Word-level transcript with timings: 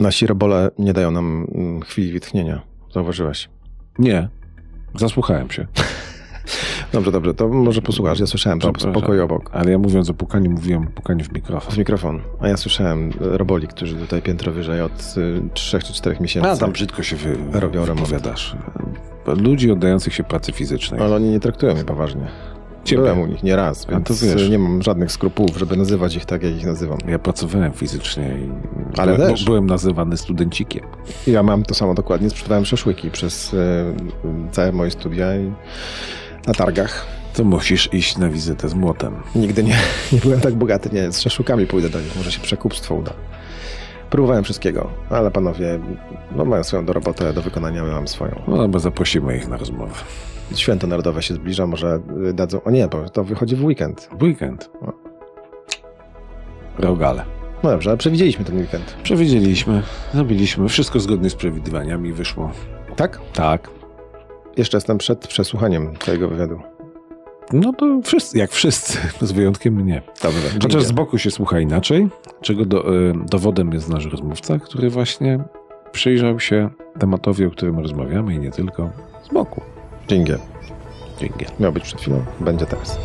Nasi 0.00 0.26
robole 0.26 0.70
nie 0.78 0.92
dają 0.92 1.10
nam 1.10 1.46
mm, 1.54 1.80
chwili 1.80 2.12
wytchnienia. 2.12 2.62
Zauważyłeś? 2.94 3.48
Nie. 3.98 4.28
Zasłuchałem 4.94 5.50
się. 5.50 5.66
Dobrze, 6.92 7.12
dobrze, 7.12 7.34
to 7.34 7.48
może 7.48 7.82
posłuchasz. 7.82 8.20
Ja 8.20 8.26
słyszałem 8.26 8.58
Dobrze. 8.58 8.92
pokoju 8.92 9.24
obok. 9.24 9.50
Ale 9.52 9.70
ja 9.70 9.78
mówiąc 9.78 10.10
o 10.10 10.14
pukaniu, 10.14 10.50
mówiłem 10.50 10.86
pukaniu 10.86 11.24
w 11.24 11.32
mikrofon. 11.32 11.74
W 11.74 11.78
mikrofon. 11.78 12.20
A 12.40 12.48
ja 12.48 12.56
słyszałem 12.56 13.10
e, 13.10 13.38
roboli, 13.38 13.66
którzy 13.68 13.96
tutaj 13.96 14.22
piętro 14.22 14.52
wyżej 14.52 14.80
od 14.80 15.14
y, 15.16 15.42
3 15.54 15.78
czy 15.78 15.92
4 15.92 16.16
miesięcy. 16.20 16.50
A 16.50 16.56
tam 16.56 16.72
brzydko 16.72 17.02
się 17.02 17.16
wy, 17.16 17.36
Robią 17.52 17.84
wypowiadasz. 17.84 18.56
Ludzi 19.26 19.70
oddających 19.70 20.14
się 20.14 20.24
pracy 20.24 20.52
fizycznej. 20.52 21.00
Ale 21.00 21.16
oni 21.16 21.30
nie 21.30 21.40
traktują 21.40 21.74
mnie 21.74 21.84
poważnie. 21.84 22.26
Ciebie. 22.88 23.02
Byłem 23.02 23.20
u 23.20 23.26
nich 23.26 23.42
nie 23.42 23.56
raz, 23.56 23.86
A 23.88 23.90
więc 23.90 24.50
nie 24.50 24.58
mam 24.58 24.82
żadnych 24.82 25.12
skrupułów, 25.12 25.56
żeby 25.56 25.76
nazywać 25.76 26.16
ich 26.16 26.24
tak, 26.24 26.42
jak 26.42 26.52
ich 26.52 26.66
nazywam. 26.66 26.98
Ja 27.08 27.18
pracowałem 27.18 27.72
fizycznie 27.72 28.38
i 28.38 28.50
Ale 28.98 29.14
byłem, 29.14 29.30
też. 29.30 29.44
byłem 29.44 29.66
nazywany 29.66 30.16
studencikiem. 30.16 30.84
Ja 31.26 31.42
mam 31.42 31.62
to 31.62 31.74
samo 31.74 31.94
dokładnie, 31.94 32.30
sprzedawałem 32.30 32.64
szaszłyki 32.64 33.10
przez 33.10 33.54
e, 33.54 33.94
całe 34.52 34.72
moje 34.72 34.90
studia 34.90 35.36
i 35.36 35.52
na 36.46 36.54
targach. 36.54 37.06
To 37.34 37.44
musisz 37.44 37.94
iść 37.94 38.18
na 38.18 38.28
wizytę 38.28 38.68
z 38.68 38.74
młotem. 38.74 39.14
Nigdy 39.34 39.64
nie, 39.64 39.76
nie 40.12 40.18
byłem 40.18 40.40
tak 40.40 40.54
bogaty, 40.54 40.90
nie, 40.92 41.12
z 41.12 41.20
szaszłykami 41.20 41.66
pójdę 41.66 41.88
do 41.88 42.00
nich, 42.00 42.16
może 42.16 42.32
się 42.32 42.40
przekupstwo 42.40 42.94
uda. 42.94 43.12
Próbowałem 44.10 44.44
wszystkiego, 44.44 44.90
ale 45.10 45.30
panowie 45.30 45.78
no, 46.36 46.44
mają 46.44 46.64
swoją 46.64 46.86
do 46.86 46.92
robotę 46.92 47.32
do 47.32 47.42
wykonania, 47.42 47.84
my 47.84 47.90
mam 47.90 48.08
swoją. 48.08 48.42
No, 48.48 48.68
bo 48.68 48.78
zaprosimy 48.78 49.36
ich 49.36 49.48
na 49.48 49.56
rozmowę. 49.56 49.94
Święto 50.54 50.86
Narodowe 50.86 51.22
się 51.22 51.34
zbliża, 51.34 51.66
może 51.66 52.00
y, 52.28 52.32
dadzą... 52.32 52.62
O 52.62 52.70
nie, 52.70 52.88
bo 52.88 53.08
to 53.08 53.24
wychodzi 53.24 53.56
w 53.56 53.64
weekend. 53.64 54.08
W 54.18 54.22
weekend. 54.22 54.70
O. 54.82 54.92
Rogale. 56.78 57.24
No 57.62 57.70
dobrze, 57.70 57.90
ale 57.90 57.96
przewidzieliśmy 57.96 58.44
ten 58.44 58.58
weekend. 58.58 58.96
Przewidzieliśmy, 59.02 59.82
zrobiliśmy. 60.14 60.68
Wszystko 60.68 61.00
zgodnie 61.00 61.30
z 61.30 61.34
przewidywaniami 61.34 62.12
wyszło. 62.12 62.50
Tak? 62.96 63.20
Tak. 63.32 63.70
Jeszcze 64.56 64.76
jestem 64.76 64.98
przed 64.98 65.28
przesłuchaniem 65.28 65.96
twojego 65.96 66.28
wywiadu. 66.28 66.60
No 67.52 67.72
to 67.72 68.00
wszyscy, 68.04 68.38
jak 68.38 68.50
wszyscy, 68.50 68.98
z 69.26 69.32
wyjątkiem 69.32 69.74
mnie. 69.74 70.02
Dobrze. 70.22 70.48
Chociaż 70.48 70.72
dzięki. 70.72 70.86
z 70.86 70.92
boku 70.92 71.18
się 71.18 71.30
słucha 71.30 71.60
inaczej, 71.60 72.08
czego 72.40 72.64
do, 72.64 72.94
y, 72.94 73.12
dowodem 73.30 73.72
jest 73.72 73.88
nasz 73.88 74.06
rozmówca, 74.06 74.58
który 74.58 74.90
właśnie 74.90 75.44
przyjrzał 75.92 76.40
się 76.40 76.70
tematowi, 76.98 77.44
o 77.44 77.50
którym 77.50 77.78
rozmawiamy 77.78 78.34
i 78.34 78.38
nie 78.38 78.50
tylko, 78.50 78.90
z 79.22 79.34
boku. 79.34 79.60
Dzięki. 80.08 80.32
Dzięki. 81.20 81.44
Miał 81.60 81.72
być 81.72 81.84
przed 81.84 82.00
chwilą, 82.00 82.24
będzie 82.40 82.66
teraz. 82.66 82.98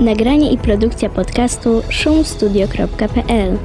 Nagranie 0.00 0.52
i 0.52 0.58
produkcja 0.58 1.08
podcastu 1.08 1.82
szumstudio.pl 1.88 3.58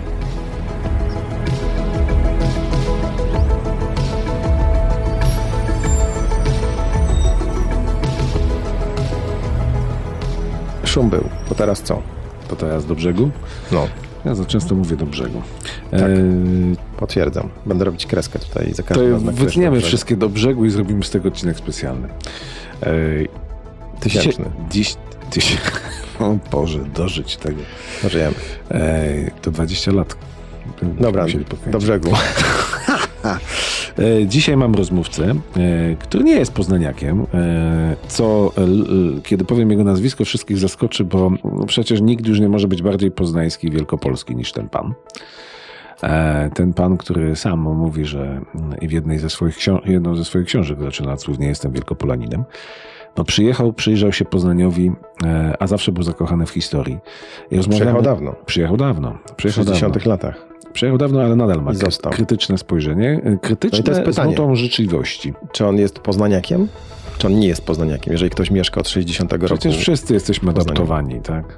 Szum 10.86 11.10
był, 11.10 11.24
to 11.50 11.56
teraz 11.56 11.82
co? 11.82 12.02
To 12.48 12.56
teraz 12.56 12.86
do 12.86 12.96
brzegu? 12.96 13.30
No, 13.72 13.88
Ja 14.26 14.36
za 14.36 14.46
często 14.46 14.76
mówię 14.76 14.96
do 14.98 15.06
brzegu. 15.06 15.42
Tak. 15.92 16.02
E, 16.02 16.08
potwierdzam. 16.98 17.50
Będę 17.66 17.86
robić 17.86 18.06
kreskę 18.06 18.40
tutaj 18.40 18.74
za 18.74 18.84
każdym 18.84 19.12
razem. 19.14 19.36
wytniemy 19.36 19.82
wszystkie 19.82 20.18
do 20.18 20.30
brzegu 20.30 20.66
i 20.66 20.70
zrobimy 20.70 21.04
z 21.04 21.10
tego 21.10 21.28
odcinek 21.28 21.58
specjalny. 21.58 22.08
E, 22.84 22.92
Tysięczny. 24.00 24.46
Dziś, 24.70 24.96
dziś, 25.32 25.58
o 26.20 26.38
Boże, 26.52 26.80
dożyć 26.96 27.38
tego. 27.38 27.62
Żyjemy. 28.10 28.36
E, 28.72 29.32
to 29.42 29.52
20 29.52 29.92
lat. 29.92 30.16
Dobra, 31.00 31.26
do 31.68 31.80
brzegu. 31.80 32.10
E, 34.00 34.26
Dzisiaj 34.28 34.58
mam 34.58 34.76
rozmówcę, 34.76 35.24
e, 35.26 35.36
który 36.00 36.24
nie 36.24 36.34
jest 36.36 36.54
poznaniakiem, 36.54 37.26
e, 37.34 37.96
co 38.08 38.52
kiedy 39.24 39.46
powiem 39.46 39.72
jego 39.72 39.84
nazwisko 39.84 40.26
wszystkich 40.26 40.58
zaskoczy, 40.58 41.04
bo 41.04 41.32
przecież 41.68 42.02
nikt 42.02 42.28
już 42.28 42.40
nie 42.40 42.50
może 42.50 42.68
być 42.68 42.82
bardziej 42.82 43.12
poznański 43.12 43.68
i 43.68 43.72
wielkopolski 43.72 44.36
niż 44.36 44.52
ten 44.52 44.70
pan. 44.70 44.94
Ten 46.54 46.74
pan, 46.74 46.98
który 46.98 47.36
sam 47.36 47.60
mówi, 47.60 48.06
że 48.06 48.42
w 48.82 48.92
jednej 48.92 49.20
ze 49.20 49.30
swoich, 49.30 49.58
książ- 49.58 49.82
jedną 49.86 50.16
ze 50.16 50.26
swoich 50.26 50.46
książek 50.48 50.82
zaczyna 50.82 51.14
od 51.14 51.22
słów 51.22 51.40
nie 51.40 51.48
jestem 51.48 51.72
wielkopolaninem. 51.72 52.44
No 53.18 53.24
przyjechał, 53.24 53.74
przyjrzał 53.74 54.12
się 54.14 54.26
Poznaniowi, 54.26 54.92
a 55.60 55.68
zawsze 55.68 55.92
był 55.92 56.04
zakochany 56.04 56.46
w 56.46 56.50
historii. 56.50 56.98
I 57.52 57.56
rozmawiamy- 57.58 57.70
Przyjechał 57.80 58.02
dawno. 58.02 58.36
Przyjechał 58.46 58.78
dawno. 58.78 59.18
W 59.32 59.36
Przyjechał 59.36 59.64
dawno. 59.66 59.80
60 59.80 60.06
latach. 60.06 60.51
Przyjechał 60.74 60.98
dawno, 60.98 61.22
ale 61.22 61.36
nadal 61.36 61.62
ma 61.62 61.72
kry- 61.72 61.76
został. 61.86 62.12
krytyczne 62.12 62.58
spojrzenie. 62.58 63.22
y, 63.26 63.38
Krytyczne 63.42 63.78
No 63.80 63.84
to 63.84 63.92
jest 63.92 64.04
z 64.04 64.06
pytanie. 64.06 64.30
nutą 64.32 64.56
życzliwości. 64.56 65.34
Czy 65.52 65.66
on 65.68 65.78
jest 65.78 66.00
poznaniakiem? 66.00 66.68
Czy 67.18 67.28
on 67.28 67.40
nie 67.40 67.48
jest 67.48 67.66
poznaniakiem? 67.66 68.12
Jeżeli 68.14 68.30
ktoś 68.32 68.52
mieszka 68.52 68.80
od 68.82 68.90
60 68.90 69.32
roku. 69.34 69.46
Przecież 69.46 69.78
wszyscy 69.78 70.14
jesteśmy 70.14 70.54
Poznaniu. 70.54 70.70
adoptowani, 70.72 71.22
tak? 71.22 71.58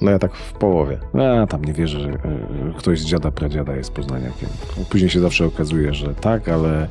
No 0.00 0.10
ja 0.10 0.18
tak 0.18 0.34
w 0.34 0.52
połowie. 0.52 0.98
A 1.42 1.46
tam 1.46 1.64
nie 1.64 1.72
wierzę, 1.72 2.00
że 2.00 2.08
y, 2.08 2.14
ktoś 2.78 3.00
z 3.00 3.04
dziada 3.04 3.30
pradziada 3.30 3.76
jest 3.76 3.90
poznaniakiem. 3.92 4.48
Później 4.90 5.10
się 5.10 5.20
zawsze 5.20 5.44
okazuje, 5.46 5.94
że 5.94 6.14
tak, 6.14 6.48
ale 6.48 6.88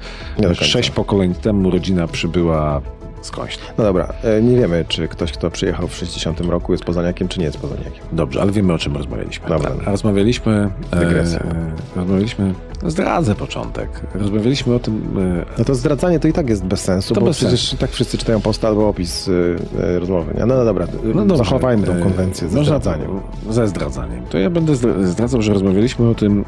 sześć 0.53 0.90
pokoleń 0.90 1.34
temu 1.35 1.69
rodzina 1.72 2.07
przybyła 2.07 2.81
skądś. 3.25 3.58
No 3.78 3.84
dobra, 3.84 4.13
e, 4.24 4.41
nie 4.41 4.58
wiemy, 4.58 4.86
czy 4.88 5.08
ktoś, 5.08 5.31
kto 5.31 5.52
przyjechał 5.52 5.88
w 5.88 5.96
60 5.96 6.40
roku 6.41 6.72
jest 6.72 6.84
poznaniakiem, 6.84 7.28
czy 7.28 7.40
nie 7.40 7.46
jest 7.46 7.58
poznaniakiem. 7.58 8.03
Dobrze, 8.12 8.41
ale 8.41 8.52
wiemy 8.52 8.74
o 8.74 8.78
czym 8.78 8.97
rozmawialiśmy. 8.97 9.50
Dobra. 9.50 9.72
A 9.86 9.91
rozmawialiśmy. 9.91 10.69
Dygresja. 11.00 11.40
e, 11.40 11.72
rozmawialiśmy. 11.96 12.53
Zdradzę 12.88 13.36
początek. 13.36 13.90
Rozmawialiśmy 14.16 14.74
o 14.75 14.80
tym. 14.80 15.18
e, 15.41 15.46
No 15.58 15.66
to 15.66 15.75
zdradzanie 15.75 16.19
to 16.19 16.28
i 16.28 16.34
tak 16.34 16.50
jest 16.50 16.66
bez 16.66 16.81
sensu, 16.81 17.13
To 17.13 17.19
bo 17.22 17.28
bez 17.28 17.38
przecież 17.38 17.59
sensu. 17.62 17.78
tak 17.78 17.91
wszyscy 17.91 18.18
czytają 18.18 18.41
post 18.41 18.66
albo 18.66 18.88
opis 18.90 19.28
y, 19.28 19.56
y, 19.96 20.00
rozmowy. 20.00 20.34
No, 20.40 20.46
no 20.46 20.66
dobra, 20.66 20.88
No 21.03 21.25
dobrze. 21.25 21.38
zachowajmy 21.44 21.84
tą 21.88 21.94
E, 21.94 22.00
konwencję 22.02 22.50
ze 22.50 22.63
zdradzaniem. 22.63 23.09
Ze 23.50 23.68
zdradzaniem. 23.68 24.25
To 24.30 24.38
ja 24.38 24.50
będę 24.50 24.74
zdra- 24.75 25.03
zdradzał, 25.06 25.42
że 25.42 25.53
rozmawialiśmy 25.53 26.09
o 26.09 26.16
tym, 26.16 26.46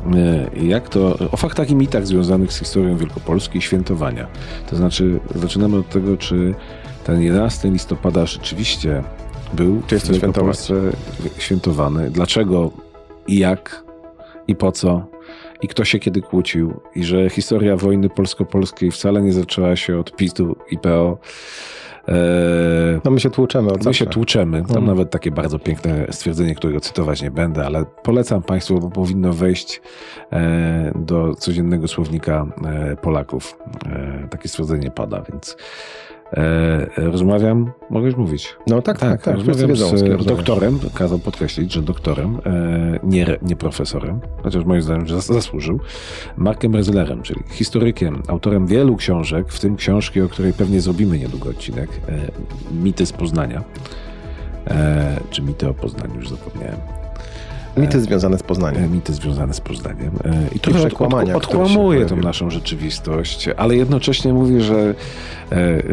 e, 0.56 0.66
jak 0.66 0.90
to, 0.90 1.18
o 1.32 1.38
faktach 1.38 1.70
i 1.70 1.76
mitach 1.76 2.08
związanych 2.08 2.54
z 2.54 2.59
historią 2.59 2.98
Wielkopolski 2.98 3.58
i 3.58 3.62
świętowania. 3.62 4.28
To 4.70 4.76
znaczy, 4.76 5.20
zaczynamy 5.36 5.78
od 5.78 5.90
tego, 5.90 6.18
czy 6.18 6.54
ten 7.07 7.22
11 7.22 7.69
listopada 7.69 8.25
rzeczywiście 8.25 9.03
był 9.53 9.81
Czy 9.88 9.95
jest 9.95 10.12
w 10.12 10.31
to 10.31 10.51
świętowany. 11.38 12.12
Dlaczego 12.12 12.72
i 13.28 13.38
jak 13.38 13.84
i 14.47 14.56
po 14.56 14.72
co 14.72 15.07
i 15.62 15.67
kto 15.67 15.85
się 15.85 16.00
kiedy 16.00 16.22
kłócił 16.22 16.79
i 16.96 17.03
że 17.03 17.29
historia 17.29 17.78
wojny 17.78 18.09
polsko-polskiej 18.09 18.91
wcale 18.91 19.22
nie 19.22 19.34
zaczęła 19.34 19.75
się 19.75 20.00
od 20.00 20.16
PiS-u 20.16 20.56
i 20.72 20.78
PO. 20.78 21.17
E, 22.07 22.13
No 23.06 23.12
my 23.12 23.19
się 23.19 23.29
tłuczemy 23.29 23.72
od 23.72 23.85
My 23.85 23.94
się 23.94 24.06
tłuczemy. 24.06 24.57
Tam 24.62 24.69
Mhm. 24.69 24.85
nawet 24.85 25.09
takie 25.12 25.31
bardzo 25.31 25.59
piękne 25.59 26.07
stwierdzenie, 26.12 26.56
którego 26.56 26.79
cytować 26.79 27.22
nie 27.22 27.31
będę, 27.31 27.66
ale 27.66 27.85
polecam 28.03 28.44
Państwu, 28.44 28.79
bo 28.79 28.90
powinno 28.90 29.34
wejść 29.34 29.81
e, 30.31 30.91
do 30.96 31.35
codziennego 31.35 31.88
słownika 31.88 32.46
e, 32.66 32.96
Polaków. 32.96 33.57
E, 33.85 34.28
takie 34.29 34.50
stwierdzenie 34.50 34.91
pada, 34.91 35.23
więc 35.31 35.57
e, 36.34 36.88
rozmawiam, 36.98 37.72
mogę 37.90 38.06
już 38.06 38.16
mówić. 38.16 38.56
No 38.68 38.82
tak, 38.82 39.00
tak, 39.00 39.22
tak. 39.24 39.36
wszyscy 39.36 39.52
rozmawiam 39.52 39.70
wiedzą, 39.70 39.88
z 39.88 40.02
rozmawiasz. 40.02 40.26
doktorem, 40.26 40.80
kazał 40.94 41.20
podkreślić, 41.20 41.74
że 41.74 41.82
doktorem, 41.82 42.40
e, 42.46 43.00
nie, 43.04 43.38
nie 43.42 43.56
profesorem, 43.56 44.20
chociaż 44.44 44.66
moim 44.66 44.82
zdaniem 44.82 45.06
zas- 45.08 45.34
zasłużył, 45.34 45.80
Markiem 46.38 46.76
Rezlerem, 46.76 47.22
czyli 47.22 47.40
historykiem, 47.50 48.24
autorem 48.28 48.68
wielu 48.68 48.96
książek, 48.96 49.52
w 49.52 49.60
tym 49.60 49.76
książki, 49.76 50.22
o 50.22 50.30
której 50.30 50.54
pewnie 50.54 50.82
zrobimy 50.82 51.20
niedługo 51.20 51.50
odcinek, 51.50 51.90
e, 52.10 52.18
Mity 52.84 53.06
z 53.06 53.14
Poznania. 53.14 53.64
E, 54.68 55.20
czy 55.30 55.41
mity 55.41 55.70
o 55.70 55.73
Poznaniu, 55.73 56.16
już 56.16 56.30
zapomniałem. 56.30 56.97
Mity 57.78 58.02
związane 58.02 58.38
z 58.38 58.41
E, 58.41 58.44
Poznaniem. 58.44 58.91
Mity 58.91 59.14
związane 59.14 59.53
z 59.53 59.62
Poznaniem. 59.62 60.12
E, 60.26 60.56
I 60.56 60.56
od, 60.56 60.78
przekłamania, 60.78 61.35
od, 61.35 61.44
odkłamuje 61.44 62.06
tą 62.06 62.16
naszą 62.16 62.50
rzeczywistość, 62.50 63.50
ale 63.58 63.76
jednocześnie 63.76 64.34
mówi, 64.34 64.62
że 64.62 64.96
e, 65.52 65.56
e, 65.56 65.84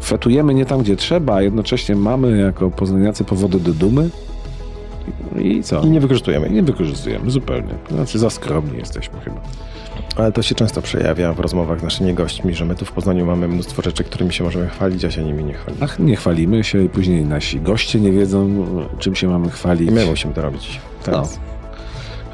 fetujemy 0.00 0.54
nie 0.54 0.66
tam, 0.66 0.80
gdzie 0.82 0.96
trzeba, 0.96 1.34
a 1.34 1.42
jednocześnie 1.42 1.96
mamy 1.96 2.38
jako 2.38 2.70
poznaniacy 2.70 3.24
powody 3.24 3.60
do 3.60 3.72
dumy. 3.72 4.10
I 5.38 5.62
co? 5.62 5.82
I 5.82 5.90
nie 5.90 6.00
wykorzystujemy 6.00 6.50
nie 6.50 6.62
wykorzystujemy 6.62 7.30
zupełnie. 7.30 7.74
Znaczy 7.90 8.18
za 8.18 8.30
skromni 8.30 8.78
jesteśmy 8.78 9.20
chyba. 9.20 9.40
Ale 10.16 10.32
to 10.32 10.42
się 10.42 10.54
często 10.54 10.82
przejawia 10.82 11.32
w 11.32 11.40
rozmowach 11.40 11.80
z 11.80 11.82
naszymi 11.82 12.14
gośćmi, 12.14 12.54
że 12.54 12.64
my 12.64 12.74
tu 12.74 12.84
w 12.84 12.92
Poznaniu 12.92 13.26
mamy 13.26 13.48
mnóstwo 13.48 13.82
rzeczy, 13.82 14.04
którymi 14.04 14.32
się 14.32 14.44
możemy 14.44 14.68
chwalić, 14.68 15.04
a 15.04 15.10
się 15.10 15.24
nimi 15.24 15.44
nie 15.44 15.54
chwalimy. 15.54 15.84
Ach, 15.84 15.98
nie 15.98 16.16
chwalimy 16.16 16.64
się 16.64 16.84
i 16.84 16.88
później 16.88 17.24
nasi 17.24 17.60
goście 17.60 18.00
nie 18.00 18.12
wiedzą, 18.12 18.66
czym 18.98 19.14
się 19.14 19.28
mamy 19.28 19.50
chwalić. 19.50 19.90
I 19.90 19.92
my 19.92 20.06
musimy 20.06 20.34
to 20.34 20.42
robić 20.42 20.80
teraz. 21.04 21.40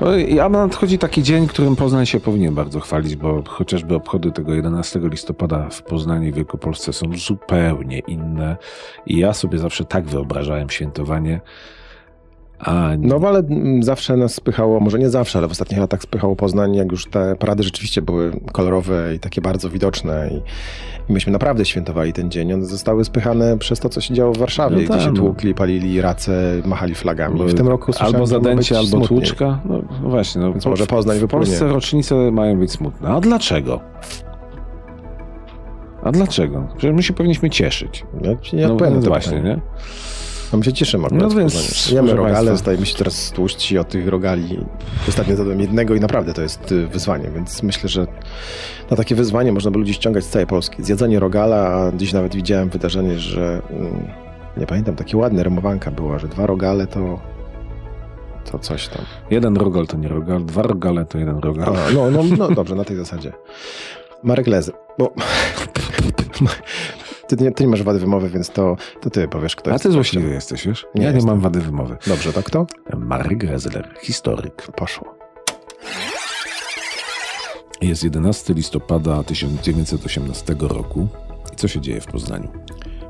No 0.01 0.45
A 0.45 0.49
nadchodzi 0.49 0.99
taki 0.99 1.23
dzień, 1.23 1.47
którym 1.47 1.77
Poznań 1.77 2.07
się 2.07 2.21
powinien 2.21 2.55
bardzo 2.55 2.81
chwalić, 2.81 3.17
bo 3.17 3.43
chociażby 3.47 3.95
obchody 3.95 4.33
tego 4.33 4.55
11 4.55 5.01
listopada 5.03 5.69
w 5.71 5.83
Poznaniu 5.83 6.29
i 6.29 6.33
Wielkopolsce 6.33 6.93
są 6.93 7.07
zupełnie 7.17 7.99
inne. 7.99 8.57
I 9.07 9.19
ja 9.19 9.33
sobie 9.33 9.59
zawsze 9.59 9.85
tak 9.85 10.05
wyobrażałem 10.05 10.71
świętowanie. 10.71 11.41
A 12.63 12.91
No 12.99 13.21
ale 13.29 13.39
mm, 13.39 13.83
zawsze 13.83 14.17
nas 14.17 14.35
spychało, 14.35 14.81
może 14.81 14.99
nie 14.99 15.11
zawsze, 15.11 15.39
ale 15.39 15.49
w 15.49 15.51
ostatnich 15.51 15.81
latach 15.81 16.03
spychało 16.03 16.37
Poznań, 16.37 16.75
jak 16.75 16.93
już 16.93 17.07
te 17.07 17.37
parady 17.37 17.63
rzeczywiście 17.63 18.03
były 18.03 18.33
kolorowe 18.53 19.15
i 19.15 19.19
takie 19.19 19.41
bardzo 19.41 19.71
widoczne 19.71 20.31
i, 20.33 20.37
i 21.11 21.13
myśmy 21.13 21.33
naprawdę 21.33 21.65
świętowali 21.65 22.13
ten 22.13 22.31
dzień. 22.31 22.53
One 22.53 22.65
zostały 22.65 23.05
spychane 23.05 23.59
przez 23.59 23.81
to, 23.81 23.89
co 23.89 24.01
się 24.01 24.15
działo 24.15 24.33
w 24.33 24.39
Warszawie, 24.39 24.77
No 24.89 24.95
gdzie 24.95 25.05
się 25.05 25.15
tłukli, 25.15 25.55
palili 25.55 26.01
race, 26.01 26.33
machali 26.65 26.95
flagami. 26.95 27.49
W 27.49 27.55
tym 27.55 27.69
roku 27.69 27.93
albo 27.99 28.27
zadęcie, 28.27 28.77
albo 28.79 28.89
smutniej. 28.89 29.09
tłuczka. 29.21 29.61
No, 29.65 29.83
no 30.03 30.09
właśnie. 30.09 30.41
No, 30.41 30.53
Więc 30.53 30.67
może 30.67 30.87
Poznań 30.87 31.17
w 31.17 31.21
wypłynie. 31.21 31.47
Polsce 31.47 31.69
rocznice 31.69 32.31
mają 32.31 32.59
być 32.59 32.71
smutne. 32.71 33.09
A 33.09 33.21
dlaczego? 33.21 33.81
A 36.03 36.13
dlaczego? 36.13 36.67
Przecież 36.77 36.97
my 36.97 37.03
się 37.03 37.13
powinniśmy 37.13 37.51
cieszyć. 37.51 38.05
Ja 38.23 38.37
ci 38.37 38.57
nie 38.57 38.69
No, 38.69 38.77
no 38.91 39.01
właśnie, 39.01 39.41
nie? 39.41 39.61
My 40.57 40.65
się 40.65 40.73
cieszymy 40.73 41.07
akurat 41.07 41.23
No 41.23 41.31
więc. 41.31 41.91
Jemy 41.91 42.15
rogale, 42.15 42.59
stajemy 42.59 42.87
się 42.87 42.99
teraz 42.99 43.31
tłuszczy 43.31 43.81
od 43.81 43.89
tych 43.89 44.09
rogali. 44.09 44.59
Ostatnio 45.09 45.35
zjadłem 45.35 45.61
jednego 45.61 45.95
i 45.95 46.01
naprawdę 46.01 46.35
to 46.35 46.43
jest 46.43 46.73
y, 46.73 46.87
wyzwanie, 46.87 47.31
więc 47.35 47.63
myślę, 47.63 47.89
że 47.89 48.07
na 48.91 48.97
takie 48.97 49.15
wyzwanie 49.15 49.53
można 49.53 49.71
by 49.71 49.79
ludzi 49.79 49.95
ściągać 49.95 50.25
z 50.25 50.29
całej 50.29 50.47
Polski. 50.47 50.85
Zjadzenie 50.85 51.21
rogala, 51.21 51.57
a 51.57 51.93
dziś 51.97 52.13
nawet 52.13 52.35
widziałem 52.35 52.69
wydarzenie, 52.69 53.19
że 53.19 53.63
mm, 53.71 54.09
nie 54.57 54.67
pamiętam, 54.67 54.97
takie 54.97 55.17
ładne 55.17 55.43
rymowanka 55.43 55.91
była, 55.91 56.19
że 56.19 56.29
dwa 56.29 56.47
rogale 56.47 56.87
to 56.87 57.21
to 58.51 58.59
coś 58.59 58.89
tam. 58.89 59.05
Jeden 59.31 59.57
rogal 59.57 59.87
to 59.87 59.97
nie 59.97 60.09
rogal, 60.09 60.45
dwa 60.45 60.63
rogale 60.63 61.05
to 61.05 61.19
jeden 61.19 61.39
rogal. 61.39 61.77
A, 61.77 61.93
no, 61.95 62.11
no, 62.11 62.23
no 62.39 62.51
dobrze, 62.51 62.75
na 62.75 62.85
tej 62.85 62.97
zasadzie. 62.97 63.33
Marek 64.23 64.47
Lezy, 64.47 64.73
bo 64.99 65.13
ty 67.37 67.45
nie, 67.45 67.53
ty 67.53 67.65
nie 67.65 67.71
masz 67.71 67.83
wady 67.83 67.99
wymowy, 67.99 68.29
więc 68.29 68.51
to, 68.51 68.77
to 69.01 69.11
ty 69.11 69.29
powiesz, 69.29 69.57
kto 69.57 69.71
A 69.71 69.73
jest. 69.73 69.83
ty 69.83 69.89
gościem. 69.89 69.93
złośliwy 70.05 70.31
jesteś, 70.35 70.67
wiesz? 70.67 70.87
Nie 70.95 71.03
ja 71.05 71.09
nie 71.11 71.15
jestem. 71.15 71.35
mam 71.35 71.41
wady 71.41 71.61
wymowy. 71.61 71.97
Dobrze, 72.07 72.33
to 72.33 72.43
kto? 72.43 72.67
Marek 72.99 73.43
Rezler, 73.43 73.95
historyk. 74.03 74.67
Poszło. 74.77 75.15
Jest 77.83 78.05
11 78.05 78.55
listopada 78.55 79.23
1918 79.23 80.55
roku. 80.61 81.09
I 81.53 81.57
co 81.57 81.69
się 81.69 81.81
dzieje 81.81 82.01
w 82.01 82.07
Poznaniu? 82.07 82.49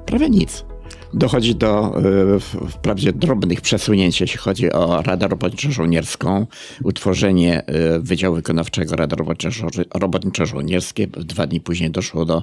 Prawie 0.06 0.30
nic. 0.30 0.64
Dochodzi 1.14 1.54
do 1.54 1.92
w- 2.40 2.70
wprawdzie 2.70 3.12
drobnych 3.12 3.60
przesunięć, 3.60 4.20
jeśli 4.20 4.38
chodzi 4.38 4.72
o 4.72 5.02
Radę 5.02 5.26
Robotniczo-Żołnierską, 5.28 6.46
utworzenie 6.84 7.62
y, 7.96 8.00
Wydziału 8.00 8.36
Wykonawczego 8.36 8.96
Rady 8.96 9.16
Robotniczo- 9.16 9.84
Robotniczo-Żołnierskiej. 9.94 11.08
Dwa 11.08 11.46
dni 11.46 11.60
później 11.60 11.90
doszło 11.90 12.24
do 12.24 12.42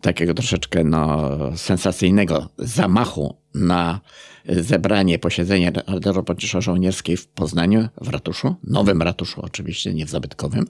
takiego 0.00 0.34
troszeczkę 0.34 0.84
no, 0.84 1.30
sensacyjnego 1.56 2.48
zamachu 2.58 3.36
na 3.54 4.00
zebranie, 4.48 5.18
posiedzenie 5.18 5.72
Rady 5.86 6.10
Robotniczo-Żołnierskiej 6.12 7.16
w 7.16 7.26
Poznaniu, 7.26 7.88
w 8.00 8.08
ratuszu, 8.08 8.54
nowym 8.64 9.02
ratuszu 9.02 9.40
oczywiście, 9.42 9.94
nie 9.94 10.06
w 10.06 10.10
zabytkowym, 10.10 10.66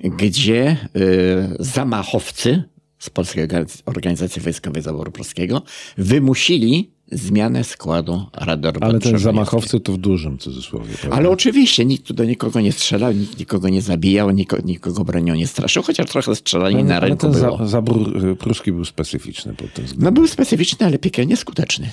gdzie 0.00 0.76
y, 0.96 1.56
zamachowcy 1.58 2.62
z 3.00 3.10
Polskiej 3.10 3.48
Organiz- 3.48 3.82
Organizacji 3.86 4.42
Wojskowej 4.42 4.82
Zaboru 4.82 5.12
Polskiego 5.12 5.62
wymusili 5.98 6.90
zmianę 7.12 7.64
składu 7.64 8.26
Rady 8.32 8.68
Ale 8.80 8.98
ten 9.00 9.18
zamachowcy 9.18 9.80
to 9.80 9.92
w 9.92 9.96
dużym 9.98 10.38
cudzysłowie. 10.38 10.94
prawda? 11.00 11.16
Ale 11.16 11.30
oczywiście 11.30 11.84
nikt 11.84 12.06
tu 12.06 12.14
do 12.14 12.24
nikogo 12.24 12.60
nie 12.60 12.72
strzelał, 12.72 13.12
nikt 13.12 13.38
nikogo 13.38 13.68
nie 13.68 13.82
zabijał, 13.82 14.30
nikogo, 14.30 14.62
nikogo 14.66 15.04
bronią 15.04 15.34
nie 15.34 15.46
straszył, 15.46 15.82
chociaż 15.82 16.06
trochę 16.06 16.34
strzelanie 16.36 16.84
na 16.84 17.00
rynku 17.00 17.16
ten 17.18 17.32
było. 17.32 17.58
za, 17.58 17.66
zabór 17.66 18.24
y, 18.24 18.36
pruski 18.36 18.72
był 18.72 18.84
specyficzny 18.84 19.54
pod 19.54 19.72
tym 19.72 19.84
względem. 19.84 20.04
No 20.04 20.12
był 20.12 20.28
specyficzny, 20.28 20.86
ale 20.86 20.98
piekielnie 20.98 21.36
skuteczny. 21.36 21.90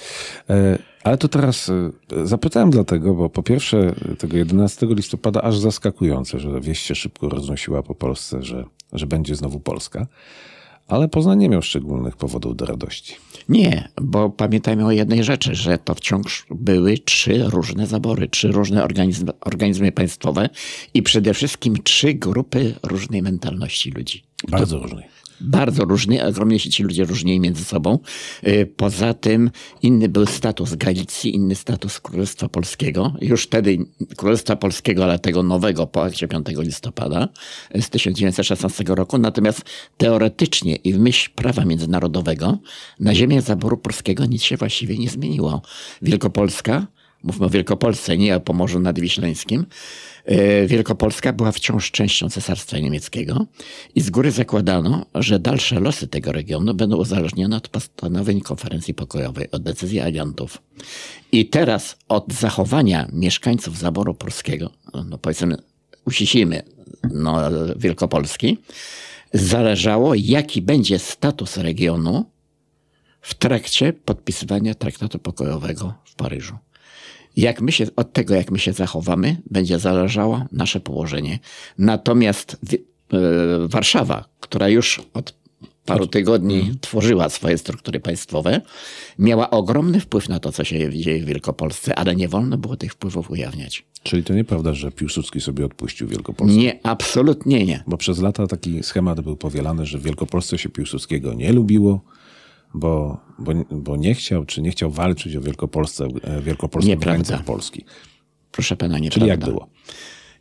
E, 0.50 0.77
Ale 1.04 1.18
to 1.18 1.27
teraz 1.27 1.69
e, 1.69 1.92
zapytałem 2.27 2.69
dlatego, 2.69 3.13
bo 3.13 3.30
po 3.30 3.44
pierwsze 3.44 3.94
e, 4.12 4.15
tego 4.15 4.38
11 4.38 4.88
listopada 4.89 5.42
aż 5.42 5.57
zaskakujące, 5.57 6.39
że 6.39 6.62
wieść 6.62 6.86
się 6.86 6.95
szybko 6.95 7.30
roznosiła 7.30 7.83
po 7.83 7.95
Polsce, 7.95 8.44
że, 8.44 8.65
że 8.94 9.07
będzie 9.07 9.36
znowu 9.36 9.59
Polska. 9.59 10.07
Ale 10.87 11.07
Poznań 11.07 11.39
nie 11.39 11.49
miał 11.49 11.61
szczególnych 11.61 12.17
powodów 12.17 12.55
do 12.55 12.65
radości. 12.65 13.15
Nie, 13.49 13.89
bo 14.01 14.29
pamiętajmy 14.29 14.85
o 14.85 14.91
jednej 14.91 15.23
rzeczy, 15.23 15.55
że 15.55 15.77
to 15.77 15.95
wciąż 15.95 16.45
były 16.49 16.97
trzy 16.97 17.43
różne 17.43 17.87
zabory, 17.87 18.29
trzy 18.29 18.47
różne 18.47 18.83
organizmy, 18.83 19.31
organizmy 19.41 19.91
państwowe 19.91 20.49
i 20.93 21.03
przede 21.03 21.33
wszystkim 21.33 21.83
trzy 21.83 22.13
grupy 22.13 22.75
różnej 22.83 23.21
mentalności 23.21 23.91
ludzi. 23.91 24.23
Bardzo 24.47 24.79
różnej. 24.79 25.16
Bardzo 25.41 25.85
różny, 25.85 26.25
ogromnie 26.25 26.59
się 26.59 26.69
ci 26.69 26.83
ludzie 26.83 27.05
różnili 27.05 27.39
między 27.39 27.63
sobą. 27.63 27.99
Y, 28.47 28.73
Poza 28.77 29.13
tym 29.13 29.51
inny 29.81 30.09
był 30.09 30.25
status 30.25 30.75
Galicji, 30.75 31.35
inny 31.35 31.55
status 31.55 31.99
Królestwa 31.99 32.49
Polskiego. 32.49 33.13
Już 33.21 33.43
wtedy 33.43 33.77
Królestwa 34.17 34.55
Polskiego, 34.55 35.03
ale 35.03 35.19
tego 35.19 35.43
nowego 35.43 35.87
po 35.87 36.03
akcie 36.03 36.27
5 36.27 36.47
listopada 36.57 37.27
y, 37.75 37.81
z 37.81 37.89
1916 37.89 38.83
roku. 38.87 39.17
Natomiast 39.17 39.61
teoretycznie 39.97 40.75
i 40.75 40.93
w 40.93 40.99
myśl 40.99 41.29
prawa 41.35 41.65
międzynarodowego 41.65 42.57
na 42.99 43.15
ziemię 43.15 43.41
zaboru 43.41 43.77
polskiego 43.77 44.25
nic 44.25 44.43
się 44.43 44.57
właściwie 44.57 44.97
nie 44.97 45.09
zmieniło. 45.09 45.61
Wielkopolska, 46.01 46.87
mówmy 47.23 47.45
o 47.45 47.49
Wielkopolsce, 47.49 48.17
nie 48.17 48.35
o 48.35 48.39
Pomorzu 48.39 48.79
Nadwiślańskim, 48.79 49.65
E, 50.27 50.67
Wielkopolska 50.67 51.33
była 51.33 51.51
wciąż 51.51 51.91
częścią 51.91 52.29
Cesarstwa 52.29 52.77
Niemieckiego 52.77 53.45
i 53.95 54.01
z 54.01 54.09
góry 54.09 54.31
zakładano, 54.31 55.05
że 55.15 55.39
dalsze 55.39 55.79
losy 55.79 56.07
tego 56.07 56.31
regionu 56.31 56.73
będą 56.73 56.97
uzależnione 56.97 57.57
od 57.57 57.67
postanowień 57.67 58.41
konferencji 58.41 58.93
pokojowej, 58.93 59.51
od 59.51 59.63
decyzji 59.63 59.99
aliantów. 59.99 60.61
I 61.31 61.49
teraz 61.49 61.97
od 62.07 62.33
zachowania 62.33 63.07
mieszkańców 63.13 63.77
zaboru 63.77 64.13
polskiego, 64.13 64.69
no 65.05 65.17
powiedzmy, 65.17 65.57
uściślimy, 66.05 66.63
no, 67.11 67.37
Wielkopolski, 67.75 68.57
zależało, 69.33 70.13
jaki 70.15 70.61
będzie 70.61 70.99
status 70.99 71.57
regionu 71.57 72.25
w 73.21 73.33
trakcie 73.33 73.93
podpisywania 73.93 74.73
traktatu 74.73 75.19
pokojowego 75.19 75.93
w 76.05 76.15
Paryżu. 76.15 76.57
Jak 77.37 77.61
my 77.61 77.71
się, 77.71 77.85
od 77.95 78.13
tego, 78.13 78.35
jak 78.35 78.51
my 78.51 78.59
się 78.59 78.73
zachowamy, 78.73 79.37
będzie 79.51 79.79
zależało 79.79 80.45
nasze 80.51 80.79
położenie. 80.79 81.39
Natomiast 81.77 82.57
e, 82.73 83.17
Warszawa, 83.67 84.25
która 84.39 84.69
już 84.69 85.01
od 85.13 85.37
paru 85.85 86.07
tygodni 86.07 86.71
tworzyła 86.81 87.29
swoje 87.29 87.57
struktury 87.57 87.99
państwowe, 87.99 88.61
miała 89.19 89.49
ogromny 89.49 89.99
wpływ 89.99 90.29
na 90.29 90.39
to, 90.39 90.51
co 90.51 90.63
się 90.63 90.91
dzieje 90.94 91.23
w 91.23 91.25
Wielkopolsce, 91.25 91.95
ale 91.95 92.15
nie 92.15 92.27
wolno 92.27 92.57
było 92.57 92.77
tych 92.77 92.94
wpływów 92.94 93.31
ujawniać. 93.31 93.85
Czyli 94.03 94.23
to 94.23 94.33
nieprawda, 94.33 94.73
że 94.73 94.91
Piłsudski 94.91 95.41
sobie 95.41 95.65
odpuścił 95.65 96.07
Wielkopolskę. 96.07 96.57
Nie, 96.57 96.79
absolutnie 96.83 97.65
nie. 97.65 97.83
Bo 97.87 97.97
przez 97.97 98.19
lata 98.19 98.47
taki 98.47 98.83
schemat 98.83 99.21
był 99.21 99.35
powielany, 99.35 99.85
że 99.85 99.97
w 99.97 100.03
Wielkopolsce 100.03 100.57
się 100.57 100.69
Piłsudskiego 100.69 101.33
nie 101.33 101.53
lubiło, 101.53 102.01
bo, 102.74 103.19
bo, 103.40 103.52
bo 103.71 103.97
nie 103.97 104.16
chciał, 104.16 104.45
czy 104.45 104.62
nie 104.62 104.71
chciał 104.71 104.92
walczyć 104.92 105.36
o 105.36 105.42
Wielkopolsce, 105.42 106.07
e, 106.24 106.42
Wielkopolską 106.42 106.90
Nieprawda. 106.90 107.38
Polski. 107.45 107.86
Proszę 108.52 108.76
pana, 108.76 109.00
nie 109.00 109.09
Czyli 109.09 109.28
jak 109.28 109.40
było? 109.40 109.68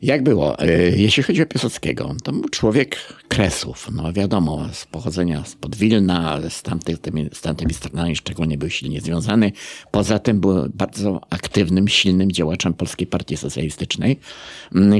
Jak 0.03 0.23
było? 0.23 0.59
E, 0.59 0.73
Jeśli 0.97 1.23
chodzi 1.23 1.43
o 1.43 1.47
Piłsudskiego, 1.47 2.15
to 2.25 2.33
był 2.33 2.49
człowiek 2.49 2.97
kresów. 3.29 3.89
No 3.93 4.13
wiadomo, 4.13 4.69
z 4.73 4.87
pochodzenia 4.87 5.45
spod 5.45 5.77
Wilna, 5.77 6.41
z, 6.49 6.63
tamtych, 6.63 6.99
tymi, 6.99 7.29
z 7.33 7.41
tamtymi 7.41 7.75
stronami 7.75 8.17
szczególnie 8.17 8.59
był 8.59 8.71
silnie 8.71 9.01
związany. 9.01 9.53
Poza 9.91 10.19
tym 10.19 10.41
był 10.41 10.69
bardzo 10.75 11.21
aktywnym, 11.31 11.89
silnym 11.89 12.33
działaczem 12.33 12.75
Polskiej 12.75 13.07
Partii 13.07 13.37
Socjalistycznej, 13.37 14.21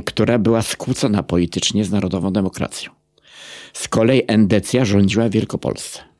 która 0.05 0.39
była 0.39 0.63
skłócona 0.63 1.23
politycznie 1.23 1.85
z 1.85 1.91
narodową 1.91 2.33
demokracją. 2.33 2.91
Z 3.73 3.89
kolei 3.89 4.23
Endecja 4.27 4.85
rządziła 4.85 5.29
w 5.29 5.33
Wielkopolsce. 5.33 6.16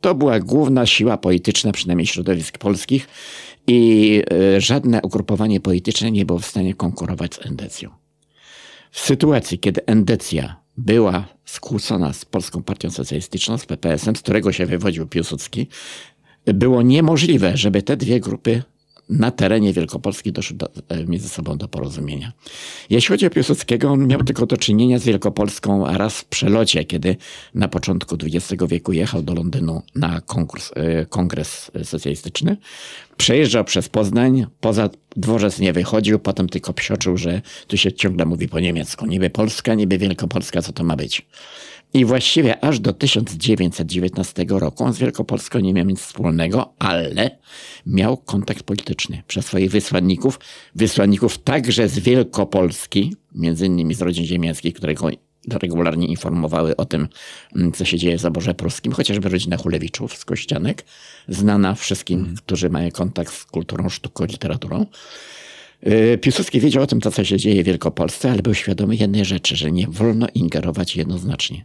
To 0.00 0.14
była 0.14 0.40
główna 0.40 0.86
siła 0.86 1.16
polityczna, 1.16 1.72
przynajmniej 1.72 2.06
środowisk 2.06 2.58
polskich, 2.58 3.08
i 3.66 4.22
e, 4.30 4.60
żadne 4.60 5.02
ugrupowanie 5.02 5.60
polityczne 5.60 6.10
nie 6.10 6.26
było 6.26 6.38
w 6.38 6.46
stanie 6.46 6.74
konkurować 6.74 7.34
z 7.34 7.46
Endecją. 7.46 7.90
W 8.90 9.00
sytuacji, 9.00 9.58
kiedy 9.58 9.86
Endecja 9.86 10.56
była 10.76 11.24
skłócona 11.44 12.12
z 12.12 12.24
Polską 12.24 12.62
Partią 12.62 12.90
Socjalistyczną, 12.90 13.58
z 13.58 13.66
PPS-em, 13.66 14.16
z 14.16 14.22
którego 14.22 14.52
się 14.52 14.66
wywodził 14.66 15.06
Piłsudski, 15.06 15.66
było 16.44 16.82
niemożliwe, 16.82 17.56
żeby 17.56 17.82
te 17.82 17.96
dwie 17.96 18.20
grupy 18.20 18.62
na 19.08 19.30
terenie 19.30 19.72
Wielkopolski 19.72 20.32
doszły 20.32 20.56
do, 20.56 20.68
e, 20.88 21.04
między 21.04 21.28
sobą 21.28 21.56
do 21.58 21.68
porozumienia. 21.68 22.32
Jeśli 22.90 23.08
chodzi 23.08 23.26
o 23.26 23.30
Piłsudskiego, 23.30 23.90
on 23.90 24.06
miał 24.06 24.24
tylko 24.24 24.46
do 24.46 24.56
czynienia 24.56 24.98
z 24.98 25.04
Wielkopolską 25.04 25.98
raz 25.98 26.20
w 26.20 26.24
przelocie, 26.24 26.84
kiedy 26.84 27.16
na 27.54 27.68
początku 27.68 28.16
XX 28.22 28.62
wieku 28.68 28.92
jechał 28.92 29.22
do 29.22 29.34
Londynu 29.34 29.82
na 29.94 30.20
konkurs, 30.20 30.70
e, 30.74 31.06
kongres 31.06 31.70
socjalistyczny. 31.82 32.56
Przejeżdżał 33.16 33.64
przez 33.64 33.88
Poznań, 33.88 34.46
poza 34.60 34.90
dworzec 35.16 35.58
nie 35.58 35.72
wychodził, 35.72 36.18
potem 36.18 36.48
tylko 36.48 36.72
psioczył, 36.72 37.16
że 37.16 37.42
tu 37.66 37.76
się 37.76 37.92
ciągle 37.92 38.24
mówi 38.24 38.48
po 38.48 38.60
niemiecku. 38.60 39.06
Niby 39.06 39.30
Polska, 39.30 39.74
niby 39.74 39.98
Wielkopolska, 39.98 40.62
co 40.62 40.72
to 40.72 40.84
ma 40.84 40.96
być. 40.96 41.26
I 41.94 42.04
właściwie 42.04 42.64
aż 42.64 42.80
do 42.80 42.92
1919 42.92 44.44
roku 44.48 44.84
on 44.84 44.92
z 44.92 44.98
Wielkopolską 44.98 45.58
nie 45.58 45.74
miał 45.74 45.86
nic 45.86 46.00
wspólnego, 46.00 46.74
ale 46.78 47.38
miał 47.86 48.16
kontakt 48.16 48.62
polityczny 48.62 49.22
przez 49.26 49.46
swoich 49.46 49.70
wysłanników, 49.70 50.40
wysłanników 50.74 51.38
także 51.38 51.88
z 51.88 51.98
Wielkopolski, 51.98 53.16
między 53.34 53.66
innymi 53.66 53.94
z 53.94 54.02
rodzin 54.02 54.24
ziemiańskich, 54.24 54.74
które 54.74 54.94
go 54.94 55.10
regularnie 55.62 56.06
informowały 56.06 56.76
o 56.76 56.84
tym, 56.84 57.08
mm, 57.56 57.72
co 57.72 57.84
się 57.84 57.98
dzieje 57.98 58.18
w 58.18 58.20
zaborze 58.20 58.54
pruskim, 58.54 58.92
chociażby 58.92 59.28
rodzina 59.28 59.56
Hulewiczów 59.56 60.16
z 60.16 60.24
Kościanek, 60.24 60.84
znana 61.28 61.74
wszystkim, 61.74 62.20
mm. 62.20 62.36
którzy 62.36 62.70
mają 62.70 62.90
kontakt 62.90 63.34
z 63.34 63.44
kulturą, 63.44 63.88
sztuką, 63.88 64.24
literaturą. 64.24 64.86
Y, 65.86 66.18
Piłsudski 66.18 66.60
wiedział 66.60 66.82
o 66.82 66.86
tym, 66.86 67.00
co 67.00 67.24
się 67.24 67.36
dzieje 67.36 67.62
w 67.62 67.66
Wielkopolsce, 67.66 68.30
ale 68.30 68.42
był 68.42 68.54
świadomy 68.54 68.96
jednej 68.96 69.24
rzeczy, 69.24 69.56
że 69.56 69.72
nie 69.72 69.86
wolno 69.88 70.26
ingerować 70.34 70.96
jednoznacznie. 70.96 71.64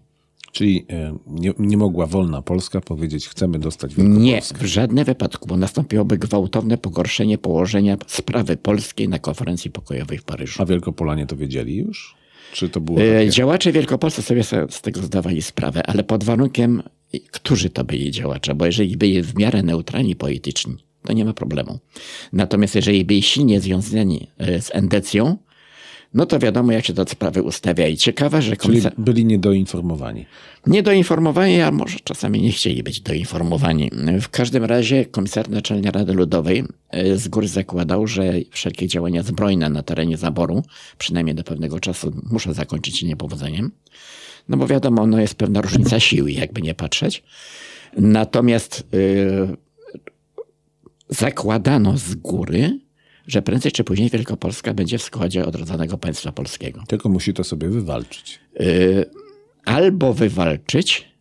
Czyli 0.53 0.85
e, 0.89 1.17
nie, 1.27 1.53
nie 1.59 1.77
mogła 1.77 2.07
wolna 2.07 2.41
Polska 2.41 2.81
powiedzieć, 2.81 3.27
chcemy 3.27 3.59
dostać 3.59 3.95
Wielkopolskę. 3.95 4.23
Nie, 4.23 4.41
w 4.41 4.65
żadnym 4.65 5.05
wypadku, 5.05 5.47
bo 5.47 5.57
nastąpiłoby 5.57 6.17
gwałtowne 6.17 6.77
pogorszenie 6.77 7.37
położenia 7.37 7.97
sprawy 8.07 8.57
polskiej 8.57 9.09
na 9.09 9.19
konferencji 9.19 9.71
pokojowej 9.71 10.17
w 10.17 10.23
Paryżu. 10.23 10.61
A 10.61 10.65
Wielkopolanie 10.65 11.25
to 11.25 11.35
wiedzieli 11.35 11.75
już? 11.75 12.15
Czy 12.53 12.69
to 12.69 12.81
było 12.81 13.01
e, 13.01 13.19
takie... 13.19 13.29
Działacze 13.29 13.71
wielkopolscy 13.71 14.21
sobie 14.21 14.43
z 14.43 14.81
tego 14.81 15.01
zdawali 15.01 15.41
sprawę, 15.41 15.87
ale 15.87 16.03
pod 16.03 16.23
warunkiem, 16.23 16.83
którzy 17.31 17.69
to 17.69 17.83
byli 17.83 18.11
działacze, 18.11 18.55
bo 18.55 18.65
jeżeli 18.65 18.97
byli 18.97 19.21
w 19.21 19.37
miarę 19.37 19.63
neutralni 19.63 20.15
polityczni, 20.15 20.75
to 21.03 21.13
nie 21.13 21.25
ma 21.25 21.33
problemu. 21.33 21.79
Natomiast 22.33 22.75
jeżeli 22.75 23.05
byli 23.05 23.21
silnie 23.21 23.61
związani 23.61 24.27
e, 24.37 24.61
z 24.61 24.75
endecją, 24.75 25.37
no 26.13 26.25
to 26.25 26.39
wiadomo, 26.39 26.71
jak 26.71 26.85
się 26.85 26.93
do 26.93 27.05
sprawy 27.05 27.43
ustawia. 27.43 27.87
I 27.87 27.97
ciekawe, 27.97 28.41
że 28.41 28.55
komisarz... 28.55 28.93
Czyli 28.93 29.03
byli 29.05 29.25
niedoinformowani. 29.25 30.25
Niedoinformowani, 30.67 31.61
a 31.61 31.71
może 31.71 31.99
czasami 32.03 32.41
nie 32.41 32.51
chcieli 32.51 32.83
być 32.83 33.01
doinformowani. 33.01 33.91
W 34.21 34.29
każdym 34.29 34.63
razie 34.63 35.05
komisarz 35.05 35.47
Naczelny 35.47 35.91
Rady 35.91 36.13
Ludowej 36.13 36.63
e, 36.89 37.17
z 37.17 37.27
góry 37.27 37.47
zakładał, 37.47 38.07
że 38.07 38.33
wszelkie 38.51 38.87
działania 38.87 39.23
zbrojne 39.23 39.69
na 39.69 39.83
terenie 39.83 40.17
zaboru, 40.17 40.63
przynajmniej 40.97 41.35
do 41.35 41.43
pewnego 41.43 41.79
czasu, 41.79 42.11
muszą 42.31 42.53
zakończyć 42.53 42.99
się 42.99 43.07
niepowodzeniem. 43.07 43.71
No 44.49 44.57
bo 44.57 44.67
wiadomo, 44.67 45.07
no 45.07 45.21
jest 45.21 45.35
pewna 45.35 45.61
różnica 45.61 45.99
siły, 45.99 46.31
jakby 46.31 46.61
nie 46.61 46.75
patrzeć. 46.75 47.23
Natomiast 47.97 48.87
yy, 48.91 49.57
zakładano 51.09 51.97
z 51.97 52.15
góry, 52.15 52.79
że 53.27 53.41
prędzej 53.41 53.71
czy 53.71 53.83
później 53.83 54.09
Wielkopolska 54.09 54.73
będzie 54.73 54.97
w 54.97 55.03
składzie 55.03 55.45
odrodzonego 55.45 55.97
państwa 55.97 56.31
polskiego. 56.31 56.83
Tylko 56.87 57.09
musi 57.09 57.33
to 57.33 57.43
sobie 57.43 57.69
wywalczyć. 57.69 58.39
Yy, 58.59 59.05
albo 59.65 60.13
wywalczyć, 60.13 61.13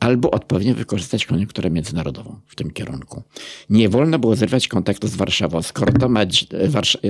albo 0.00 0.30
odpowiednio 0.30 0.74
wykorzystać 0.74 1.26
koniunkturę 1.26 1.70
międzynarodową 1.70 2.40
w 2.46 2.54
tym 2.54 2.70
kierunku. 2.70 3.22
Nie 3.70 3.88
wolno 3.88 4.18
było 4.18 4.36
zerwać 4.36 4.68
kontaktu 4.68 5.08
z 5.08 5.16
Warszawą. 5.16 5.62
Skoro, 5.62 5.92
to 5.92 6.08
ma, 6.08 6.20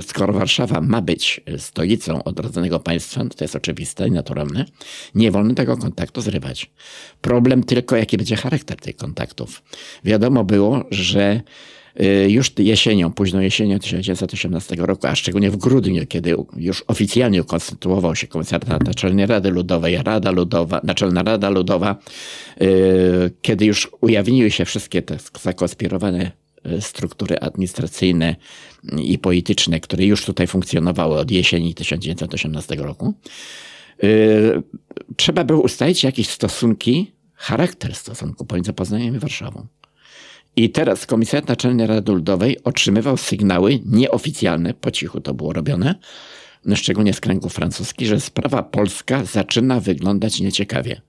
skoro 0.01 0.33
Warszawa 0.33 0.81
ma 0.81 1.01
być 1.03 1.41
stolicą 1.59 2.25
odrodzonego 2.25 2.81
państwa, 2.81 3.25
to 3.37 3.45
jest 3.45 3.57
oczywiste 3.57 4.09
i 4.09 4.11
naturalne, 4.11 4.65
nie 5.15 5.31
wolno 5.31 5.55
tego 5.55 5.77
kontaktu 5.77 6.21
zrywać. 6.21 6.71
Problem 7.21 7.65
tylko, 7.65 7.97
jaki 7.97 8.17
będzie 8.17 8.37
charakter 8.37 8.77
tych 8.77 8.97
kontaktów. 8.97 9.63
Wiadomo 10.05 10.45
było, 10.45 10.85
że 10.91 11.41
Y, 11.41 11.43
już 12.29 12.53
jesienią, 12.59 13.13
późną 13.13 13.41
jesienią 13.41 13.79
1918 13.79 14.77
roku, 14.77 15.07
a 15.07 15.15
szczególnie 15.15 15.51
w 15.51 15.57
grudniu, 15.57 16.07
kiedy 16.07 16.35
już 16.57 16.85
oficjalnie 16.87 17.43
ukonstytuował 17.43 18.17
się 18.17 18.27
Komisariat 18.27 18.85
Naczelnej 18.85 19.27
Rady 19.27 19.51
Ludowej, 19.51 19.97
Rada 20.03 20.31
Ludowa, 20.31 20.81
Naczelna 20.85 21.23
Rada 21.23 21.51
Ludowa, 21.51 21.97
y, 22.63 23.31
kiedy 23.43 23.65
już 23.65 23.91
ujawniły 24.01 24.51
się 24.51 24.65
wszystkie 24.65 25.03
te 25.03 25.17
zakonspirowane 25.43 26.33
y, 26.67 26.81
struktury 26.81 27.39
administracyjne 27.39 28.37
i 29.03 29.19
polityczne, 29.19 29.81
które 29.81 30.07
już 30.07 30.25
tutaj 30.25 30.47
funkcjonowały 30.47 31.19
od 31.19 31.31
jesieni 31.31 31.75
1918 31.75 32.75
roku, 32.75 33.15
trzeba 35.17 35.45
było 35.45 35.63
ustalić 35.63 36.05
jakieś 36.05 36.29
stosunki, 36.29 37.13
charakter 37.35 37.95
stosunku 37.95 38.45
pomiędzy 38.45 38.73
Poznaniem 38.73 39.17
i 39.17 39.19
Warszawą. 39.19 39.67
I 40.61 40.71
teraz 40.71 41.07
Komisariat 41.07 41.49
Naczelny 41.49 41.87
Rady 41.87 42.13
Ludowej 42.13 42.65
otrzymywał 42.65 43.17
sygnały 43.17 43.81
nieoficjalne, 43.87 44.75
po 44.75 44.91
cichu 44.91 45.21
to 45.21 45.35
było 45.35 45.53
robione, 45.53 45.95
szczególnie 46.75 47.13
z 47.13 47.21
kręgów 47.21 47.53
francuskich, 47.53 48.09
że 48.09 48.21
sprawa 48.21 48.63
polska 48.63 49.25
zaczyna 49.25 49.81
wyglądać 49.81 50.41
nieciekawie 50.41 51.01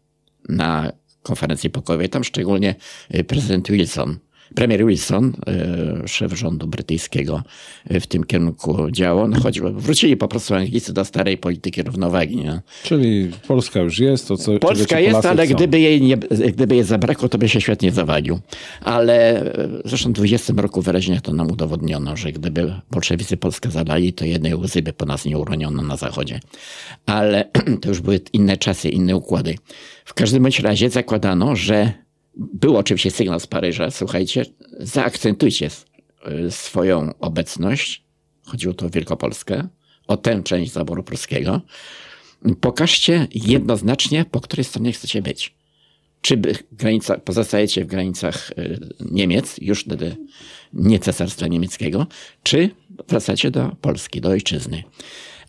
na 0.49 0.91
konferencji 1.23 1.69
pokojowej. 1.69 2.09
Tam 2.09 2.23
szczególnie 2.23 2.75
y, 3.15 3.23
prezydent 3.23 3.71
Wilson 3.71 4.19
Premier 4.55 4.85
Wilson, 4.85 5.33
e, 5.47 6.07
szef 6.07 6.33
rządu 6.33 6.67
brytyjskiego, 6.67 7.43
e, 7.89 7.99
w 7.99 8.07
tym 8.07 8.23
kierunku 8.23 8.91
działał. 8.91 9.27
No 9.27 9.39
chodziło, 9.39 9.71
wrócili 9.71 10.17
po 10.17 10.27
prostu 10.27 10.55
Anglicy 10.55 10.93
do 10.93 11.05
starej 11.05 11.37
polityki 11.37 11.83
równowagi. 11.83 12.37
Nie? 12.37 12.61
Czyli 12.83 13.31
Polska 13.47 13.79
już 13.79 13.99
jest, 13.99 14.27
to 14.27 14.37
co 14.37 14.59
Polska 14.59 14.99
jest, 14.99 15.25
ale 15.25 15.47
gdyby 15.47 15.79
jej, 15.79 16.01
nie, 16.01 16.17
gdyby 16.53 16.75
jej 16.75 16.83
zabrakło, 16.83 17.29
to 17.29 17.37
by 17.37 17.49
się 17.49 17.61
świetnie 17.61 17.91
zawalił. 17.91 18.39
Ale 18.81 19.43
zresztą 19.85 20.09
w 20.09 20.13
20 20.13 20.53
roku 20.57 20.81
wyraźnie 20.81 21.21
to 21.21 21.33
nam 21.33 21.51
udowodniono, 21.51 22.17
że 22.17 22.31
gdyby 22.31 22.75
bolszewicy 22.91 23.37
Polskę 23.37 23.71
zalali, 23.71 24.13
to 24.13 24.25
jednej 24.25 24.55
łzy 24.55 24.81
by 24.81 24.93
po 24.93 25.05
nas 25.05 25.25
nie 25.25 25.37
uroniono 25.37 25.81
na 25.81 25.97
zachodzie. 25.97 26.39
Ale 27.05 27.49
to 27.81 27.89
już 27.89 28.01
były 28.01 28.19
inne 28.33 28.57
czasy, 28.57 28.89
inne 28.89 29.15
układy. 29.15 29.55
W 30.05 30.13
każdym 30.13 30.43
bądź 30.43 30.59
razie 30.59 30.89
zakładano, 30.89 31.55
że 31.55 31.93
był 32.35 32.77
oczywiście 32.77 33.11
sygnał 33.11 33.39
z 33.39 33.47
Paryża, 33.47 33.91
słuchajcie, 33.91 34.45
zaakcentujcie 34.79 35.69
y, 36.47 36.51
swoją 36.51 37.13
obecność, 37.19 38.03
chodziło 38.45 38.73
tu 38.73 38.85
o 38.85 38.89
Wielkopolskę, 38.89 39.67
o 40.07 40.17
tę 40.17 40.43
część 40.43 40.71
zaboru 40.71 41.03
pruskiego, 41.03 41.61
pokażcie 42.61 43.27
jednoznacznie, 43.33 44.25
po 44.25 44.41
której 44.41 44.63
stronie 44.63 44.91
chcecie 44.91 45.21
być. 45.21 45.55
Czy 46.21 46.41
granica, 46.71 47.17
pozostajecie 47.17 47.85
w 47.85 47.87
granicach 47.87 48.51
y, 48.51 48.79
Niemiec, 49.11 49.57
już 49.61 49.83
wtedy 49.83 50.17
nie 50.73 50.99
cesarstwa 50.99 51.47
niemieckiego, 51.47 52.07
czy 52.43 52.69
wracacie 53.07 53.51
do 53.51 53.75
Polski, 53.81 54.21
do 54.21 54.29
ojczyzny. 54.29 54.83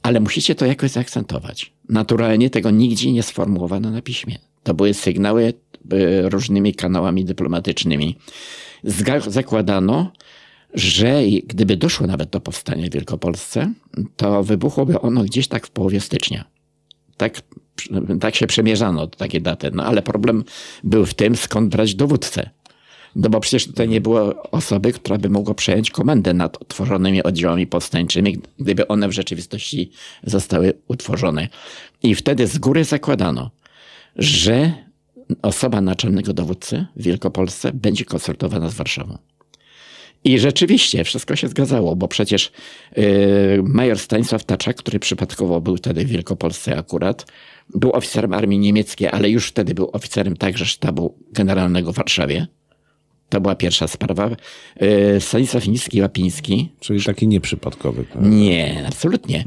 Ale 0.03 0.21
musicie 0.21 0.55
to 0.55 0.67
jakoś 0.67 0.91
zaakcentować. 0.91 1.73
Naturalnie 1.89 2.51
tego 2.51 2.71
nigdzie 2.71 3.12
nie 3.12 3.23
sformułowano 3.23 3.91
na 3.91 4.03
piśmie. 4.03 4.39
To 4.62 4.75
były 4.75 4.95
sygnały 4.95 5.53
E, 5.72 5.72
różnymi 6.23 6.75
kanałami 6.75 7.25
dyplomatycznymi. 7.25 8.19
Zakładano, 9.27 10.12
że 10.75 11.23
gdyby 11.47 11.77
doszło 11.77 12.07
nawet 12.07 12.31
do 12.31 12.41
powstania 12.41 12.87
w 12.87 12.93
Wielkopolsce, 12.93 13.73
to 14.17 14.43
wybuchłoby 14.45 15.01
ono 15.01 15.25
gdzieś 15.25 15.49
tak 15.49 15.67
w 15.67 15.71
połowie 15.71 16.01
stycznia. 16.01 16.45
Tak, 17.17 17.41
tak 18.21 18.35
się 18.35 18.47
przemierzano 18.47 19.07
takie 19.07 19.41
daty. 19.41 19.71
No 19.75 19.85
ale 19.85 20.03
problem 20.03 20.45
był 20.85 21.07
w 21.07 21.15
tym, 21.15 21.37
skąd 21.37 21.69
brać 21.69 21.95
dowódcę. 21.95 22.51
No 23.17 23.31
bo 23.31 23.41
przecież 23.41 23.67
tutaj 23.67 23.89
nie 23.89 24.01
było 24.01 24.43
osoby, 24.51 24.93
która 24.93 25.19
by 25.19 25.31
mogła 25.31 25.55
przejąć 25.55 25.91
komendę 25.91 26.35
nad 26.35 26.62
utworzonymi 26.62 27.23
oddziałami 27.23 27.67
powstańczymi, 27.67 28.39
gdyby 28.59 28.89
one 28.89 29.09
w 29.09 29.12
rzeczywistości 29.12 29.91
zostały 30.25 30.73
utworzone. 30.89 31.49
I 32.03 32.15
wtedy 32.15 32.47
z 32.47 32.59
góry 32.59 32.85
zakładano, 32.85 33.51
że 34.17 34.73
osoba 35.43 35.81
naczelnego 35.81 36.33
dowódcy 36.33 36.87
w 36.97 37.03
Wielkopolsce 37.03 37.73
będzie 37.75 38.05
konsultowana 38.05 38.69
z 38.69 38.75
Warszawą. 38.75 39.19
I 40.25 40.39
rzeczywiście 40.39 41.05
wszystko 41.05 41.37
się 41.37 41.49
zgadzało, 41.49 41.97
bo 41.97 42.09
przecież 42.09 42.53
yy, 42.97 43.05
major 43.65 43.99
Stanisław 43.99 44.45
Taczak, 44.45 44.77
który 44.77 44.99
przypadkowo 44.99 45.61
był 45.61 45.77
wtedy 45.77 46.05
w 46.05 46.09
Wielkopolsce 46.09 46.79
akurat, 46.79 47.27
był 47.75 47.93
oficerem 47.93 48.33
armii 48.33 48.59
niemieckiej, 48.59 49.09
ale 49.09 49.31
już 49.31 49.49
wtedy 49.49 49.75
był 49.75 49.91
oficerem 49.93 50.37
także 50.37 50.67
sztabu 50.67 51.15
generalnego 51.33 51.93
w 51.93 51.97
Warszawie. 51.97 52.47
To 53.29 53.41
była 53.41 53.55
pierwsza 53.55 53.89
sprawa. 53.89 54.31
Yy, 54.81 55.21
Stanisław 55.21 55.67
Niski-Łapiński. 55.67 56.69
Czyli 56.81 57.03
taki 57.03 57.29
nieprzypadkowy. 57.29 58.05
Nie, 58.21 58.85
absolutnie. 58.89 59.45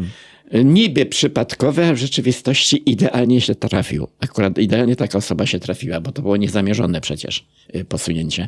Niby 0.54 1.06
przypadkowe, 1.06 1.88
a 1.88 1.94
w 1.94 1.98
rzeczywistości 1.98 2.90
idealnie 2.92 3.42
się 3.42 3.56
trafił. 3.56 4.08
Akurat 4.20 4.58
idealnie 4.58 4.96
taka 4.96 5.18
osoba 5.18 5.46
się 5.46 5.60
trafiła, 5.60 6.02
bo 6.02 6.12
to 6.12 6.22
było 6.22 6.38
niezamierzone 6.38 7.02
przecież 7.02 7.48
y, 7.75 7.86
posunięcie. 7.86 8.48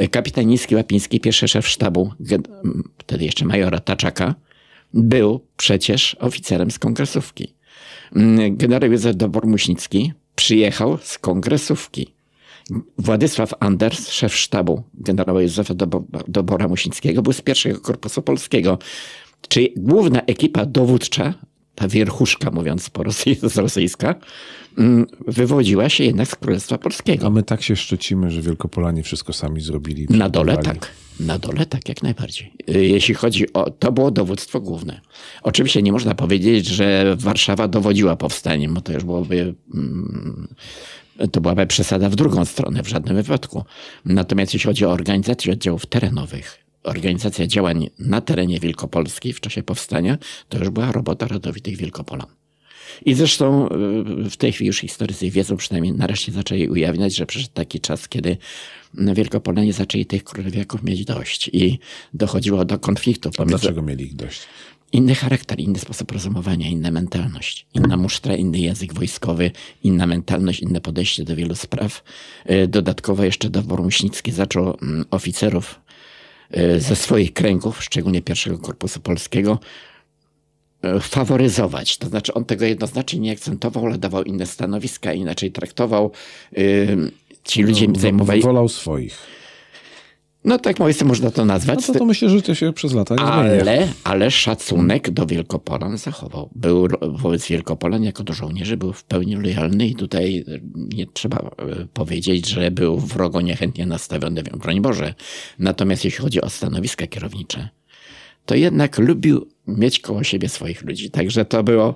Y, 0.00 0.08
kapitan 0.08 0.46
Niski 0.46 0.74
Łapiński, 0.74 1.20
pierwszy 1.20 1.48
szef 1.48 1.68
sztabu, 1.68 2.12
wtedy 2.98 3.24
jeszcze 3.24 3.44
majora 3.44 3.80
Taczaka, 3.80 4.34
był 4.94 5.40
przecież 5.56 6.16
oficerem 6.20 6.70
z 6.70 6.78
kongresówki. 6.78 7.54
Mm, 8.16 8.56
generał 8.56 8.92
Józef 8.92 9.16
Dobor-Muśnicki 9.16 10.12
przyjechał 10.34 10.98
z 11.02 11.18
kongresówki. 11.18 12.14
Władysław 12.98 13.54
Anders, 13.60 14.10
szef 14.10 14.36
sztabu 14.36 14.82
generała 14.94 15.42
Józefa 15.42 15.74
Dobora 16.28 16.68
Muśnickiego, 16.68 17.22
był 17.22 17.32
z 17.32 17.40
pierwszego 17.40 17.80
korpusu 17.80 18.22
polskiego. 18.22 18.78
Czyli 19.48 19.72
główna 19.76 20.20
ekipa 20.20 20.66
dowódcza, 20.66 21.34
ta 21.74 21.88
wierchuszka 21.88 22.50
mówiąc 22.50 22.90
po 22.90 23.02
rosyjsku, 23.02 23.48
z 23.48 23.56
rosyjska, 23.56 24.14
mm, 24.78 25.06
wywodziła 25.26 25.88
się 25.88 26.04
jednak 26.04 26.28
z 26.28 26.34
Królestwa 26.34 26.78
Polskiego. 26.78 27.26
A 27.26 27.30
my 27.30 27.42
tak 27.42 27.62
się 27.62 27.76
szczycimy, 27.76 28.30
że 28.30 28.42
Wielkopolanie 28.42 29.02
wszystko 29.02 29.32
sami 29.32 29.60
zrobili. 29.60 30.06
Na 30.10 30.28
dole 30.28 30.56
tak. 30.56 30.90
Na 31.20 31.38
dole 31.38 31.66
tak, 31.66 31.88
jak 31.88 32.02
najbardziej. 32.02 32.52
Y, 32.70 32.86
jeśli 32.86 33.14
chodzi 33.14 33.52
o... 33.52 33.70
To 33.70 33.92
było 33.92 34.10
dowództwo 34.10 34.60
główne. 34.60 35.00
Oczywiście 35.42 35.82
nie 35.82 35.92
można 35.92 36.14
powiedzieć, 36.14 36.66
że 36.66 37.16
Warszawa 37.18 37.68
dowodziła 37.68 38.16
powstaniem, 38.16 38.74
bo 38.74 38.80
to 38.80 38.92
już 38.92 39.04
byłoby... 39.04 39.54
Mm, 39.74 40.48
to 41.32 41.40
byłaby 41.40 41.66
przesada 41.66 42.08
w 42.08 42.16
drugą 42.16 42.44
stronę, 42.44 42.82
w 42.82 42.88
żadnym 42.88 43.16
wypadku. 43.16 43.64
Natomiast 44.04 44.54
jeśli 44.54 44.68
chodzi 44.68 44.84
o 44.84 44.90
organizację 44.90 45.52
oddziałów 45.52 45.86
terenowych, 45.86 46.58
organizacja 46.82 47.46
działań 47.46 47.90
na 47.98 48.20
terenie 48.20 48.60
Wielkopolski 48.60 49.32
w 49.32 49.40
czasie 49.40 49.62
powstania, 49.62 50.18
to 50.48 50.58
już 50.58 50.68
była 50.70 50.92
robota 50.92 51.28
rodowitych 51.28 51.76
Wielkopolan. 51.76 52.26
I 53.04 53.14
zresztą 53.14 53.68
y, 54.26 54.30
w 54.30 54.36
tej 54.36 54.52
chwili 54.52 54.66
już 54.66 54.78
historycy 54.78 55.30
wiedzą, 55.30 55.56
przynajmniej 55.56 55.92
nareszcie 55.92 56.32
zaczęli 56.32 56.68
ujawniać, 56.68 57.14
że 57.16 57.26
przyszedł 57.26 57.54
taki 57.54 57.80
czas, 57.80 58.08
kiedy 58.08 58.36
Wielkopolanie 58.94 59.72
zaczęli 59.72 60.06
tych 60.06 60.24
królewiaków 60.24 60.82
mieć 60.82 61.04
dość 61.04 61.50
i 61.52 61.78
dochodziło 62.14 62.64
do 62.64 62.78
konfliktu. 62.78 63.30
Pomiędzy... 63.30 63.60
Dlaczego 63.60 63.82
mieli 63.82 64.04
ich 64.04 64.16
dość? 64.16 64.40
Inny 64.92 65.14
charakter, 65.14 65.60
inny 65.60 65.78
sposób 65.78 66.12
rozumowania, 66.12 66.68
inna 66.68 66.90
mentalność, 66.90 67.66
inna 67.74 67.96
musztra, 67.96 68.36
inny 68.36 68.58
język 68.58 68.94
wojskowy, 68.94 69.50
inna 69.82 70.06
mentalność, 70.06 70.60
inne 70.60 70.80
podejście 70.80 71.24
do 71.24 71.36
wielu 71.36 71.54
spraw. 71.54 72.02
Y, 72.50 72.68
dodatkowo 72.68 73.24
jeszcze 73.24 73.50
dowór 73.50 73.82
Muśnicki 73.82 74.32
zaczął 74.32 74.76
mm, 74.82 75.04
oficerów 75.10 75.80
ze 76.78 76.96
swoich 76.96 77.32
kręgów, 77.32 77.84
szczególnie 77.84 78.22
pierwszego 78.22 78.58
korpusu 78.58 79.00
polskiego, 79.00 79.58
y, 80.84 81.00
faworyzować. 81.00 81.96
To 81.98 82.08
znaczy 82.08 82.34
on 82.34 82.44
tego 82.44 82.64
jednoznacznie 82.64 83.20
nie 83.20 83.32
akcentował, 83.32 83.86
ale 83.86 83.98
dawał 83.98 84.22
inne 84.22 84.46
stanowiska, 84.46 85.12
inaczej 85.12 85.52
traktował. 85.52 86.10
Ci 87.44 87.62
ludzie 87.62 87.88
no, 87.88 87.98
zajmowali... 87.98 88.42
Wolał 88.42 88.68
swoich. 88.68 89.41
No 90.44 90.58
tak 90.58 90.76
powiedzmy 90.76 91.06
można 91.06 91.30
to 91.30 91.44
nazwać. 91.44 91.88
No 91.88 91.94
to, 91.94 91.98
to 91.98 92.04
myślę, 92.04 92.28
że 92.28 92.42
to 92.42 92.54
się 92.54 92.72
przez 92.72 92.92
lata 92.92 93.14
nie 93.14 93.22
ale, 93.22 93.64
zmienia. 93.64 93.88
Ale 94.04 94.30
szacunek 94.30 95.10
do 95.10 95.26
Wielkopolan 95.26 95.98
zachował. 95.98 96.50
Był 96.54 96.88
wobec 97.00 97.46
Wielkopolan 97.46 98.04
jako 98.04 98.24
do 98.24 98.32
żołnierzy 98.32 98.76
był 98.76 98.92
w 98.92 99.04
pełni 99.04 99.36
lojalny 99.36 99.86
i 99.86 99.94
tutaj 99.94 100.44
nie 100.74 101.06
trzeba 101.06 101.36
e, 101.38 101.50
powiedzieć, 101.92 102.48
że 102.48 102.70
był 102.70 102.98
wrogo 102.98 103.40
niechętnie 103.40 103.86
nastawiony, 103.86 104.42
broń 104.42 104.80
Boże. 104.80 105.14
Natomiast 105.58 106.04
jeśli 106.04 106.24
chodzi 106.24 106.40
o 106.40 106.50
stanowiska 106.50 107.06
kierownicze, 107.06 107.68
to 108.46 108.54
jednak 108.54 108.98
lubił 108.98 109.48
mieć 109.66 110.00
koło 110.00 110.24
siebie 110.24 110.48
swoich 110.48 110.82
ludzi. 110.82 111.10
Także 111.10 111.44
to 111.44 111.62
było... 111.62 111.94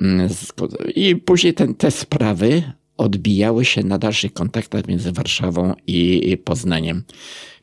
Mm, 0.00 0.28
I 0.94 1.16
później 1.16 1.54
ten, 1.54 1.74
te 1.74 1.90
sprawy 1.90 2.62
odbijały 2.96 3.64
się 3.64 3.82
na 3.82 3.98
dalszych 3.98 4.32
kontaktach 4.32 4.88
między 4.88 5.12
Warszawą 5.12 5.74
i 5.86 6.36
Poznaniem. 6.44 7.04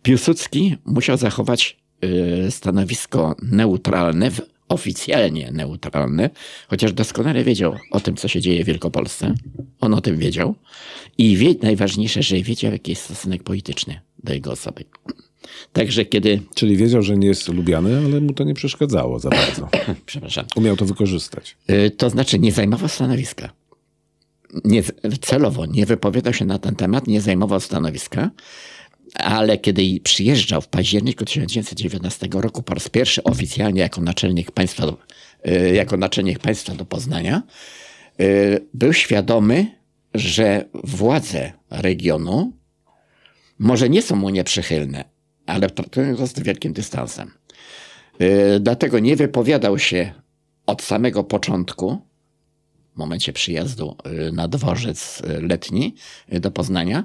Piłsudski 0.04 0.78
musiał 0.86 1.18
zachować 1.18 1.78
y, 2.48 2.52
stanowisko 2.52 3.36
neutralne, 3.42 4.32
oficjalnie 4.70 5.52
neutralne, 5.52 6.30
chociaż 6.68 6.94
doskonale 6.94 7.44
wiedział 7.44 7.76
o 7.92 8.00
tym, 8.00 8.16
co 8.16 8.28
się 8.28 8.42
dzieje 8.42 8.64
w 8.64 8.68
Wielkopolsce. 8.68 9.34
On 9.82 9.94
o 9.94 10.02
tym 10.02 10.18
wiedział. 10.18 10.56
I 11.18 11.38
wie, 11.38 11.56
najważniejsze, 11.62 12.24
że 12.24 12.42
wiedział, 12.42 12.72
jaki 12.72 12.92
jest 12.92 13.04
stosunek 13.04 13.44
polityczny 13.44 14.02
do 14.24 14.34
jego 14.34 14.52
osoby. 14.52 14.84
Także 15.74 16.06
kiedy. 16.06 16.42
Czyli 16.56 16.78
wiedział, 16.78 17.02
że 17.02 17.18
nie 17.18 17.28
jest 17.28 17.48
lubiany, 17.48 17.98
ale 17.98 18.22
mu 18.22 18.34
to 18.34 18.44
nie 18.44 18.54
przeszkadzało 18.54 19.20
za 19.20 19.30
bardzo. 19.30 19.70
Przepraszam. 20.06 20.46
Umiał 20.56 20.78
to 20.78 20.86
wykorzystać. 20.86 21.58
Y, 21.70 21.92
to 21.92 22.10
znaczy, 22.10 22.40
nie 22.40 22.52
zajmował 22.52 22.90
stanowiska. 22.90 23.50
Nie, 24.66 24.84
celowo 25.22 25.66
nie 25.66 25.86
wypowiadał 25.86 26.34
się 26.34 26.46
na 26.46 26.60
ten 26.60 26.76
temat, 26.76 27.08
nie 27.08 27.22
zajmował 27.22 27.60
stanowiska 27.60 28.30
ale 29.14 29.58
kiedy 29.58 30.00
przyjeżdżał 30.04 30.62
w 30.62 30.68
październiku 30.68 31.26
1919 31.26 32.28
roku 32.32 32.64
po 32.64 32.74
raz 32.74 32.90
pierwszy 32.90 33.24
oficjalnie 33.24 33.82
jako 33.82 34.02
naczelnik 34.02 34.52
państwa, 34.52 34.94
y, 35.48 35.74
jako 35.74 35.98
naczelnik 35.98 36.40
państwa 36.40 36.76
do 36.76 36.86
Poznania, 36.86 37.44
y, 38.22 38.68
był 38.74 38.94
świadomy, 38.94 39.66
że 40.14 40.66
władze 40.84 41.52
regionu 41.70 42.54
może 43.60 43.90
nie 43.90 44.02
są 44.02 44.16
mu 44.16 44.30
nieprzychylne, 44.30 45.04
ale 45.46 45.70
traktują 45.70 46.16
go 46.16 46.28
z 46.28 46.40
wielkim 46.40 46.74
dystansem. 46.74 47.32
Y, 48.22 48.60
dlatego 48.60 49.00
nie 49.00 49.16
wypowiadał 49.16 49.80
się 49.80 50.14
od 50.66 50.82
samego 50.82 51.24
początku, 51.24 52.02
w 52.96 52.98
momencie 52.98 53.34
przyjazdu 53.34 53.96
na 54.34 54.48
dworzec 54.48 55.22
letni 55.42 55.96
do 56.28 56.52
Poznania, 56.52 57.04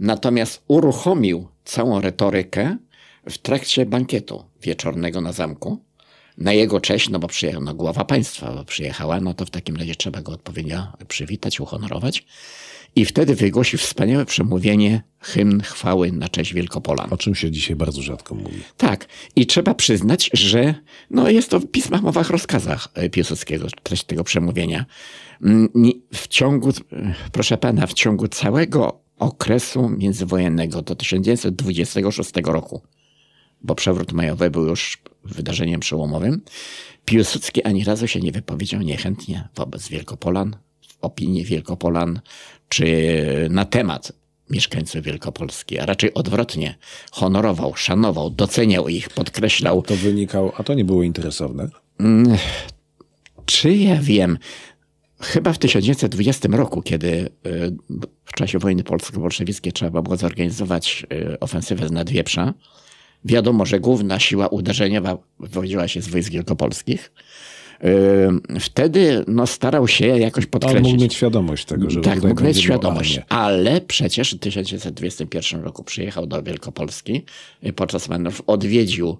Natomiast 0.00 0.62
uruchomił 0.68 1.48
całą 1.64 2.00
retorykę 2.00 2.76
w 3.30 3.38
trakcie 3.38 3.86
bankietu 3.86 4.44
wieczornego 4.62 5.20
na 5.20 5.32
zamku. 5.32 5.78
Na 6.38 6.52
jego 6.52 6.80
cześć, 6.80 7.08
no 7.08 7.18
bo 7.18 7.28
przyjechał, 7.28 7.62
no 7.62 7.74
głowa 7.74 8.04
państwa 8.04 8.64
przyjechała, 8.64 9.20
no 9.20 9.34
to 9.34 9.44
w 9.44 9.50
takim 9.50 9.76
razie 9.76 9.94
trzeba 9.94 10.22
go 10.22 10.32
odpowiednio 10.32 10.92
przywitać, 11.08 11.60
uhonorować. 11.60 12.24
I 12.96 13.04
wtedy 13.04 13.34
wygłosił 13.34 13.78
wspaniałe 13.78 14.26
przemówienie, 14.26 15.02
hymn 15.20 15.60
chwały 15.60 16.12
na 16.12 16.28
cześć 16.28 16.54
Wielkopolan. 16.54 17.12
O 17.12 17.16
czym 17.16 17.34
się 17.34 17.50
dzisiaj 17.50 17.76
bardzo 17.76 18.02
rzadko 18.02 18.34
mówi. 18.34 18.62
Tak. 18.76 19.08
I 19.36 19.46
trzeba 19.46 19.74
przyznać, 19.74 20.30
że 20.32 20.74
no 21.10 21.30
jest 21.30 21.50
to 21.50 21.60
w 21.60 21.66
pismach, 21.66 22.02
mowach, 22.02 22.30
rozkazach 22.30 22.88
Piłsudskiego, 23.12 23.66
treść 23.82 24.04
tego 24.04 24.24
przemówienia. 24.24 24.86
Mm, 25.42 25.68
w 26.14 26.28
ciągu, 26.28 26.70
proszę 27.32 27.58
pana, 27.58 27.86
w 27.86 27.94
ciągu 27.94 28.28
całego 28.28 29.05
okresu 29.18 29.88
międzywojennego 29.88 30.82
do 30.82 30.94
1926 30.94 32.30
roku, 32.44 32.82
bo 33.62 33.74
przewrót 33.74 34.12
majowy 34.12 34.50
był 34.50 34.66
już 34.66 34.98
wydarzeniem 35.24 35.80
przełomowym, 35.80 36.40
Piłsudski 37.06 37.62
ani 37.62 37.84
razu 37.84 38.08
się 38.08 38.20
nie 38.20 38.32
wypowiedział 38.32 38.80
niechętnie 38.82 39.48
wobec 39.54 39.88
Wielkopolan, 39.88 40.56
w 40.88 40.96
opinii 41.00 41.44
Wielkopolan, 41.44 42.20
czy 42.68 42.86
na 43.50 43.64
temat 43.64 44.12
mieszkańców 44.50 45.02
Wielkopolski, 45.02 45.78
a 45.78 45.86
raczej 45.86 46.14
odwrotnie. 46.14 46.74
Honorował, 47.10 47.76
szanował, 47.76 48.30
doceniał 48.30 48.88
ich, 48.88 49.08
podkreślał. 49.08 49.82
To 49.82 49.96
wynikało, 49.96 50.52
a 50.56 50.62
to 50.62 50.74
nie 50.74 50.84
było 50.84 51.02
interesowne? 51.02 51.68
Mm, 52.00 52.36
czy 53.44 53.74
ja 53.74 53.96
wiem? 54.02 54.38
Chyba 55.20 55.52
w 55.52 55.58
1920 55.58 56.48
roku, 56.52 56.82
kiedy 56.82 57.08
y, 57.08 57.30
w 58.24 58.32
czasie 58.32 58.58
wojny 58.58 58.84
polsko-bolszewickiej 58.84 59.72
trzeba 59.72 60.02
było 60.02 60.16
zorganizować 60.16 61.06
y, 61.12 61.40
ofensywę 61.40 61.88
z 61.88 61.92
Nadwieprza, 61.92 62.54
wiadomo, 63.24 63.66
że 63.66 63.80
główna 63.80 64.18
siła 64.18 64.48
uderzeniowa 64.48 65.18
wywodziła 65.40 65.88
się 65.88 66.02
z 66.02 66.08
wojsk 66.08 66.30
wielkopolskich. 66.32 67.12
Y, 68.56 68.60
wtedy 68.60 69.24
no, 69.28 69.46
starał 69.46 69.88
się 69.88 70.06
jakoś 70.06 70.46
podkreślić. 70.46 70.84
On 70.84 70.90
mógł 70.92 71.02
mieć 71.02 71.14
świadomość 71.14 71.64
tego, 71.64 71.90
że 71.90 72.00
Tak, 72.00 72.22
mógł 72.22 72.44
mieć 72.44 72.60
świadomość, 72.60 73.20
ale 73.28 73.80
przecież 73.80 74.34
w 74.34 74.38
1921 74.38 75.62
roku 75.62 75.84
przyjechał 75.84 76.26
do 76.26 76.42
Wielkopolski 76.42 77.24
podczas 77.76 78.08
manewrów, 78.08 78.42
odwiedził 78.46 79.18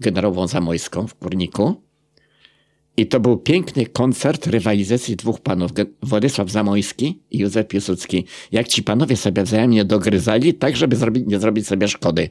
generałową 0.00 0.46
Zamojską 0.46 1.06
w 1.06 1.18
Górniku 1.18 1.87
i 2.98 3.06
to 3.06 3.20
był 3.20 3.36
piękny 3.36 3.86
koncert 3.86 4.46
rywalizacji 4.46 5.16
dwóch 5.16 5.40
panów, 5.40 5.70
Władysław 6.02 6.50
Zamojski 6.50 7.18
i 7.30 7.38
Józef 7.38 7.68
Piłsudski. 7.68 8.24
Jak 8.52 8.68
ci 8.68 8.82
panowie 8.82 9.16
sobie 9.16 9.42
wzajemnie 9.42 9.84
dogryzali, 9.84 10.54
tak 10.54 10.76
żeby 10.76 10.96
zrobić, 10.96 11.24
nie 11.26 11.38
zrobić 11.38 11.66
sobie 11.66 11.88
szkody. 11.88 12.28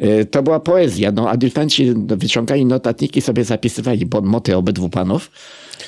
Y, 0.00 0.24
to 0.24 0.42
była 0.42 0.60
poezja. 0.60 1.12
No, 1.12 1.30
adiutanci 1.30 1.92
wyciągali 1.94 2.64
notatniki, 2.64 3.20
sobie 3.20 3.44
zapisywali 3.44 4.08
moty 4.22 4.56
obydwu 4.56 4.88
panów. 4.88 5.30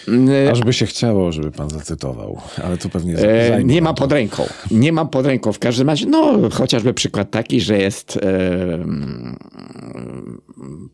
Y, 0.09 0.51
Aż 0.51 0.61
by 0.61 0.73
się 0.73 0.87
chciało, 0.87 1.33
żeby 1.33 1.51
pan 1.51 1.71
zacytował, 1.71 2.41
ale 2.65 2.79
tu 2.79 2.89
pewnie 2.89 3.19
e, 3.19 3.65
Nie 3.65 3.83
mam 3.83 3.95
pod 3.95 4.13
ręką. 4.13 4.47
Nie 4.71 4.93
mam 4.93 5.09
pod 5.09 5.27
ręką. 5.27 5.53
W 5.53 5.59
każdym 5.59 5.89
razie, 5.89 6.07
no 6.07 6.51
chociażby 6.51 6.95
przykład 6.95 7.31
taki, 7.31 7.61
że 7.61 7.79
jest 7.79 8.17
e, 8.17 8.85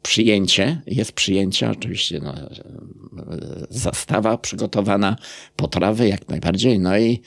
przyjęcie, 0.03 0.83
jest 0.87 1.13
przyjęcie, 1.13 1.71
oczywiście 1.71 2.21
no, 2.21 2.35
zastawa 3.71 4.39
przygotowana, 4.39 5.17
potrawy 5.57 6.09
jak 6.09 6.29
najbardziej. 6.29 6.79
No 6.79 6.99
i 6.99 7.23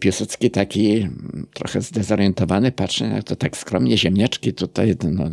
Piłsudski 0.00 0.50
taki 0.50 1.08
trochę 1.54 1.80
zdezorientowany, 1.80 2.72
patrzy 2.72 3.08
na 3.08 3.22
to 3.22 3.36
tak 3.36 3.56
skromnie, 3.56 3.98
ziemniaczki 3.98 4.52
tutaj, 4.52 4.96
no, 5.10 5.24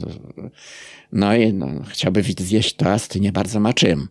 no 1.12 1.36
i 1.36 1.54
no, 1.54 1.68
chciałby 1.90 2.24
zjeść 2.24 2.74
toasty, 2.74 3.20
nie 3.20 3.32
bardzo 3.32 3.60
ma 3.60 3.74
czym. 3.74 4.08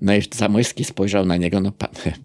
No 0.00 0.14
i 0.14 0.22
Zamojski 0.34 0.84
spojrzał 0.84 1.26
na 1.26 1.36
niego, 1.36 1.60
no 1.60 1.72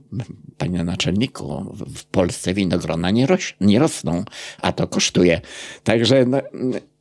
panie 0.57 0.83
naczelniku, 0.83 1.75
w 1.95 2.05
Polsce 2.05 2.53
winogrona 2.53 3.11
nie, 3.11 3.27
roś, 3.27 3.57
nie 3.61 3.79
rosną, 3.79 4.23
a 4.61 4.71
to 4.71 4.87
kosztuje. 4.87 5.41
Także 5.83 6.25
no, 6.25 6.41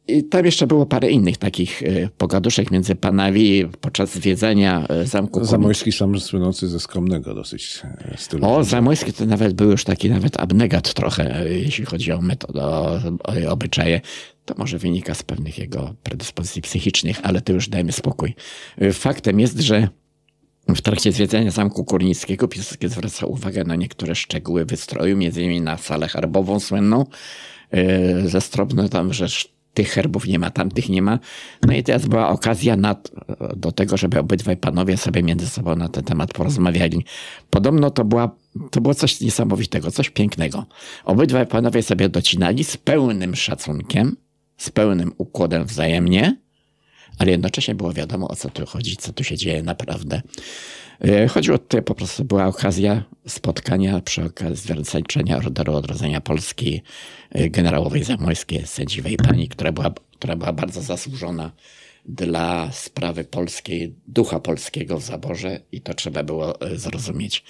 i 0.09 0.25
tam 0.25 0.45
jeszcze 0.45 0.67
było 0.67 0.87
parę 0.87 1.11
innych 1.11 1.37
takich 1.37 1.83
e, 1.83 2.09
pogaduszek 2.19 2.71
między 2.71 2.95
panami 2.95 3.65
podczas 3.81 4.15
zwiedzania 4.15 4.87
e, 4.89 5.07
zamku. 5.07 5.45
Zamojski 5.45 5.93
sam 5.93 6.21
słynący 6.21 6.69
ze 6.69 6.81
skromnego 6.81 7.35
dosyć 7.35 7.83
e, 7.85 8.17
stylu. 8.19 8.47
O, 8.47 8.65
Zamojski 8.65 9.13
to 9.13 9.27
nawet 9.27 9.53
był 9.53 9.71
już 9.71 9.85
taki 9.85 10.11
nawet 10.11 10.41
abnegat 10.41 10.95
trochę, 10.95 11.45
jeśli 11.51 11.85
chodzi 11.85 12.13
o 12.13 12.21
metodę, 12.21 12.63
o 12.65 13.01
obyczaje. 13.49 14.01
To 14.45 14.55
może 14.59 14.79
wynika 14.79 15.15
z 15.15 15.23
pewnych 15.23 15.59
jego 15.59 15.95
predyspozycji 16.03 16.63
psychicznych, 16.63 17.21
ale 17.23 17.41
to 17.41 17.53
już 17.53 17.69
dajmy 17.69 17.93
spokój. 17.93 18.35
Faktem 18.93 19.41
jest, 19.41 19.61
że 19.61 19.89
w 20.69 20.81
trakcie 20.81 21.13
zwiedzania 21.13 21.51
Zamku 21.51 21.85
Kurnickiego 21.85 22.49
Piłsudski 22.49 22.89
zwraca 22.89 23.27
uwagę 23.27 23.65
na 23.65 23.77
niektóre 23.77 24.15
szczegóły 24.15 24.65
wystroju, 24.65 25.17
między 25.17 25.43
innymi 25.43 25.61
na 25.61 25.77
salę 25.77 26.09
herbową 26.09 26.61
słynną, 26.61 27.07
ze 28.25 28.41
strobno 28.41 28.89
tam, 28.89 29.13
że 29.13 29.27
tych 29.75 29.89
herbów 29.89 30.27
nie 30.27 30.39
ma, 30.39 30.51
tamtych 30.51 30.89
nie 30.89 31.03
ma. 31.03 31.19
No 31.67 31.73
i 31.73 31.83
teraz 31.83 32.07
była 32.07 32.29
okazja 32.29 32.77
na, 32.77 32.97
do 33.57 33.73
tego, 33.73 33.97
żeby 33.97 34.19
obydwaj 34.19 34.57
panowie 34.57 34.97
sobie 34.97 35.23
między 35.23 35.49
sobą 35.49 35.77
na 35.77 35.89
ten 35.89 36.05
temat 36.05 36.33
porozmawiali. 36.33 37.05
Podobno 37.51 37.91
to, 37.91 38.05
była, 38.05 38.37
to 38.71 38.81
było 38.81 38.95
coś 38.95 39.21
niesamowitego, 39.21 39.91
coś 39.91 40.11
pięknego. 40.11 40.67
Obydwaj 41.05 41.47
panowie 41.47 41.83
sobie 41.83 42.09
docinali 42.09 42.65
z 42.65 42.77
pełnym 42.77 43.37
szacunkiem, 43.37 44.17
z 44.57 44.71
pełnym 44.71 45.13
układem 45.19 45.65
wzajemnie, 45.65 46.37
ale 47.19 47.31
jednocześnie 47.31 47.75
było 47.75 47.93
wiadomo, 47.93 48.29
o 48.29 48.37
co 48.37 48.51
tu 48.51 48.67
chodzi, 48.67 48.97
co 48.97 49.13
tu 49.13 49.25
się 49.25 49.37
dzieje 49.37 49.63
naprawdę. 49.63 50.23
E, 51.01 51.29
chodziło 51.29 51.59
tutaj 51.59 51.83
po 51.83 51.95
prostu, 51.95 52.25
była 52.25 52.47
okazja 52.47 53.05
spotkania 53.27 54.01
przy 54.01 54.25
okazji 54.25 54.57
zwracania 54.85 55.37
Orderu 55.37 55.75
Odrodzenia 55.75 56.21
Polski 56.21 56.83
e, 57.31 57.51
generałowej 57.51 58.05
Zamojskiej, 58.05 58.67
sędziwej 58.67 59.17
pani, 59.17 59.49
która 59.49 59.73
była, 59.73 59.91
która 60.19 60.37
była 60.37 60.53
bardzo 60.53 60.83
zasłużona 60.83 61.51
dla 62.07 62.73
sprawy 62.73 63.25
polskiej, 63.25 63.95
ducha 64.09 64.41
polskiego 64.41 64.99
w 64.99 65.03
zaborze 65.03 65.61
i 65.73 65.81
to 65.81 65.95
trzeba 65.95 66.23
było 66.23 66.61
e, 66.61 66.77
zrozumieć. 66.77 67.45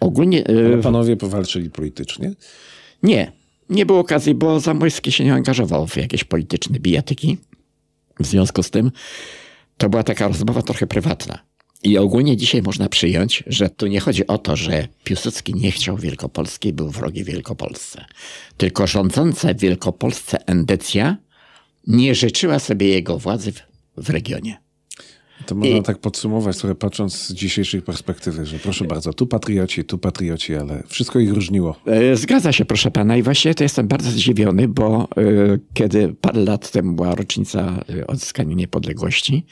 Ogólnie... 0.00 0.44
Ale 0.48 0.78
panowie 0.78 1.16
powalczyli 1.16 1.70
politycznie? 1.70 2.32
Nie, 3.02 3.32
nie 3.68 3.86
było 3.86 3.98
okazji, 3.98 4.34
bo 4.34 4.60
Zamojski 4.60 5.12
się 5.12 5.24
nie 5.24 5.34
angażował 5.34 5.86
w 5.86 5.96
jakieś 5.96 6.24
polityczne 6.24 6.78
bijatyki. 6.80 7.38
W 8.20 8.26
związku 8.26 8.62
z 8.62 8.70
tym 8.70 8.92
to 9.76 9.88
była 9.88 10.02
taka 10.02 10.28
rozmowa 10.28 10.62
trochę 10.62 10.86
prywatna. 10.86 11.38
I 11.82 11.98
ogólnie 11.98 12.36
dzisiaj 12.36 12.62
można 12.62 12.88
przyjąć, 12.88 13.44
że 13.46 13.70
tu 13.70 13.86
nie 13.86 14.00
chodzi 14.00 14.26
o 14.26 14.38
to, 14.38 14.56
że 14.56 14.88
Piłsudski 15.04 15.54
nie 15.54 15.70
chciał 15.70 15.96
Wielkopolski, 15.96 16.72
był 16.72 16.90
wrogi 16.90 17.24
Wielkopolsce. 17.24 18.04
Tylko 18.56 18.86
rządząca 18.86 19.54
w 19.54 19.58
Wielkopolsce 19.58 20.46
endecja 20.46 21.16
nie 21.86 22.14
życzyła 22.14 22.58
sobie 22.58 22.88
jego 22.88 23.18
władzy 23.18 23.52
w, 23.52 23.62
w 23.96 24.10
regionie. 24.10 24.63
To 25.46 25.54
można 25.54 25.76
I... 25.76 25.82
tak 25.82 25.98
podsumować, 25.98 26.58
trochę 26.58 26.74
patrząc 26.74 27.14
z 27.14 27.32
dzisiejszej 27.32 27.82
perspektywy, 27.82 28.46
że 28.46 28.58
proszę 28.58 28.84
bardzo, 28.84 29.12
tu 29.12 29.26
patrioci, 29.26 29.84
tu 29.84 29.98
patrioci, 29.98 30.54
ale 30.54 30.82
wszystko 30.86 31.18
ich 31.18 31.32
różniło. 31.32 31.76
E, 31.86 32.16
zgadza 32.16 32.52
się, 32.52 32.64
proszę 32.64 32.90
pana. 32.90 33.16
I 33.16 33.22
właśnie 33.22 33.54
to 33.54 33.62
jestem 33.62 33.88
bardzo 33.88 34.10
zdziwiony, 34.10 34.68
bo 34.68 35.08
y, 35.18 35.60
kiedy 35.74 36.14
parę 36.20 36.44
lat 36.44 36.70
temu 36.70 36.92
była 36.92 37.14
rocznica 37.14 37.84
e, 37.98 38.06
odzyskania 38.06 38.54
niepodległości, 38.54 39.46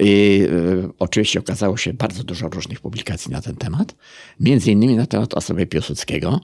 i 0.00 0.42
y, 0.42 0.88
oczywiście 0.98 1.38
okazało 1.38 1.76
się 1.76 1.94
bardzo 1.94 2.24
dużo 2.24 2.48
różnych 2.48 2.80
publikacji 2.80 3.32
na 3.32 3.40
ten 3.40 3.56
temat, 3.56 3.94
między 4.40 4.72
innymi 4.72 4.96
na 4.96 5.06
temat 5.06 5.34
osoby 5.34 5.66
Piłsudskiego. 5.66 6.40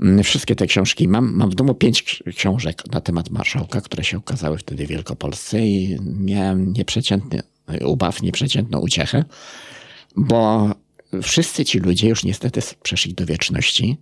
Mm, 0.00 0.22
wszystkie 0.24 0.56
te 0.56 0.66
książki 0.66 1.08
mam. 1.08 1.32
Mam 1.34 1.50
w 1.50 1.54
domu 1.54 1.74
pięć 1.74 2.22
książek 2.36 2.82
na 2.92 3.00
temat 3.00 3.30
marszałka, 3.30 3.80
które 3.80 4.04
się 4.04 4.18
ukazały 4.18 4.58
wtedy 4.58 4.86
w 4.86 4.88
Wielkopolsce 4.88 5.66
i 5.66 5.98
miałem 6.16 6.72
nieprzeciętny 6.72 7.42
ubaw, 7.84 8.22
nieprzeciętną 8.22 8.78
uciechę, 8.78 9.24
bo 10.16 10.70
wszyscy 11.22 11.64
ci 11.64 11.78
ludzie 11.78 12.08
już 12.08 12.24
niestety 12.24 12.60
przeszli 12.82 13.14
do 13.14 13.26
wieczności. 13.26 13.96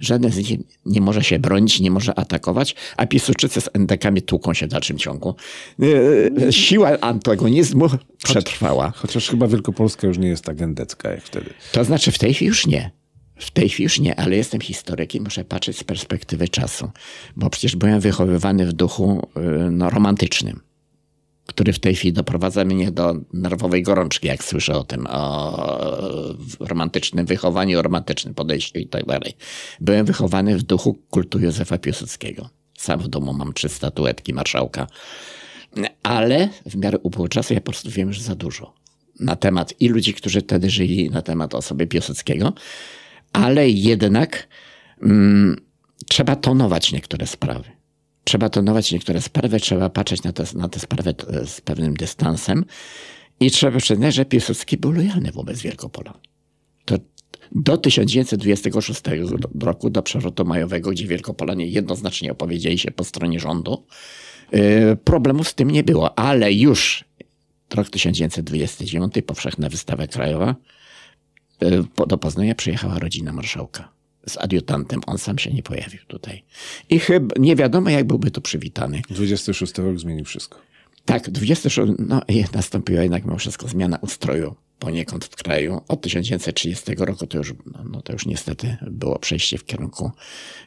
Żaden 0.00 0.32
z 0.32 0.36
nich 0.36 0.60
nie 0.86 1.00
może 1.00 1.24
się 1.24 1.38
bronić, 1.38 1.80
nie 1.80 1.90
może 1.90 2.18
atakować, 2.18 2.74
a 2.96 3.06
Piłsudczycy 3.06 3.60
z 3.60 3.68
endekami 3.72 4.22
tłuką 4.22 4.54
się 4.54 4.66
w 4.66 4.70
dalszym 4.70 4.98
ciągu. 4.98 5.34
E, 6.46 6.52
siła 6.52 7.00
antagonizmu 7.00 7.86
przetrwała. 8.24 8.92
Chociaż 8.96 9.28
chyba 9.28 9.46
Wielkopolska 9.46 10.06
już 10.06 10.18
nie 10.18 10.28
jest 10.28 10.44
tak 10.44 10.62
endecka 10.62 11.10
jak 11.10 11.22
wtedy. 11.22 11.50
To 11.72 11.84
znaczy 11.84 12.12
w 12.12 12.18
tej 12.18 12.34
chwili 12.34 12.48
już 12.48 12.66
nie. 12.66 12.90
W 13.36 13.50
tej 13.50 13.68
chwili 13.68 13.84
już 13.84 14.00
nie, 14.00 14.20
ale 14.20 14.36
jestem 14.36 14.60
historykiem, 14.60 15.24
muszę 15.24 15.44
patrzeć 15.44 15.78
z 15.78 15.84
perspektywy 15.84 16.48
czasu, 16.48 16.90
bo 17.36 17.50
przecież 17.50 17.76
byłem 17.76 18.00
wychowywany 18.00 18.66
w 18.66 18.72
duchu 18.72 19.28
e, 19.36 19.40
no, 19.70 19.90
romantycznym 19.90 20.67
który 21.48 21.72
w 21.72 21.78
tej 21.78 21.94
chwili 21.94 22.12
doprowadza 22.12 22.64
mnie 22.64 22.90
do 22.90 23.14
nerwowej 23.32 23.82
gorączki, 23.82 24.26
jak 24.26 24.44
słyszę 24.44 24.76
o 24.76 24.84
tym, 24.84 25.06
o 25.10 26.38
romantycznym 26.60 27.26
wychowaniu, 27.26 27.78
o 27.78 27.82
romantycznym 27.82 28.34
podejściu 28.34 28.78
i 28.78 28.86
tak 28.86 29.06
dalej. 29.06 29.36
Byłem 29.80 30.06
wychowany 30.06 30.58
w 30.58 30.62
duchu 30.62 30.98
kultu 31.10 31.38
Józefa 31.38 31.78
Piłsudskiego. 31.78 32.48
Sam 32.78 33.00
w 33.00 33.08
domu 33.08 33.32
mam 33.32 33.52
trzy 33.52 33.68
statuetki 33.68 34.34
marszałka. 34.34 34.86
Ale 36.02 36.48
w 36.66 36.76
miarę 36.76 36.98
upływu 36.98 37.28
czasu 37.28 37.54
ja 37.54 37.60
po 37.60 37.64
prostu 37.64 37.90
wiem 37.90 38.08
już 38.08 38.20
za 38.20 38.34
dużo 38.34 38.74
na 39.20 39.36
temat 39.36 39.74
i 39.80 39.88
ludzi, 39.88 40.14
którzy 40.14 40.40
wtedy 40.40 40.70
żyli, 40.70 41.10
na 41.10 41.22
temat 41.22 41.54
osoby 41.54 41.86
Piłsudskiego, 41.86 42.52
ale 43.32 43.68
jednak 43.68 44.48
mm, 45.02 45.56
trzeba 46.08 46.36
tonować 46.36 46.92
niektóre 46.92 47.26
sprawy 47.26 47.77
trzeba 48.28 48.48
tonować 48.48 48.92
niektóre 48.92 49.20
sprawy, 49.20 49.60
trzeba 49.60 49.90
patrzeć 49.90 50.22
na 50.22 50.32
te, 50.32 50.44
na 50.54 50.68
te 50.68 50.80
sprawy 50.80 51.14
e, 51.28 51.46
z 51.46 51.60
pewnym 51.60 51.94
dystansem. 51.94 52.64
I 53.40 53.50
trzeba 53.50 53.78
przyznać, 53.78 54.14
że 54.14 54.24
Piłsudski 54.24 54.76
był 54.76 54.92
lojalny 54.92 55.32
wobec 55.32 55.60
Wielkopola. 55.60 56.14
To 56.84 56.96
do 57.52 57.76
1926 57.76 59.02
roku, 59.60 59.90
do 59.90 60.02
przewrotu 60.02 60.44
majowego, 60.44 60.90
gdzie 60.90 61.06
Wielkopolanie 61.06 61.66
jednoznacznie 61.66 62.32
opowiedzieli 62.32 62.78
się 62.78 62.90
po 62.90 63.04
stronie 63.04 63.40
rządu, 63.40 63.86
e, 64.52 64.96
problemu 64.96 65.44
z 65.44 65.54
tym 65.54 65.70
nie 65.70 65.84
było, 65.84 66.18
ale 66.18 66.52
już 66.52 67.04
rok 67.74 67.90
1929, 67.90 69.12
powszechna 69.26 69.68
wystawa 69.68 70.06
krajowa, 70.06 70.54
e, 71.62 72.06
do 72.06 72.18
Poznania 72.18 72.54
przyjechała 72.54 72.98
rodzina 72.98 73.32
marszałka 73.32 73.97
z 74.28 74.38
adiutantem. 74.38 75.00
On 75.06 75.18
sam 75.18 75.38
się 75.38 75.50
nie 75.50 75.62
pojawił 75.62 76.00
tutaj. 76.06 76.44
I 76.90 76.98
chyba 76.98 77.34
nie 77.38 77.56
wiadomo, 77.56 77.90
jak 77.90 78.06
byłby 78.06 78.30
tu 78.30 78.40
przywitany. 78.40 79.02
26 79.10 79.78
rok 79.78 79.98
zmienił 79.98 80.24
wszystko. 80.24 80.58
Tak, 81.04 81.30
26, 81.30 81.92
no 81.98 82.22
i 82.28 82.44
nastąpiła 82.52 83.02
jednak 83.02 83.24
mimo 83.24 83.38
wszystko 83.38 83.68
zmiana 83.68 83.98
ustroju 84.02 84.54
poniekąd 84.78 85.24
w 85.24 85.36
kraju. 85.36 85.80
Od 85.88 86.00
1930 86.00 86.94
roku 86.94 87.26
to 87.26 87.38
już, 87.38 87.54
no, 87.66 87.84
no 87.90 88.02
to 88.02 88.12
już 88.12 88.26
niestety 88.26 88.76
było 88.90 89.18
przejście 89.18 89.58
w 89.58 89.64
kierunku 89.64 90.10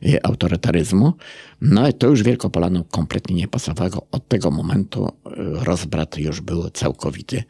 e, 0.05 0.25
autorytaryzmu. 0.25 1.13
No 1.61 1.87
i 1.87 1.93
to 1.93 2.07
już 2.07 2.23
Wielkopolanom 2.23 2.83
kompletnie 2.83 3.35
nie 3.35 3.47
pasowało. 3.47 4.07
Od 4.11 4.27
tego 4.27 4.51
momentu 4.51 5.05
e, 5.05 5.09
rozbrat 5.63 6.17
już 6.17 6.41
był 6.41 6.69
całkowity. 6.69 7.43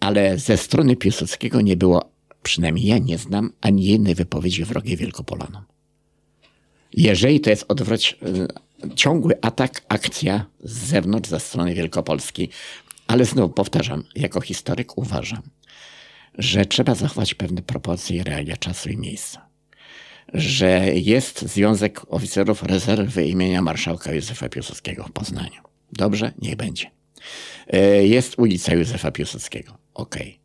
Ale 0.00 0.38
ze 0.38 0.56
strony 0.56 0.96
Piłsudskiego 0.96 1.60
nie 1.60 1.76
było 1.76 2.13
Przynajmniej 2.44 2.86
ja 2.86 2.98
nie 2.98 3.18
znam 3.18 3.52
ani 3.60 3.84
jednej 3.84 4.14
wypowiedzi 4.14 4.64
wrogiej 4.64 4.96
Wielkopolanom. 4.96 5.64
Jeżeli 6.92 7.40
to 7.40 7.50
jest 7.50 7.64
odwróć, 7.68 8.18
e, 8.88 8.94
ciągły 8.94 9.34
atak, 9.42 9.84
akcja 9.88 10.46
z 10.60 10.72
zewnątrz, 10.72 11.30
ze 11.30 11.40
strony 11.40 11.74
Wielkopolski, 11.74 12.48
ale 13.06 13.24
znowu 13.24 13.54
powtarzam, 13.54 14.04
jako 14.16 14.40
historyk 14.40 14.98
uważam, 14.98 15.42
że 16.38 16.66
trzeba 16.66 16.94
zachować 16.94 17.34
pewne 17.34 17.62
proporcje 17.62 18.16
i 18.16 18.22
realia 18.22 18.56
czasu 18.56 18.88
i 18.88 18.96
miejsca. 18.96 19.46
Że 20.34 20.92
jest 20.94 21.42
Związek 21.42 22.00
Oficerów 22.08 22.62
Rezerwy 22.62 23.26
imienia 23.26 23.62
marszałka 23.62 24.12
Józefa 24.12 24.48
Piłsudskiego 24.48 25.04
w 25.04 25.12
Poznaniu. 25.12 25.62
Dobrze? 25.92 26.32
Niech 26.42 26.56
będzie. 26.56 26.90
E, 27.66 28.06
jest 28.06 28.38
ulica 28.38 28.74
Józefa 28.74 29.10
Piłsudskiego. 29.10 29.78
Okej. 29.94 30.28
Okay. 30.28 30.43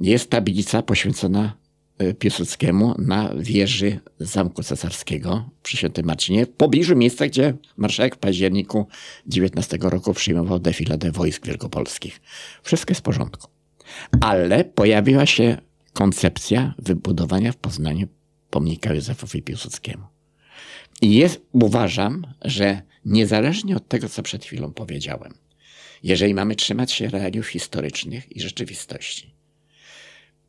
Jest 0.00 0.30
tablica 0.30 0.82
poświęcona 0.82 1.56
e, 1.98 2.14
Piłsudskiemu 2.14 2.94
na 2.98 3.34
wieży 3.38 4.00
Zamku 4.20 4.62
Cesarskiego 4.62 5.50
przy 5.62 5.76
Świętym 5.76 6.06
Marcinie, 6.06 6.46
w 6.46 6.50
pobliżu 6.50 6.96
miejsca, 6.96 7.26
gdzie 7.26 7.54
marszałek 7.76 8.16
w 8.16 8.18
październiku 8.18 8.86
19 9.26 9.78
roku 9.80 10.14
przyjmował 10.14 10.58
defiladę 10.58 11.12
wojsk 11.12 11.46
wielkopolskich. 11.46 12.20
Wszystko 12.62 12.90
jest 12.90 13.00
w 13.00 13.04
porządku. 13.04 13.48
Ale 14.20 14.64
pojawiła 14.64 15.26
się 15.26 15.56
koncepcja 15.92 16.74
wybudowania 16.78 17.52
w 17.52 17.56
Poznaniu 17.56 18.08
pomnika 18.50 18.94
Józefowi 18.94 19.42
Piłsudskiemu. 19.42 20.04
I 21.02 21.14
jest, 21.14 21.40
uważam, 21.52 22.26
że 22.44 22.82
niezależnie 23.04 23.76
od 23.76 23.88
tego, 23.88 24.08
co 24.08 24.22
przed 24.22 24.44
chwilą 24.44 24.72
powiedziałem, 24.72 25.34
jeżeli 26.02 26.34
mamy 26.34 26.54
trzymać 26.56 26.92
się 26.92 27.08
realiów 27.08 27.46
historycznych 27.46 28.36
i 28.36 28.40
rzeczywistości, 28.40 29.37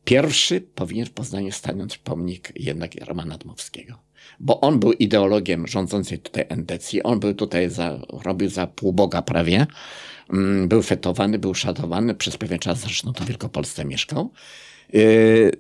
pierwszy 0.10 0.62
powinien 0.62 1.06
w 1.06 1.12
Poznaniu 1.12 1.52
stanąć 1.52 1.98
pomnik 1.98 2.52
jednak 2.56 2.92
Romana 3.08 3.38
Dmowskiego. 3.38 3.94
Bo 4.40 4.62
on 4.62 4.80
był 4.80 4.92
ideologiem 4.92 5.68
rządzącej 5.68 6.20
tutaj 6.20 6.46
endecji, 6.50 7.04
on 7.04 7.20
był 7.20 7.34
tutaj 7.34 7.70
za, 7.70 8.00
robił 8.24 8.50
za 8.50 8.68
półboga 8.68 9.22
prawie, 9.22 9.68
mm, 10.30 10.68
był 10.68 10.82
fetowany, 10.82 11.40
był 11.40 11.56
szatowany, 11.56 12.16
przez 12.16 12.38
pewien 12.38 12.60
czas 12.60 12.80
zresztą 12.80 13.14
to 13.14 13.24
w 13.24 13.28
Wielkopolsce 13.28 13.86
mieszkał. 13.86 14.32
Yy, 14.94 15.52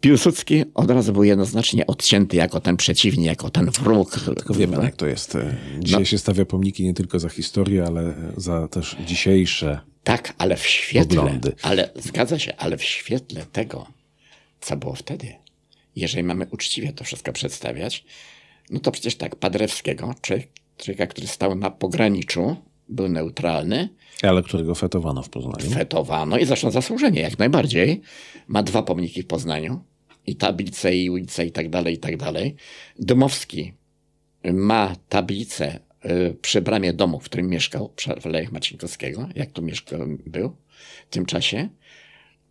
Piłsudski 0.00 0.64
od 0.74 0.90
razu 0.90 1.12
był 1.12 1.24
jednoznacznie 1.24 1.86
odcięty 1.86 2.36
jako 2.36 2.60
ten 2.60 2.76
przeciwnik, 2.76 3.26
jako 3.26 3.50
ten 3.50 3.70
wróg. 3.70 4.20
Tylko 4.36 4.54
wiemy, 4.54 4.76
jak 4.84 4.96
to 4.96 5.06
jest. 5.06 5.36
Dzisiaj 5.80 6.00
no. 6.00 6.04
się 6.04 6.18
stawia 6.18 6.44
pomniki 6.44 6.84
nie 6.84 6.94
tylko 6.94 7.18
za 7.18 7.28
historię, 7.28 7.84
ale 7.86 8.14
za 8.36 8.68
też 8.68 8.96
dzisiejsze 9.06 9.80
Tak, 10.04 10.34
ale 10.38 10.56
w 10.56 10.66
świetle, 10.66 11.16
poglądy. 11.16 11.52
ale 11.62 11.90
zgadza 11.96 12.38
się, 12.38 12.56
ale 12.56 12.76
w 12.76 12.84
świetle 12.84 13.46
tego, 13.52 13.86
co 14.60 14.76
było 14.76 14.94
wtedy, 14.94 15.34
jeżeli 15.96 16.22
mamy 16.22 16.46
uczciwie 16.50 16.92
to 16.92 17.04
wszystko 17.04 17.32
przedstawiać, 17.32 18.04
no 18.70 18.80
to 18.80 18.92
przecież 18.92 19.16
tak, 19.16 19.36
Padrewskiego, 19.36 20.14
człowieka, 20.76 21.06
który 21.06 21.26
stał 21.26 21.54
na 21.54 21.70
pograniczu, 21.70 22.56
był 22.88 23.08
neutralny. 23.08 23.88
Ale 24.22 24.42
którego 24.42 24.74
fetowano 24.74 25.22
w 25.22 25.28
Poznaniu. 25.28 25.70
Fetowano 25.70 26.38
i 26.38 26.46
zresztą 26.46 26.70
zasłużenie, 26.70 27.20
jak 27.20 27.38
najbardziej. 27.38 28.00
Ma 28.48 28.62
dwa 28.62 28.82
pomniki 28.82 29.22
w 29.22 29.26
Poznaniu. 29.26 29.84
I 30.26 30.36
tablicę, 30.36 30.96
i 30.96 31.10
ulicę, 31.10 31.46
i 31.46 31.52
tak 31.52 31.70
dalej, 31.70 31.94
i 31.94 31.98
tak 31.98 32.16
dalej. 32.16 32.56
Domowski 32.98 33.72
ma 34.44 34.96
tablicę 35.08 35.80
przy 36.42 36.60
bramie 36.60 36.92
domu, 36.92 37.20
w 37.20 37.24
którym 37.24 37.48
mieszkał, 37.48 37.88
przy 37.96 38.14
Alejach 38.24 38.52
Marcinkowskiego, 38.52 39.28
jak 39.34 39.50
tu 39.50 39.62
mieszkał, 39.62 40.00
był 40.26 40.56
w 41.10 41.10
tym 41.10 41.26
czasie. 41.26 41.68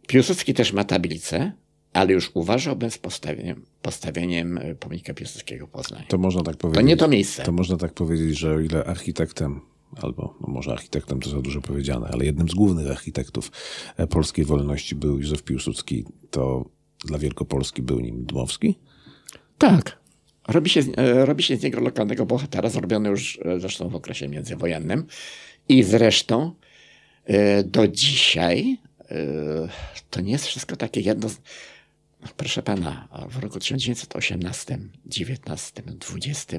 Piłsudski 0.07 0.53
też 0.53 0.73
ma 0.73 0.83
tablicę, 0.83 1.51
ale 1.93 2.13
już 2.13 2.31
uważałbym 2.33 2.91
z 2.91 2.97
postawieniem, 2.97 3.65
postawieniem 3.81 4.57
y, 4.57 4.75
pomnika 4.75 5.13
Piłsudskiego 5.13 5.67
w 5.67 5.69
Poznaniu. 5.69 6.05
To 6.07 6.17
można 6.17 6.43
tak 6.43 6.57
powiedzieć. 6.57 6.81
To 6.81 6.87
nie 6.87 6.97
to 6.97 7.07
miejsce. 7.07 7.43
To 7.43 7.51
można 7.51 7.77
tak 7.77 7.93
powiedzieć, 7.93 8.37
że 8.37 8.53
o 8.53 8.59
ile 8.59 8.83
architektem 8.83 9.61
albo 9.95 10.35
no 10.41 10.47
może 10.47 10.71
architektem 10.71 11.19
to 11.19 11.29
za 11.29 11.41
dużo 11.41 11.61
powiedziane, 11.61 12.07
ale 12.13 12.25
jednym 12.25 12.49
z 12.49 12.53
głównych 12.53 12.91
architektów 12.91 13.51
e, 13.97 14.07
polskiej 14.07 14.45
wolności 14.45 14.95
był 14.95 15.19
Józef 15.19 15.43
Piłsudski, 15.43 16.05
to 16.31 16.65
dla 17.05 17.17
Wielkopolski 17.17 17.81
był 17.81 17.99
nim 17.99 18.25
Dmowski? 18.25 18.79
Tak. 19.57 19.98
Robi 20.49 20.69
się, 20.69 20.81
e, 20.97 21.25
robi 21.25 21.43
się 21.43 21.57
z 21.57 21.63
niego 21.63 21.79
lokalnego 21.81 22.25
bohatera, 22.25 22.69
zrobiony 22.69 23.09
już 23.09 23.39
e, 23.45 23.59
zresztą 23.59 23.89
w 23.89 23.95
okresie 23.95 24.27
międzywojennym. 24.27 25.05
I 25.69 25.83
zresztą 25.83 26.53
do 27.65 27.87
dzisiaj 27.87 28.77
to 30.09 30.21
nie 30.21 30.31
jest 30.31 30.47
wszystko 30.47 30.75
takie 30.75 31.01
jedno. 31.01 31.29
Proszę 32.37 32.63
pana, 32.63 33.07
w 33.29 33.37
roku 33.37 33.59
1918, 33.59 34.79
19, 35.05 35.83
20 35.85 36.57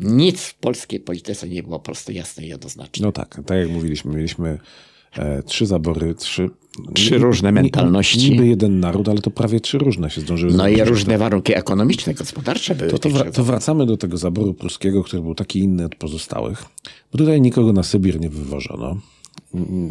nic 0.00 0.42
w 0.42 0.54
polskiej 0.54 1.00
polityce 1.00 1.48
nie 1.48 1.62
było 1.62 1.80
prosto 1.80 2.12
jasne 2.12 2.44
i 2.44 2.48
jednoznaczne. 2.48 3.06
No 3.06 3.12
tak, 3.12 3.40
tak 3.46 3.58
jak 3.58 3.68
mówiliśmy, 3.68 4.14
mieliśmy 4.14 4.48
e, 4.48 4.58
trzy 5.46 5.66
zabory, 5.66 6.14
trzy, 6.14 6.50
trzy 6.94 7.18
różne 7.18 7.52
mentalności. 7.52 8.30
Niby 8.30 8.46
jeden 8.46 8.80
naród, 8.80 9.08
ale 9.08 9.20
to 9.20 9.30
prawie 9.30 9.60
trzy 9.60 9.78
różne 9.78 10.10
się 10.10 10.20
zdążyły 10.20 10.52
No 10.52 10.68
i 10.68 10.84
różne 10.84 11.18
warunki 11.18 11.56
ekonomiczne, 11.56 12.14
gospodarcze 12.14 12.74
były. 12.74 12.90
To, 12.90 12.98
to, 12.98 13.08
wra 13.10 13.30
to, 13.30 13.44
wracamy 13.44 13.86
do 13.86 13.96
tego 13.96 14.16
zaboru 14.16 14.54
pruskiego, 14.54 15.04
który 15.04 15.22
był 15.22 15.34
taki 15.34 15.58
inny 15.58 15.84
od 15.84 15.94
pozostałych, 15.94 16.64
bo 17.12 17.18
tutaj 17.18 17.40
nikogo 17.40 17.72
na 17.72 17.82
Sybir 17.82 18.20
nie 18.20 18.30
wywożono. 18.30 18.96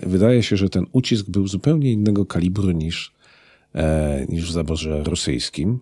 Wydaje 0.04 0.44
się, 0.44 0.58
że 0.58 0.70
ten 0.70 0.86
ucisk 0.92 1.30
był 1.30 1.48
zupełnie 1.48 1.92
innego 1.92 2.26
kalibru 2.26 2.72
niż 2.72 3.18
E, 3.78 4.26
niż 4.30 4.50
w 4.50 4.52
zaborze 4.52 5.04
rosyjskim, 5.04 5.80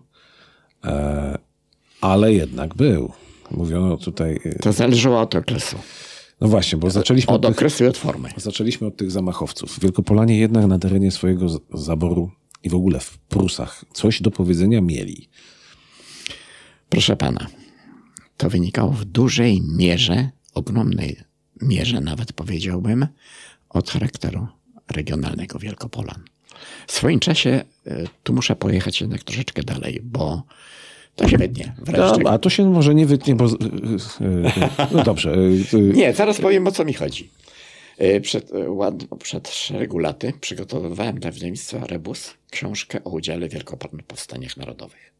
e, 0.84 1.38
ale 2.00 2.32
jednak 2.32 2.74
był. 2.74 3.12
Mówiono 3.50 3.96
tutaj. 3.96 4.40
E, 4.44 4.58
to 4.58 4.72
zależało 4.72 5.20
od 5.20 5.34
okresu. 5.34 5.76
No 6.40 6.48
właśnie, 6.48 6.78
bo 6.78 6.90
zaczęliśmy. 6.90 7.34
Od, 7.34 7.44
od 7.44 7.52
okresu 7.52 7.84
i 7.84 7.86
od 7.86 7.98
formy. 7.98 8.28
Zaczęliśmy 8.36 8.86
od 8.86 8.96
tych 8.96 9.10
zamachowców. 9.10 9.80
Wielkopolanie 9.80 10.38
jednak 10.38 10.66
na 10.66 10.78
terenie 10.78 11.10
swojego 11.10 11.46
zaboru 11.74 12.30
i 12.62 12.70
w 12.70 12.74
ogóle 12.74 13.00
w 13.00 13.18
Prusach 13.18 13.84
coś 13.92 14.22
do 14.22 14.30
powiedzenia 14.30 14.80
mieli. 14.80 15.28
Proszę 16.88 17.16
pana, 17.16 17.46
to 18.36 18.50
wynikało 18.50 18.92
w 18.92 19.04
dużej 19.04 19.62
mierze, 19.62 20.30
ogromnej 20.54 21.20
mierze 21.62 22.00
nawet 22.00 22.32
powiedziałbym, 22.32 23.06
od 23.68 23.90
charakteru 23.90 24.46
regionalnego 24.90 25.58
Wielkopolan. 25.58 26.24
W 26.86 26.92
swoim 26.92 27.20
czasie 27.20 27.64
e, 27.86 28.04
tu 28.22 28.32
muszę 28.32 28.56
pojechać 28.56 29.00
jednak 29.00 29.24
troszeczkę 29.24 29.62
dalej, 29.62 30.00
bo 30.04 30.42
to 31.16 31.28
się 31.28 31.38
wytnie. 31.38 31.74
No, 31.96 32.30
a 32.30 32.38
to 32.38 32.50
się 32.50 32.70
może 32.70 32.94
nie 32.94 33.06
wytnie, 33.06 33.34
bo... 33.34 33.44
E, 33.44 33.48
e, 34.20 34.88
no 34.92 35.04
dobrze. 35.04 35.36
Nie, 35.94 36.14
zaraz 36.14 36.40
powiem 36.40 36.66
o 36.66 36.72
co 36.72 36.84
mi 36.84 36.92
chodzi. 36.92 37.30
Przed, 38.22 38.50
przed 39.22 39.48
szeregu 39.48 39.98
laty 39.98 40.32
przygotowywałem 40.40 41.20
dla 41.20 41.30
wydawnictwa 41.30 41.86
Rebus 41.86 42.34
książkę 42.50 43.04
o 43.04 43.10
udziale 43.10 43.48
Wielkopolnych 43.48 44.04
w 44.04 44.08
powstaniach 44.08 44.56
narodowych. 44.56 45.12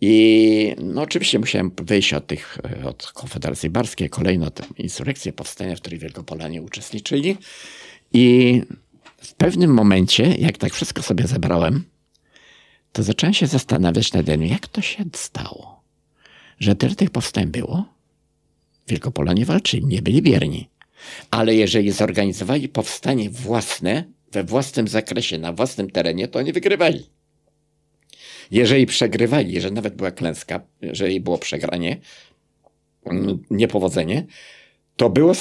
I 0.00 0.74
no, 0.82 1.02
oczywiście 1.02 1.38
musiałem 1.38 1.70
wyjść 1.82 2.14
od 2.14 2.26
tych, 2.26 2.58
od 2.84 3.12
Konfederacji 3.12 3.70
Barskiej, 3.70 4.10
kolejno 4.10 4.50
te 4.50 4.64
insurrekcje, 4.78 5.32
powstania, 5.32 5.76
w 5.76 5.80
których 5.80 6.00
Wielkopolanie 6.00 6.62
uczestniczyli. 6.62 7.36
I 8.12 8.62
w 9.16 9.34
pewnym 9.34 9.74
momencie, 9.74 10.34
jak 10.38 10.58
tak 10.58 10.72
wszystko 10.72 11.02
sobie 11.02 11.26
zebrałem, 11.26 11.84
to 12.94 13.02
zacząłem 13.02 13.34
się 13.34 13.46
zastanawiać 13.46 14.12
nad 14.12 14.26
tym, 14.26 14.44
jak 14.44 14.68
to 14.68 14.80
się 14.80 15.04
stało, 15.12 15.82
że 16.58 16.74
tyle 16.74 16.94
tych 16.94 17.10
powstań 17.10 17.46
było. 17.46 17.84
Wielkopolanie 18.88 19.44
walczyli, 19.44 19.86
nie 19.86 20.02
byli 20.02 20.22
bierni. 20.22 20.68
Ale 21.30 21.54
jeżeli 21.54 21.90
zorganizowali 21.90 22.68
powstanie 22.68 23.30
własne, 23.30 24.04
we 24.32 24.44
własnym 24.44 24.88
zakresie, 24.88 25.38
na 25.38 25.52
własnym 25.52 25.90
terenie, 25.90 26.28
to 26.28 26.38
oni 26.38 26.52
wygrywali. 26.52 27.06
Jeżeli 28.50 28.86
przegrywali, 28.86 29.52
jeżeli 29.52 29.74
nawet 29.74 29.94
była 29.94 30.10
klęska, 30.10 30.60
jeżeli 30.82 31.20
było 31.20 31.38
przegranie, 31.38 32.00
niepowodzenie, 33.50 34.26
to 34.96 35.10
było 35.10 35.32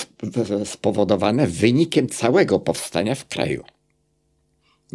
spowodowane 0.66 1.48
wynikiem 1.48 2.10
całego 2.10 2.60
powstania 2.60 3.16
w 3.16 3.28
kraju. 3.28 3.64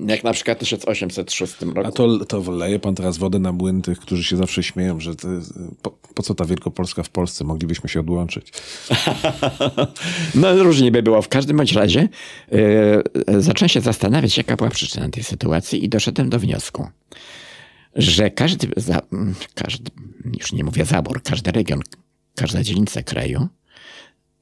Jak 0.06 0.24
na 0.24 0.32
przykład 0.32 0.58
w 0.58 0.60
1806 0.60 1.62
roku. 1.62 1.88
A 1.88 1.92
to, 1.92 2.24
to 2.24 2.42
wleje 2.42 2.78
pan 2.78 2.94
teraz 2.94 3.18
wodę 3.18 3.38
na 3.38 3.52
młyn 3.52 3.82
tych, 3.82 3.98
którzy 3.98 4.24
się 4.24 4.36
zawsze 4.36 4.62
śmieją, 4.62 5.00
że 5.00 5.16
to, 5.16 5.28
po, 5.82 5.90
po, 5.90 6.22
co 6.22 6.34
ta 6.34 6.44
Wielkopolska 6.44 7.02
w 7.02 7.10
Polsce? 7.10 7.44
Moglibyśmy 7.44 7.88
się 7.88 8.00
odłączyć. 8.00 8.52
no 10.34 10.62
różnie 10.62 10.90
by 10.90 11.02
było. 11.02 11.22
W 11.22 11.28
każdym 11.28 11.56
bądź 11.56 11.72
razie 11.72 12.08
yy, 12.52 13.42
zacząłem 13.42 13.68
się 13.68 13.80
zastanawiać, 13.80 14.36
jaka 14.36 14.56
była 14.56 14.70
przyczyna 14.70 15.08
tej 15.08 15.24
sytuacji 15.24 15.84
i 15.84 15.88
doszedłem 15.88 16.30
do 16.30 16.38
wniosku, 16.38 16.88
że 17.94 18.30
każdy, 18.30 18.68
za, 18.76 19.02
każdy 19.54 19.90
już 20.38 20.52
nie 20.52 20.64
mówię 20.64 20.84
zabor, 20.84 21.22
każdy 21.22 21.52
region, 21.52 21.80
każda 22.34 22.62
dzielnica 22.62 23.02
kraju 23.02 23.48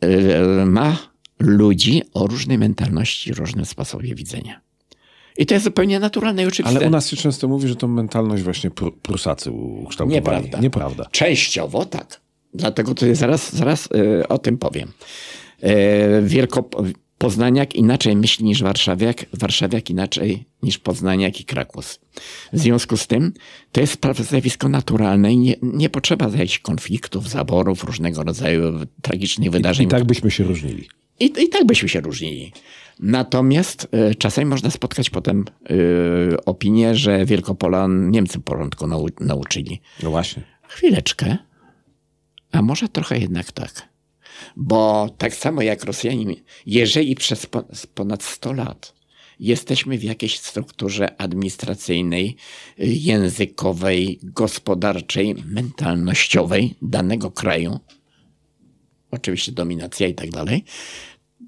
yy, 0.02 0.66
ma 0.66 0.96
ludzi 1.38 2.02
o 2.14 2.26
różnej 2.26 2.58
mentalności, 2.58 3.32
różnym 3.32 3.64
sposobie 3.64 4.14
widzenia. 4.14 4.65
I 5.38 5.46
to 5.46 5.54
jest 5.54 5.64
zupełnie 5.64 6.00
naturalne 6.00 6.42
i 6.42 6.46
oczywiste. 6.46 6.78
Ale 6.78 6.86
u 6.86 6.90
nas 6.90 7.08
się 7.08 7.16
często 7.16 7.48
mówi, 7.48 7.68
że 7.68 7.76
tą 7.76 7.88
mentalność 7.88 8.42
właśnie 8.42 8.70
pr 8.70 8.92
Prusacy 9.02 9.50
ukształtowali. 9.50 10.14
Nieprawda. 10.14 10.60
Nieprawda. 10.60 11.06
Częściowo 11.10 11.84
tak. 11.84 12.20
Dlatego 12.54 12.94
to 12.94 13.06
zaraz, 13.12 13.54
zaraz 13.56 13.88
yy, 13.94 14.28
o 14.28 14.38
tym 14.38 14.58
powiem. 14.58 14.92
Yy, 15.62 15.68
Wielko... 16.22 16.68
Poznaniak 17.18 17.74
inaczej 17.74 18.16
myśli 18.16 18.44
niż 18.44 18.62
warszawiak, 18.62 19.26
warszawiak 19.32 19.90
inaczej 19.90 20.44
niż 20.62 20.78
poznaniak 20.78 21.40
i 21.40 21.44
Krakus. 21.44 22.00
W 22.52 22.58
związku 22.58 22.96
z 22.96 23.06
tym 23.06 23.32
to 23.72 23.80
jest 23.80 23.98
zjawisko 24.20 24.68
naturalne 24.68 25.32
i 25.32 25.38
nie, 25.38 25.54
nie 25.62 25.90
potrzeba 25.90 26.28
jakichś 26.28 26.58
konfliktów, 26.58 27.28
zaborów, 27.28 27.84
różnego 27.84 28.22
rodzaju 28.22 28.62
tragicznych 29.02 29.50
wydarzeń. 29.50 29.84
I, 29.84 29.88
i 29.88 29.90
tak 29.90 30.04
byśmy 30.04 30.30
się 30.30 30.44
różnili. 30.44 30.88
I, 31.20 31.24
I 31.24 31.48
tak 31.48 31.66
byśmy 31.66 31.88
się 31.88 32.00
różnili. 32.00 32.52
Natomiast 33.00 33.88
y, 34.10 34.14
czasami 34.14 34.46
można 34.46 34.70
spotkać 34.70 35.10
potem 35.10 35.44
y, 35.70 36.44
opinię, 36.44 36.94
że 36.94 37.26
Wielkopolan 37.26 38.10
Niemcy 38.10 38.40
porządku 38.40 38.86
nau 38.86 39.08
nauczyli. 39.20 39.80
No 40.02 40.10
właśnie. 40.10 40.42
Chwileczkę. 40.68 41.36
A 42.52 42.62
może 42.62 42.88
trochę 42.88 43.18
jednak 43.18 43.52
tak. 43.52 43.88
Bo 44.56 45.08
tak 45.18 45.34
samo 45.34 45.62
jak 45.62 45.84
Rosjanie, 45.84 46.34
jeżeli 46.66 47.14
przez 47.14 47.46
ponad 47.94 48.22
100 48.22 48.52
lat 48.52 48.96
jesteśmy 49.40 49.98
w 49.98 50.04
jakiejś 50.04 50.38
strukturze 50.38 51.20
administracyjnej, 51.20 52.36
językowej, 52.78 54.20
gospodarczej, 54.22 55.34
mentalnościowej 55.46 56.74
danego 56.82 57.30
kraju, 57.30 57.80
oczywiście 59.10 59.52
dominacja 59.52 60.06
i 60.06 60.14
tak 60.14 60.30
dalej, 60.30 60.64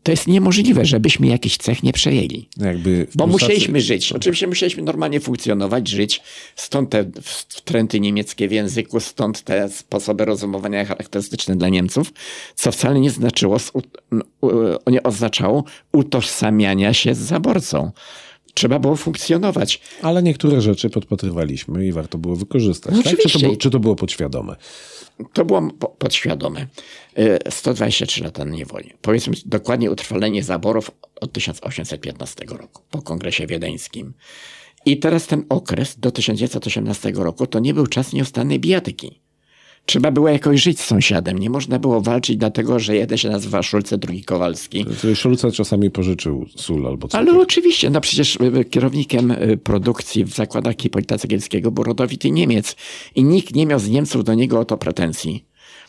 to 0.08 0.12
jest 0.12 0.26
niemożliwe, 0.26 0.84
żebyśmy 0.84 1.26
jakiś 1.26 1.56
cech 1.56 1.82
nie 1.82 1.92
przejęli. 1.92 2.48
Jakby 2.56 3.06
w 3.10 3.16
Bo 3.16 3.26
musieliśmy 3.26 3.80
żyć. 3.80 4.12
Oczywiście 4.12 4.46
musieliśmy 4.46 4.82
normalnie 4.82 5.20
funkcjonować, 5.20 5.88
żyć. 5.88 6.22
Stąd 6.56 6.90
te 6.90 7.04
wtręty 7.48 8.00
niemieckie 8.00 8.48
w 8.48 8.52
języku, 8.52 9.00
stąd 9.00 9.42
te 9.42 9.68
sposoby 9.68 10.24
rozumowania 10.24 10.84
charakterystyczne 10.84 11.56
dla 11.56 11.68
Niemców, 11.68 12.12
co 12.54 12.72
wcale 12.72 13.00
nie 13.00 13.10
znaczyło, 13.10 13.56
nie 14.86 15.02
oznaczało 15.02 15.64
utożsamiania 15.92 16.94
się 16.94 17.14
z 17.14 17.18
zaborcą. 17.18 17.90
Trzeba 18.58 18.78
było 18.78 18.96
funkcjonować. 18.96 19.80
Ale 20.02 20.22
niektóre 20.22 20.60
rzeczy 20.60 20.90
podpatrywaliśmy 20.90 21.86
i 21.86 21.92
warto 21.92 22.18
było 22.18 22.36
wykorzystać. 22.36 22.94
No 22.96 23.02
tak? 23.02 23.16
Czy, 23.18 23.28
to 23.32 23.38
było, 23.38 23.56
czy 23.56 23.70
to 23.70 23.78
było 23.80 23.96
podświadome? 23.96 24.56
To 25.32 25.44
było 25.44 25.62
po- 25.78 25.88
podświadome. 25.88 26.66
Y, 27.18 27.38
123 27.50 28.24
lata 28.24 28.44
niewoli. 28.44 28.92
Powiedzmy 29.02 29.34
dokładnie 29.46 29.90
utrwalenie 29.90 30.42
zaborów 30.42 30.90
od 31.20 31.32
1815 31.32 32.44
roku, 32.48 32.82
po 32.90 33.02
kongresie 33.02 33.46
wiedeńskim. 33.46 34.14
I 34.86 34.98
teraz 34.98 35.26
ten 35.26 35.44
okres 35.48 35.98
do 35.98 36.10
1918 36.10 37.12
roku 37.14 37.46
to 37.46 37.58
nie 37.58 37.74
był 37.74 37.86
czas 37.86 38.12
nieustannej 38.12 38.60
bijatyki. 38.60 39.20
Trzeba 39.88 40.10
było 40.10 40.28
jakoś 40.28 40.62
żyć 40.62 40.80
z 40.80 40.84
sąsiadem. 40.84 41.38
Nie 41.38 41.50
można 41.50 41.78
było 41.78 42.00
walczyć 42.00 42.36
dlatego, 42.36 42.78
że 42.78 42.96
jeden 42.96 43.18
się 43.18 43.28
nazywa 43.28 43.62
Szulce, 43.62 43.98
drugi 43.98 44.24
Kowalski. 44.24 44.86
To 45.02 45.14
Szulca 45.14 45.50
czasami 45.50 45.90
pożyczył 45.90 46.46
sól 46.56 46.86
albo 46.86 47.08
coś. 47.08 47.20
Ale 47.20 47.40
oczywiście, 47.40 47.90
no 47.90 48.00
przecież 48.00 48.36
y, 48.60 48.64
kierownikiem 48.64 49.30
y, 49.30 49.56
produkcji 49.56 50.24
w 50.24 50.34
zakładach 50.34 50.74
Hipolita 50.80 51.18
Cegielskiego 51.18 51.70
był 51.70 51.84
rodowity 51.84 52.30
Niemiec 52.30 52.76
i 53.14 53.24
nikt 53.24 53.54
nie 53.54 53.66
miał 53.66 53.78
z 53.78 53.88
Niemców 53.88 54.24
do 54.24 54.34
niego 54.34 54.60
o 54.60 54.64
to 54.64 54.76
pretensji. 54.76 55.44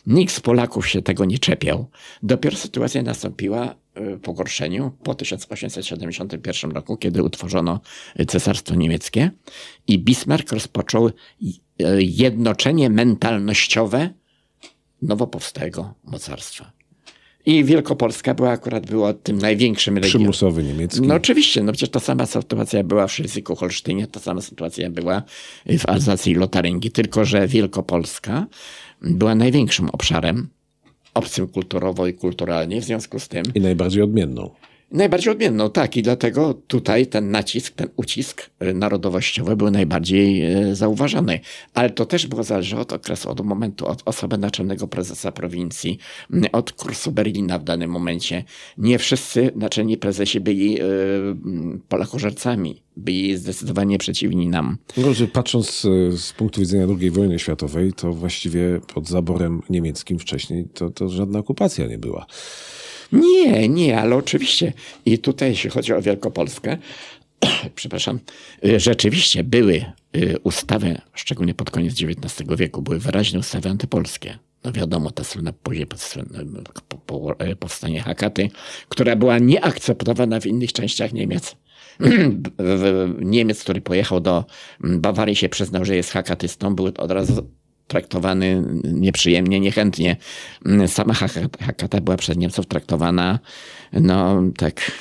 Nikt 0.07 0.33
z 0.33 0.39
Polaków 0.39 0.87
się 0.87 1.01
tego 1.01 1.25
nie 1.25 1.39
czepiał. 1.39 1.85
Dopiero 2.23 2.57
sytuacja 2.57 3.03
nastąpiła 3.03 3.75
w 3.95 4.19
pogorszeniu 4.19 4.91
po 5.03 5.15
1871 5.15 6.71
roku, 6.71 6.97
kiedy 6.97 7.23
utworzono 7.23 7.79
Cesarstwo 8.27 8.75
Niemieckie 8.75 9.31
i 9.87 9.99
Bismarck 9.99 10.51
rozpoczął 10.51 11.09
jednoczenie 11.99 12.89
mentalnościowe 12.89 14.09
nowo 15.01 15.27
powstałego 15.27 15.93
mocarstwa. 16.03 16.71
I 17.45 17.63
Wielkopolska 17.63 18.33
była 18.33 18.49
akurat 18.49 18.85
była 18.85 19.13
tym 19.13 19.37
największym 19.37 19.95
regionem. 19.95 20.11
Przymusowy 20.11 20.63
niemiecki. 20.63 21.01
No 21.01 21.15
oczywiście, 21.15 21.63
no 21.63 21.71
przecież 21.71 21.89
ta 21.89 21.99
sama 21.99 22.25
sytuacja 22.25 22.83
była 22.83 23.07
w 23.07 23.11
Szlezwiku-Holsztynie, 23.11 24.07
ta 24.07 24.19
sama 24.19 24.41
sytuacja 24.41 24.89
była 24.89 25.23
w 25.79 25.89
Alzacji 25.89 26.31
i 26.31 26.35
Lotaryngii, 26.35 26.91
tylko 26.91 27.25
że 27.25 27.47
Wielkopolska 27.47 28.47
była 29.01 29.35
największym 29.35 29.89
obszarem 29.89 30.47
obcym 31.13 31.47
kulturowo 31.47 32.07
i 32.07 32.13
kulturalnie, 32.13 32.81
w 32.81 32.83
związku 32.83 33.19
z 33.19 33.27
tym 33.27 33.43
I 33.55 33.59
najbardziej 33.59 34.03
odmienną. 34.03 34.49
Najbardziej 34.91 35.31
odmienną, 35.31 35.69
tak, 35.69 35.97
i 35.97 36.01
dlatego 36.01 36.53
tutaj 36.53 37.07
ten 37.07 37.31
nacisk, 37.31 37.73
ten 37.73 37.87
ucisk 37.95 38.49
y, 38.63 38.73
narodowościowy 38.73 39.55
był 39.55 39.71
najbardziej 39.71 40.55
y, 40.71 40.75
zauważany. 40.75 41.39
Ale 41.73 41.89
to 41.89 42.05
też 42.05 42.27
było 42.27 42.43
zależne 42.43 42.79
od 42.79 42.93
okresu, 42.93 43.29
od 43.29 43.45
momentu, 43.45 43.87
od 43.87 44.01
osoby 44.05 44.37
naczelnego 44.37 44.87
prezesa 44.87 45.31
prowincji, 45.31 45.99
od 46.51 46.71
kursu 46.71 47.11
Berlina 47.11 47.59
w 47.59 47.63
danym 47.63 47.91
momencie. 47.91 48.43
Nie 48.77 48.99
wszyscy 48.99 49.51
naczelni 49.55 49.97
prezesi 49.97 50.39
byli 50.39 50.81
mm, 50.81 51.81
polakożercami, 51.89 52.81
byli 52.97 53.37
zdecydowanie 53.37 53.97
przeciwni 53.97 54.47
nam. 54.47 54.77
No, 54.97 55.07
patrząc 55.33 55.85
e, 55.85 56.17
z 56.17 56.33
punktu 56.33 56.61
widzenia 56.61 56.87
II 56.99 57.11
wojny 57.11 57.39
światowej, 57.39 57.93
to 57.93 58.13
właściwie 58.13 58.79
pod 58.93 59.07
zaborem 59.07 59.61
niemieckim 59.69 60.19
wcześniej 60.19 60.65
to, 60.73 60.89
to 60.89 61.09
żadna 61.09 61.39
okupacja 61.39 61.87
nie 61.87 61.97
była. 61.97 62.25
Nie, 63.11 63.69
nie, 63.69 63.99
ale 63.99 64.15
oczywiście. 64.15 64.73
I 65.05 65.19
tutaj, 65.19 65.49
jeśli 65.49 65.69
chodzi 65.69 65.93
o 65.93 66.01
Wielkopolskę, 66.01 66.77
przepraszam, 67.75 68.19
y, 68.65 68.79
rzeczywiście 68.79 69.43
były 69.43 69.85
y, 70.15 70.39
ustawy, 70.43 71.01
szczególnie 71.13 71.53
pod 71.53 71.71
koniec 71.71 71.93
XIX 71.93 72.49
wieku, 72.57 72.81
były 72.81 72.99
wyraźne 72.99 73.39
ustawy 73.39 73.69
antypolskie. 73.69 74.39
No 74.63 74.71
wiadomo, 74.71 75.11
ta 75.11 75.23
słynna 75.23 75.53
później 75.53 75.87
po- 77.05 77.35
powstanie 77.59 78.01
Hakaty, 78.01 78.49
która 78.89 79.15
była 79.15 79.39
nieakceptowana 79.39 80.39
w 80.39 80.45
innych 80.45 80.73
częściach 80.73 81.13
Niemiec. 81.13 81.55
Niemiec, 83.19 83.63
który 83.63 83.81
pojechał 83.81 84.19
do 84.19 84.45
Bawarii, 84.79 85.35
się 85.35 85.49
przyznał, 85.49 85.85
że 85.85 85.95
jest 85.95 86.11
hakatystą, 86.11 86.75
był 86.75 86.85
od 86.85 87.11
razu 87.11 87.49
traktowany 87.89 88.63
nieprzyjemnie, 88.83 89.59
niechętnie. 89.59 90.17
Sama 90.87 91.13
Haka- 91.13 91.63
Hakata 91.65 92.01
była 92.01 92.17
przez 92.17 92.37
Niemców 92.37 92.65
traktowana, 92.65 93.39
no 93.93 94.41
tak, 94.57 94.91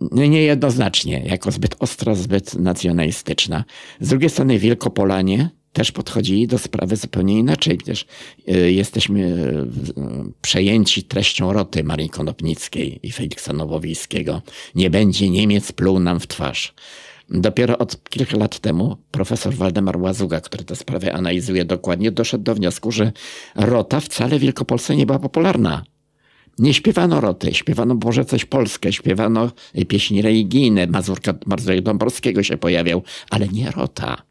no 0.00 0.26
niejednoznacznie, 0.26 1.22
jako 1.26 1.50
zbyt 1.50 1.76
ostra, 1.78 2.14
zbyt 2.14 2.54
nacjonalistyczna. 2.54 3.64
Z 4.00 4.08
drugiej 4.08 4.30
strony 4.30 4.58
Wielkopolanie 4.58 5.50
też 5.72 5.92
podchodzili 5.92 6.46
do 6.46 6.58
sprawy 6.58 6.96
zupełnie 6.96 7.38
inaczej. 7.38 7.76
Przecież 7.76 8.06
y, 8.48 8.72
jesteśmy 8.72 9.20
y, 9.20 10.32
przejęci 10.42 11.02
treścią 11.02 11.52
roty 11.52 11.84
Marii 11.84 12.08
Konopnickiej 12.08 13.00
i 13.02 13.12
Feliksa 13.12 13.52
Nowowiejskiego. 13.52 14.42
Nie 14.74 14.90
będzie 14.90 15.30
Niemiec 15.30 15.72
pluł 15.72 16.00
nam 16.00 16.20
w 16.20 16.26
twarz. 16.26 16.74
Dopiero 17.30 17.78
od 17.78 18.08
kilku 18.10 18.38
lat 18.38 18.58
temu 18.58 18.96
profesor 19.10 19.54
Waldemar 19.54 19.96
Łazuga, 19.96 20.40
który 20.40 20.64
tę 20.64 20.76
sprawę 20.76 21.12
analizuje 21.12 21.64
dokładnie, 21.64 22.12
doszedł 22.12 22.44
do 22.44 22.54
wniosku, 22.54 22.92
że 22.92 23.12
rota 23.54 24.00
wcale 24.00 24.38
w 24.38 24.42
Wielkopolsce 24.42 24.96
nie 24.96 25.06
była 25.06 25.18
popularna. 25.18 25.84
Nie 26.58 26.74
śpiewano 26.74 27.20
roty, 27.20 27.54
śpiewano 27.54 27.94
Boże 27.94 28.24
coś 28.24 28.44
polskie, 28.44 28.92
śpiewano 28.92 29.50
pieśni 29.88 30.22
religijne, 30.22 30.86
Mazurka, 30.86 31.34
Mazurek 31.46 31.80
Dąbrowskiego 31.80 32.42
się 32.42 32.56
pojawiał, 32.56 33.02
ale 33.30 33.48
nie 33.48 33.70
rota. 33.70 34.22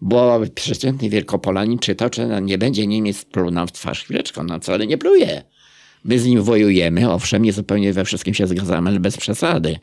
Bo 0.00 0.40
przeciętny 0.54 1.08
Wielkopolanin 1.08 1.78
czytał, 1.78 2.08
że 2.14 2.42
nie 2.42 2.58
będzie 2.58 2.86
Niemiec 2.86 3.24
pluł 3.24 3.50
nam 3.50 3.68
w 3.68 3.72
twarz. 3.72 4.04
Chwileczkę, 4.04 4.42
no 4.44 4.60
co, 4.60 4.72
ale 4.72 4.86
nie 4.86 4.98
pluje. 4.98 5.42
My 6.04 6.18
z 6.18 6.26
nim 6.26 6.42
wojujemy, 6.42 7.10
owszem, 7.10 7.42
nie 7.42 7.52
zupełnie 7.52 7.92
we 7.92 8.04
wszystkim 8.04 8.34
się 8.34 8.46
zgadzamy, 8.46 8.90
ale 8.90 9.00
bez 9.00 9.16
przesady. 9.16 9.78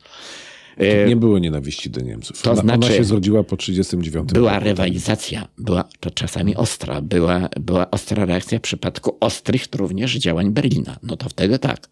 Nie 1.07 1.15
było 1.15 1.39
nienawiści 1.39 1.89
do 1.89 2.01
Niemców. 2.01 2.41
to 2.41 2.51
ona, 2.51 2.61
ona 2.61 2.75
znaczy- 2.77 2.93
się 2.97 3.03
zrodziła 3.03 3.43
po 3.43 3.57
1939 3.57 4.33
Była 4.33 4.59
rywalizacja, 4.59 5.47
była 5.57 5.83
to 5.99 6.11
czasami 6.11 6.55
ostra, 6.55 7.01
była, 7.01 7.49
była 7.59 7.91
ostra 7.91 8.25
reakcja 8.25 8.59
w 8.59 8.61
przypadku 8.61 9.17
ostrych 9.19 9.65
również 9.75 10.15
działań 10.15 10.51
Berlina. 10.51 10.99
No 11.03 11.17
to 11.17 11.29
wtedy 11.29 11.59
tak. 11.59 11.87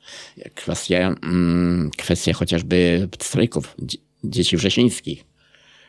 Kwestia, 0.56 1.16
mm, 1.24 1.92
kwestia 1.98 2.34
chociażby 2.34 3.08
strajków 3.20 3.76
dzie- 3.80 3.98
dzieci 4.24 4.58
wrzesińskich. 4.58 5.26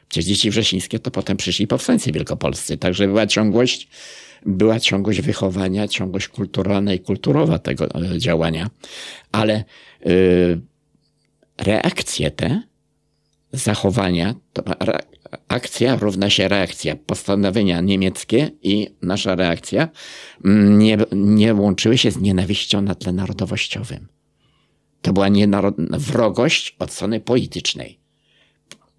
Przecież 0.09 0.25
dzieci 0.29 0.51
wrzesińskie 0.51 0.99
to 0.99 1.11
potem 1.11 1.37
przyszli 1.37 1.67
powstańcy 1.67 2.13
wielkopolscy, 2.13 2.77
także 2.77 3.07
była 3.07 3.27
ciągłość, 3.27 3.89
była 4.47 4.81
ciągłość 4.81 5.21
wychowania, 5.21 5.89
ciągłość 5.89 6.29
kulturalna 6.29 6.95
i 6.95 6.99
kulturowa 7.01 7.59
tego 7.59 7.89
e, 7.95 8.19
działania. 8.19 8.71
Ale 9.33 9.65
y, 10.07 10.61
reakcje 11.59 12.31
te 12.31 12.63
zachowania, 13.55 14.35
to 14.53 14.63
akcja 15.49 15.97
równa 15.97 16.31
się 16.31 16.49
reakcja. 16.49 16.97
Postanowienia 16.97 17.81
niemieckie 17.81 18.51
i 18.63 18.89
nasza 19.03 19.35
reakcja 19.35 19.89
mm, 20.45 20.79
nie, 20.79 20.99
nie 21.13 21.55
łączyły 21.55 21.99
się 21.99 22.11
z 22.11 22.17
nienawiścią 22.17 22.83
na 22.83 22.95
tle 22.95 23.13
narodowościowym. 23.13 24.09
To 25.03 25.13
była 25.13 25.29
wrogość 25.91 26.77
od 26.79 26.93
strony 26.93 27.21
politycznej. 27.21 27.99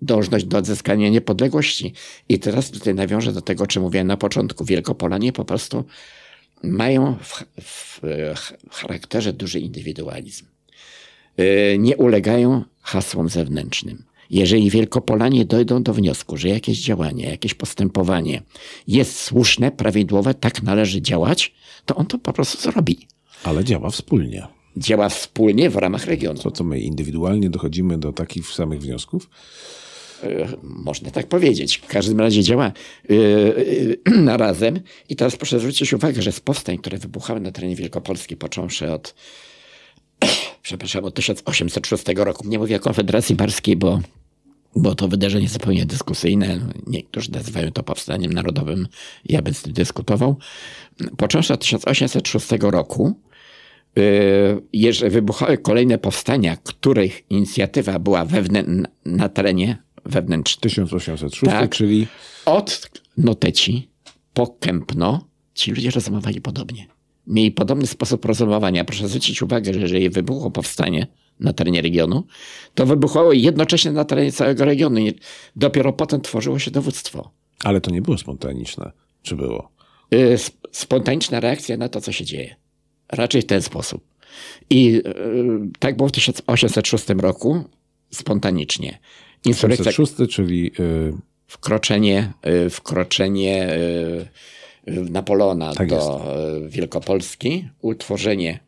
Dążność 0.02 0.46
do 0.46 0.58
odzyskania 0.58 1.10
niepodległości. 1.10 1.94
I 2.30 2.40
teraz 2.40 2.72
tutaj 2.72 2.96
nawiążę 2.96 3.34
do 3.34 3.42
tego, 3.42 3.64
o 3.64 3.68
czym 3.68 3.84
mówiłem 3.84 4.08
na 4.08 4.18
początku. 4.18 4.66
Wielkopolanie 4.66 5.34
po 5.34 5.46
prostu 5.46 5.86
mają 6.64 7.16
w, 7.22 7.44
w, 7.62 8.00
w 8.72 8.76
charakterze 8.76 9.34
duży 9.34 9.60
indywidualizm 9.60 10.46
y, 11.40 11.76
nie 11.80 11.98
ulegają 11.98 12.64
hasłom 12.82 13.30
zewnętrznym. 13.30 14.04
Jeżeli 14.30 14.70
Wielkopolanie 14.70 15.46
dojdą 15.46 15.84
do 15.84 15.94
wniosku, 15.94 16.38
że 16.38 16.50
jakieś 16.50 16.82
działanie, 16.82 17.26
jakieś 17.26 17.54
postępowanie 17.54 18.42
jest 18.88 19.20
słuszne, 19.20 19.72
prawidłowe, 19.72 20.34
tak 20.34 20.64
należy 20.64 21.02
działać, 21.02 21.54
to 21.86 21.96
on 21.96 22.06
to 22.06 22.18
po 22.18 22.34
prostu 22.34 22.72
zrobi. 22.72 23.08
Ale 23.44 23.64
działa 23.64 23.90
wspólnie. 23.90 24.48
Działa 24.78 25.10
wspólnie 25.10 25.70
w 25.70 25.76
ramach 25.76 26.06
regionu. 26.06 26.40
To, 26.40 26.52
co 26.52 26.64
my 26.64 26.80
indywidualnie 26.80 27.50
dochodzimy 27.50 27.98
do 27.98 28.14
takich 28.14 28.48
samych 28.48 28.82
wniosków, 28.82 29.30
Można 30.64 31.12
tak 31.12 31.28
powiedzieć. 31.28 31.78
W 31.78 31.88
każdym 31.88 32.20
razie 32.20 32.44
działa 32.44 32.72
yy, 33.10 33.98
yy, 34.08 34.38
razem. 34.38 34.80
I 35.10 35.16
teraz 35.16 35.36
proszę 35.36 35.60
zwrócić 35.60 35.94
uwagę, 35.94 36.22
że 36.22 36.32
z 36.32 36.40
powstań, 36.40 36.78
które 36.78 36.98
wybuchały 36.98 37.40
na 37.40 37.52
terenie 37.52 37.76
Wielkopolski, 37.76 38.38
począwszy 38.38 38.92
od 38.92 39.16
przepraszam, 40.66 41.06
od 41.06 41.14
1806 41.16 42.04
roku. 42.16 42.48
Nie 42.48 42.60
mówię 42.60 42.76
o 42.76 42.80
Konfederacji 42.80 43.36
Barskiej, 43.36 43.76
bo, 43.76 44.00
bo 44.76 44.96
to 44.96 45.08
wydarzenie 45.08 45.50
zupełnie 45.50 45.86
dyskusyjne. 45.86 46.60
Niektórzy 46.88 47.32
nazywają 47.32 47.72
to 47.72 47.84
powstaniem 47.84 48.34
narodowym. 48.34 48.88
Ja 49.26 49.42
bym 49.42 49.54
z 49.54 49.62
tym 49.62 49.74
dyskutował. 49.74 50.36
Począwszy 51.18 51.54
od 51.54 51.60
1806 51.62 52.48
roku, 52.62 53.20
yy, 53.96 54.04
jeżeli 54.74 55.12
wybuchały 55.12 55.58
kolejne 55.58 55.98
powstania, 55.98 56.58
których 56.64 57.32
inicjatywa 57.32 58.00
była 58.00 58.26
wewnę- 58.26 58.84
na 59.06 59.30
terenie 59.30 59.78
wewnętrznym. 60.06 60.62
1806, 60.62 61.46
Tak. 61.60 61.72
czyli 61.76 62.08
Od 62.46 62.90
Noteci 63.18 63.90
po 64.34 64.48
Kępno 64.48 65.28
ci 65.54 65.72
ludzie 65.72 65.90
rozmawiali 65.92 66.42
podobnie. 66.42 66.88
Mieli 67.28 67.52
podobny 67.52 67.88
sposób 67.88 68.26
rozumowania. 68.26 68.86
Proszę 68.86 69.08
zwrócić 69.08 69.42
uwagę, 69.42 69.74
że 69.74 69.80
jeżeli 69.80 70.10
wybuchło 70.10 70.52
powstanie 70.52 71.08
na 71.40 71.54
terenie 71.54 71.82
regionu, 71.82 72.24
to 72.76 72.86
wybuchło 72.86 73.34
jednocześnie 73.34 73.92
na 73.92 74.06
terenie 74.06 74.32
całego 74.32 74.66
regionu. 74.66 75.00
Dopiero 75.56 75.94
potem 75.94 76.22
tworzyło 76.22 76.60
się 76.60 76.72
dowództwo. 76.72 77.32
ale 77.64 77.82
to 77.82 77.92
nie 77.92 78.02
było 78.02 78.18
spontaniczne. 78.18 78.92
Czy 79.22 79.36
było? 79.36 79.72
Y, 80.14 80.18
sp- 80.46 80.66
Spontaniczna 80.72 81.40
reakcja 81.40 81.78
na 81.78 81.90
to, 81.90 82.02
co 82.02 82.12
się 82.12 82.26
dzieje. 82.26 82.56
Raczej 83.12 83.42
w 83.42 83.46
ten 83.46 83.62
sposób. 83.62 84.04
I 84.70 84.96
y, 84.96 85.02
tak 85.80 85.98
było 85.98 86.10
w 86.10 86.12
1806 86.12 87.06
roku, 87.18 87.64
spontanicznie. 88.12 89.00
Insurrekcja 89.46 89.86
1806, 89.92 90.36
czyli 90.36 90.72
y, 90.80 91.14
wkroczenie, 91.48 92.34
wkroczenie 92.70 93.70
Napoleona 94.88 95.74
Tak 95.74 95.90
do 95.90 96.22
y, 96.66 96.70
Wielkopolski, 96.70 97.68
utworzenie 97.82 98.60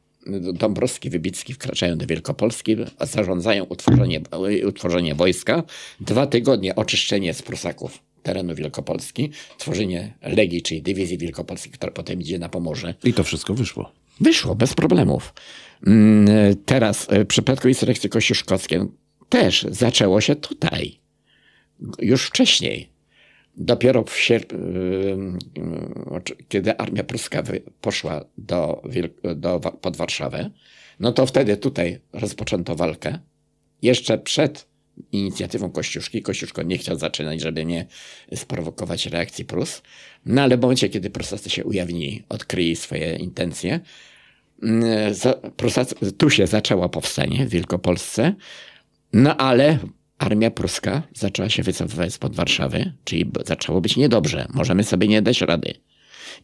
Dąbrowski, 0.53 1.09
Wybicki 1.09 1.53
wkraczają 1.53 1.97
do 1.97 2.05
Wielkopolski, 2.07 2.75
zarządzają 3.01 3.63
utworzenie, 3.63 4.21
y, 4.61 4.67
utworzenie 4.67 5.15
wojska. 5.15 5.63
Dwa 5.99 6.27
tygodnie 6.27 6.75
oczyszczenie 6.75 7.33
z 7.33 7.41
Prusaków 7.41 7.99
terenu 8.23 8.55
Wielkopolski, 8.55 9.31
tworzenie 9.57 10.13
Legii, 10.21 10.61
czyli 10.61 10.81
Dywizji 10.81 11.17
Wielkopolskiej, 11.17 11.71
która 11.71 11.91
potem 11.91 12.21
idzie 12.21 12.39
na 12.39 12.49
Pomorze. 12.49 12.93
i 13.03 13.13
to 13.13 13.23
wszystko 13.23 13.53
wyszło. 13.53 13.91
Wyszło 14.21 14.55
bez 14.55 14.73
problemów. 14.73 15.33
Mm, 15.87 16.27
Teraz 16.65 17.07
w 17.11 17.25
przypadku 17.25 17.67
insurrekcji 17.67 18.09
kościuszkowskiej 18.09 18.79
też 19.29 19.65
zaczęło 19.69 20.21
się 20.21 20.35
tutaj. 20.35 20.99
Już 21.99 22.25
wcześniej. 22.25 22.89
Dopiero 23.57 24.03
w 24.03 24.17
sierpniu, 24.17 24.59
kiedy 26.49 26.77
armia 26.77 27.03
pruska 27.03 27.43
poszła 27.81 28.25
do, 28.37 28.81
do, 29.35 29.59
pod 29.59 29.97
Warszawę, 29.97 30.49
no 30.99 31.11
to 31.11 31.25
wtedy 31.25 31.57
tutaj 31.57 31.99
rozpoczęto 32.13 32.75
walkę. 32.75 33.19
Jeszcze 33.81 34.17
przed 34.17 34.67
inicjatywą 35.11 35.71
Kościuszki. 35.71 36.21
Kościuszko 36.21 36.63
nie 36.63 36.77
chciał 36.77 36.97
zaczynać, 36.97 37.41
żeby 37.41 37.65
nie 37.65 37.85
sprowokować 38.35 39.05
reakcji 39.05 39.45
Prus. 39.45 39.81
No 40.25 40.41
ale 40.41 40.57
w 40.57 40.61
momencie, 40.61 40.89
kiedy 40.89 41.09
Prusacy 41.09 41.49
się 41.49 41.63
ujawnili, 41.63 42.23
odkryli 42.29 42.75
swoje 42.75 43.15
intencje, 43.15 43.79
mm, 44.63 45.13
Prusacy, 45.57 46.11
tu 46.11 46.29
się 46.29 46.47
zaczęło 46.47 46.89
powstanie 46.89 47.45
w 47.45 47.49
Wielkopolsce, 47.49 48.35
no 49.13 49.37
ale 49.37 49.79
armia 50.17 50.51
pruska 50.51 51.03
zaczęła 51.13 51.49
się 51.49 51.63
wycofywać 51.63 52.13
spod 52.13 52.35
Warszawy, 52.35 52.93
czyli 53.03 53.31
zaczęło 53.45 53.81
być 53.81 53.97
niedobrze. 53.97 54.47
Możemy 54.53 54.83
sobie 54.83 55.07
nie 55.07 55.21
dać 55.21 55.41
rady. 55.41 55.73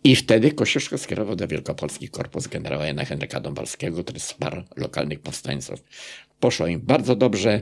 I 0.03 0.15
wtedy 0.15 0.51
Kościuszko 0.51 0.97
skierował 0.97 1.35
do 1.35 1.47
Wielkopolski 1.47 2.09
korpus 2.09 2.47
generała 2.47 2.85
Jana 2.85 3.05
Henryka 3.05 3.39
Dąbalskiego, 3.39 4.03
który 4.03 4.19
wsparł 4.19 4.63
lokalnych 4.75 5.19
powstańców. 5.19 5.83
Poszło 6.39 6.67
im 6.67 6.81
bardzo 6.81 7.15
dobrze. 7.15 7.61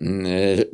Mm, 0.00 0.26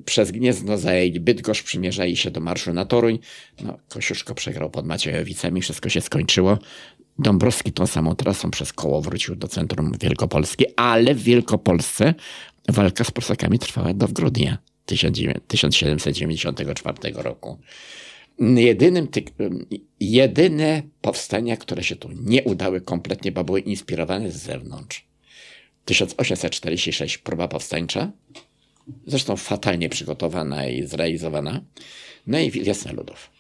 Przez 0.05 0.31
Gniezno 0.31 0.79
zajęli 0.79 1.21
Bydgoszcz, 1.21 1.63
przymierzali 1.63 2.17
się 2.17 2.31
do 2.31 2.41
marszu 2.41 2.73
na 2.73 2.85
Toruń. 2.85 3.19
No, 3.63 3.79
Kościuszko 3.89 4.35
przegrał 4.35 4.71
pod 4.71 4.87
Maciejowicami, 4.87 5.63
wszystko 5.63 5.89
się 5.89 6.01
skończyło. 6.01 6.59
Dąbrowski 7.19 7.73
tą 7.73 7.87
samą 7.87 8.15
trasą 8.15 8.51
przez 8.51 8.73
koło 8.73 9.01
wrócił 9.01 9.37
do 9.37 9.49
centrum 9.49 9.93
Wielkopolski, 10.01 10.65
ale 10.77 11.15
w 11.15 11.23
Wielkopolsce 11.23 12.15
walka 12.69 13.05
z 13.05 13.11
Prusakami 13.11 13.59
trwała 13.59 13.95
do 13.95 14.09
grudnia 14.09 14.59
19- 14.63 14.76
1794 14.87 17.13
roku. 17.15 17.59
Jedynym 18.39 19.09
ty, 19.09 19.25
jedyne 20.01 20.83
powstania, 21.01 21.57
które 21.57 21.83
się 21.83 21.97
tu 21.97 22.09
nie 22.13 22.45
udały 22.45 22.81
kompletnie, 22.81 23.33
bo 23.33 23.45
były 23.45 23.61
inspirowane 23.61 24.31
z 24.31 24.37
zewnątrz. 24.37 25.07
1846 25.85 27.19
próba 27.19 27.49
powstańcza, 27.49 28.13
zresztą 29.07 29.37
fatalnie 29.37 29.89
przygotowana 29.89 30.69
i 30.69 30.87
zrealizowana. 30.87 31.61
No 32.27 32.39
i 32.39 32.51
Wiosna 32.51 32.93
Ludów. 32.93 33.31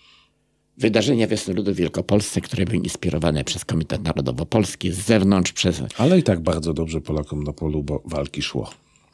Wydarzenia 0.78 1.26
Wiosny 1.26 1.54
Ludów 1.54 1.74
w 1.74 1.78
Wielkopolsce, 1.78 2.40
które 2.40 2.64
były 2.64 2.76
inspirowane 2.76 3.44
przez 3.44 3.64
Komitet 3.64 4.02
Narodowo-Polski 4.02 4.92
z 4.92 4.98
zewnątrz, 4.98 5.52
przez 5.52 5.82
Ale 5.98 6.18
i 6.18 6.22
tak 6.22 6.40
bardzo 6.40 6.72
dobrze 6.72 7.00
Polakom 7.00 7.42
na 7.42 7.52
polu 7.52 7.82
bo 7.82 8.02
walki 8.04 8.42
szło. 8.42 8.70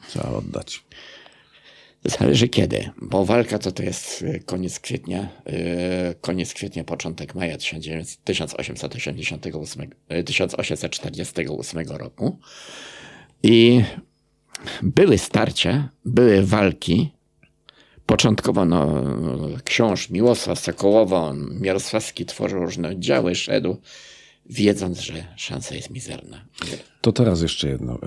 Trzeba 0.09 0.29
oddać. 0.29 0.83
Zależy 2.05 2.47
kiedy, 2.47 2.89
bo 3.01 3.25
walka 3.25 3.59
to 3.59 3.71
to 3.71 3.83
jest 3.83 4.21
y, 4.21 4.43
koniec 4.45 4.79
kwietnia, 4.79 5.29
y, 6.11 6.15
koniec 6.21 6.53
kwietnia, 6.53 6.83
początek 6.83 7.35
maja 7.35 7.57
1900 7.57 8.23
1888, 8.23 9.89
y, 10.11 10.23
1848 10.23 11.97
roku. 11.97 12.39
I 13.43 13.81
były 14.83 15.17
starcia, 15.17 15.89
były 16.05 16.45
walki. 16.45 17.11
Początkowo 18.05 18.65
no, 18.65 19.03
książ 19.63 20.09
Miłosław 20.09 20.59
Sokołowo, 20.59 21.33
Mirosławski 21.33 22.25
tworzył 22.25 22.59
różne 22.59 22.89
oddziały, 22.89 23.35
szedł, 23.35 23.77
wiedząc, 24.45 24.99
że 24.99 25.25
szansa 25.35 25.75
jest 25.75 25.89
mizerna. 25.89 26.45
To 27.01 27.11
teraz 27.11 27.41
jeszcze 27.41 27.67
jedno. 27.69 27.99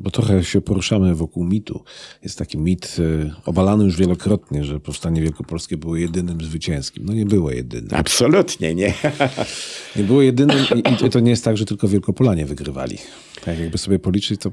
Bo 0.00 0.10
trochę 0.10 0.44
się 0.44 0.60
poruszamy 0.60 1.14
wokół 1.14 1.44
mitu. 1.44 1.84
Jest 2.22 2.38
taki 2.38 2.58
mit 2.58 2.96
e, 3.26 3.30
obalany 3.46 3.84
już 3.84 3.96
wielokrotnie, 3.96 4.64
że 4.64 4.80
powstanie 4.80 5.22
wielkopolskie 5.22 5.76
było 5.76 5.96
jedynym 5.96 6.40
zwycięskim. 6.40 7.04
No 7.06 7.12
nie 7.14 7.26
było 7.26 7.50
jedynym. 7.50 7.90
Absolutnie 7.94 8.74
nie. 8.74 8.94
Nie 9.96 10.02
było 10.04 10.22
jedynym 10.22 10.58
i, 10.74 11.06
i 11.06 11.10
to 11.10 11.20
nie 11.20 11.30
jest 11.30 11.44
tak, 11.44 11.56
że 11.56 11.64
tylko 11.64 11.88
Wielkopolanie 11.88 12.46
wygrywali. 12.46 12.98
Tak 13.44 13.58
jakby 13.58 13.78
sobie 13.78 13.98
policzyć, 13.98 14.40
to 14.40 14.50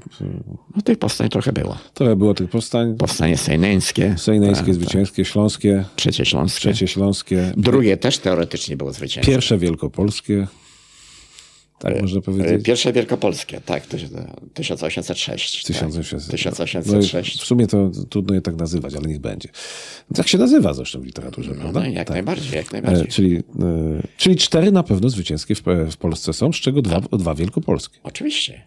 No 0.76 0.82
tych 0.82 0.98
powstań 0.98 1.28
trochę 1.28 1.52
było. 1.52 1.78
trochę 1.94 2.16
było 2.16 2.34
tych 2.34 2.50
powstań. 2.50 2.96
Powstanie 2.96 3.36
sejneńskie. 3.36 4.14
Sejneńskie, 4.18 4.64
tak, 4.66 4.74
zwycięskie, 4.74 5.24
śląskie, 5.24 5.84
Trzecie 5.96 6.24
śląskie. 6.24 6.60
trzecie 6.60 6.88
śląskie, 6.88 7.52
Drugie 7.56 7.96
też 7.96 8.18
teoretycznie 8.18 8.76
było 8.76 8.92
zwycięstwo. 8.92 9.32
pierwsze 9.32 9.58
wielkopolskie. 9.58 10.46
Tak 11.78 12.00
można 12.02 12.18
E, 12.18 12.22
powiedzieć. 12.22 12.64
Pierwsze 12.64 12.92
wielkopolskie, 12.92 13.60
tak, 13.60 13.86
to 13.86 13.98
się- 13.98 14.06
1806. 14.54 15.56
tak. 15.62 15.66
1806. 15.66 16.26
1806. 16.30 17.36
No, 17.36 17.42
w 17.42 17.46
sumie 17.46 17.66
to 17.66 17.90
trudno 18.10 18.34
je 18.34 18.40
tak 18.40 18.56
nazywać, 18.56 18.94
ale 18.94 19.08
niech 19.08 19.18
będzie. 19.20 19.48
Tak 20.14 20.28
się 20.28 20.38
nazywa 20.38 20.74
zresztą 20.74 21.00
w 21.00 21.04
literaturze, 21.04 21.50
No, 21.50 21.60
prawda? 21.60 21.80
no, 21.80 21.86
jak 21.86 22.06
tak. 22.08 22.14
najbardziej, 22.14 22.52
jak 22.56 22.66
E, 22.66 22.72
najbardziej. 22.72 23.06
czyli, 23.08 23.36
e, 23.36 23.42
czyli 24.16 24.36
cztery 24.36 24.72
na 24.72 24.82
pewno 24.82 25.08
zwycięskie 25.08 25.54
w, 25.90 25.96
Polsce 25.98 26.32
są, 26.32 26.52
z 26.52 26.56
czego 26.56 26.82
dwa, 26.82 27.00
dwa 27.00 27.34
wielkopolskie. 27.34 27.98
Oczywiście. 28.02 28.62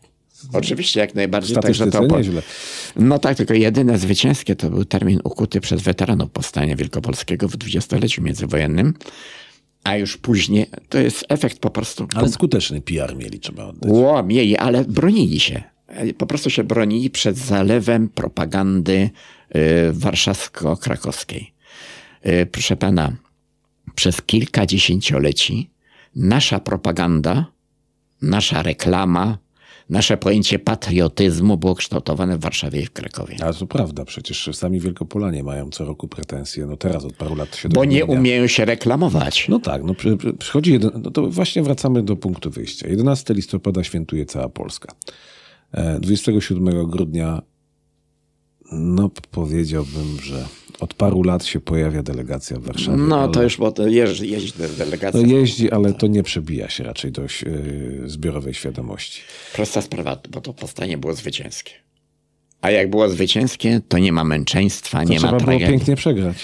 Oczywiście, 0.53 0.99
jak 0.99 1.15
najbardziej. 1.15 1.57
Także 1.57 1.87
to, 1.91 2.07
nieźle. 2.17 2.41
no 2.95 3.19
tak, 3.19 3.37
tylko 3.37 3.53
jedyne 3.53 3.97
zwycięskie 3.97 4.55
to 4.55 4.69
był 4.69 4.85
termin 4.85 5.19
ukuty 5.23 5.61
przez 5.61 5.81
weteranów 5.81 6.31
Powstania 6.31 6.75
Wielkopolskiego 6.75 7.47
w 7.47 7.57
dwudziestoleciu 7.57 8.21
międzywojennym, 8.21 8.93
a 9.87 9.97
już 9.97 10.17
później 10.17 10.65
to 10.89 10.97
jest 10.97 11.25
efekt 11.29 11.59
po 11.59 11.69
prostu... 11.69 12.07
Ale 12.15 12.29
skuteczny 12.29 12.81
PR 12.81 13.15
mieli, 13.15 13.39
trzeba 13.39 13.65
oddać. 13.65 13.91
Ło, 13.91 14.23
mieli, 14.23 14.57
ale 14.57 14.85
bronili 14.85 15.39
się. 15.39 15.63
Po 16.17 16.25
prostu 16.25 16.49
się 16.49 16.63
bronili 16.63 17.09
przed 17.09 17.37
zalewem 17.37 18.09
propagandy 18.09 19.09
y, 19.55 19.93
warszawsko-krakowskiej. 19.93 21.53
Y, 22.25 22.45
proszę 22.51 22.77
pana, 22.77 23.15
przez 23.95 24.21
kilka 24.21 24.65
dziesięcioleci 24.65 25.69
nasza 26.15 26.59
propaganda, 26.59 27.45
nasza 28.21 28.63
reklama, 28.63 29.37
nasze 29.89 30.17
pojęcie 30.17 30.59
patriotyzmu 30.59 31.57
było 31.57 31.75
kształtowane 31.75 32.37
w 32.37 32.41
Warszawie 32.41 32.81
i 32.81 32.85
w 32.85 32.91
Krakowie. 32.91 33.35
Ale 33.41 33.53
to 33.53 33.67
prawda, 33.67 34.05
przecież 34.05 34.49
sami 34.53 34.79
Wielkopolanie 34.79 35.43
mają 35.43 35.69
co 35.69 35.85
roku 35.85 36.07
pretensje. 36.07 36.65
No 36.65 36.77
teraz 36.77 37.05
od 37.05 37.13
paru 37.13 37.35
lat 37.35 37.55
się 37.55 37.69
Bo 37.69 37.85
nie 37.85 38.05
umieją 38.05 38.47
się 38.47 38.65
reklamować. 38.65 39.49
No 39.49 39.59
tak, 39.59 39.83
no 39.83 39.93
przy, 39.93 40.17
przy, 40.17 40.33
przychodzi 40.33 40.73
jeden, 40.73 40.91
no 41.03 41.11
to 41.11 41.27
właśnie 41.27 41.63
wracamy 41.63 42.03
do 42.03 42.15
punktu 42.15 42.51
wyjścia. 42.51 42.87
11 42.87 43.33
listopada 43.33 43.83
świętuje 43.83 44.25
cała 44.25 44.49
Polska. 44.49 44.93
E, 45.71 45.99
27 45.99 46.87
grudnia 46.87 47.41
No, 48.71 49.09
powiedziałbym, 49.31 50.17
że 50.23 50.45
od 50.79 50.93
paru 50.93 51.23
lat 51.23 51.45
się 51.45 51.59
pojawia 51.59 52.03
delegacja 52.03 52.59
w 52.59 52.63
Warszawie. 52.63 52.97
No 52.97 53.27
to 53.27 53.43
już, 53.43 53.57
bo 53.57 53.71
to 53.71 53.87
jeździ, 53.87 54.29
jeździ 54.29 54.53
delegacja. 54.77 55.21
No 55.21 55.27
jeździ, 55.27 55.71
ale 55.71 55.93
to 55.93 56.07
nie 56.07 56.23
przebija 56.23 56.69
się 56.69 56.83
raczej 56.83 57.11
do 57.11 57.21
yy, 57.21 57.29
zbiorowej 58.05 58.53
świadomości. 58.53 59.21
Prosta 59.53 59.81
sprawa, 59.81 60.21
bo 60.29 60.41
to 60.41 60.53
powstanie 60.53 60.97
było 60.97 61.13
zwycięskie. 61.13 61.71
A 62.61 62.71
jak 62.71 62.89
było 62.89 63.09
zwycięskie, 63.09 63.81
to 63.87 63.97
nie 63.97 64.11
ma 64.11 64.23
męczeństwa, 64.23 64.97
To 65.03 65.09
nie 65.09 65.17
trzeba 65.17 65.31
ma 65.31 65.37
było 65.37 65.45
tragedii. 65.51 65.77
pięknie 65.77 65.95
przegrać. 65.95 66.37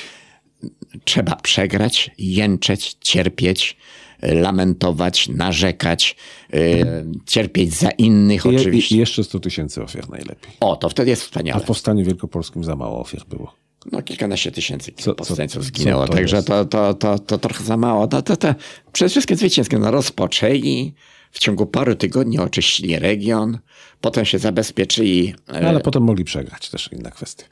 Trzeba 1.04 1.36
przegrać, 1.36 2.12
jęczeć, 2.18 2.98
cierpieć, 3.02 3.78
lamentować, 4.24 5.30
narzekać, 5.30 6.16
y, 6.54 6.86
cierpieć 7.26 7.74
za 7.74 7.90
innych 7.90 8.46
I, 8.46 8.56
oczywiście. 8.56 8.96
I 8.96 9.00
jeszcze 9.00 9.24
100 9.24 9.40
tysięcy 9.40 9.84
ofiar 9.84 10.10
najlepiej. 10.10 10.52
O, 10.60 10.76
to 10.76 10.90
wtedy 10.90 11.10
jest 11.10 11.22
A 11.22 11.26
wspaniale. 11.26 11.64
w 11.64 11.68
powstaniu 11.68 12.06
wielkopolskim 12.06 12.64
za 12.64 12.76
mało 12.76 13.00
ofiar 13.00 13.26
było. 13.30 13.54
No 13.92 14.02
kilkanaście 14.02 14.52
tysięcy 14.52 14.92
Co- 14.92 15.04
co- 15.04 15.16
powstańców 15.16 15.62
co 15.64 15.68
zginęło, 15.68 16.08
to 16.08 16.14
także 16.14 16.36
jest? 16.36 16.48
to, 16.48 16.66
to, 16.66 16.94
to, 16.94 17.20
to 17.20 17.38
trochę 17.38 17.64
za 17.64 17.78
mało. 17.78 18.08
No, 18.12 18.22
to, 18.22 18.38
to, 18.38 18.56
przede 18.94 19.10
wszystkim 19.10 19.38
zwycięskie 19.38 19.80
no, 19.80 19.92
rozpoczęli, 19.92 20.94
w 21.32 21.40
ciągu 21.40 21.66
paru 21.66 21.96
tygodni 21.96 22.40
oczyścili 22.40 23.00
region, 23.00 23.60
potem 24.02 24.26
się 24.26 24.40
zabezpieczyli. 24.40 25.34
e, 25.48 25.62
No, 25.62 25.70
ale 25.70 25.80
potem 25.80 26.04
mogli 26.04 26.24
przegrać, 26.24 26.70
też 26.70 26.90
inna 26.92 27.12
kwestia. 27.12 27.46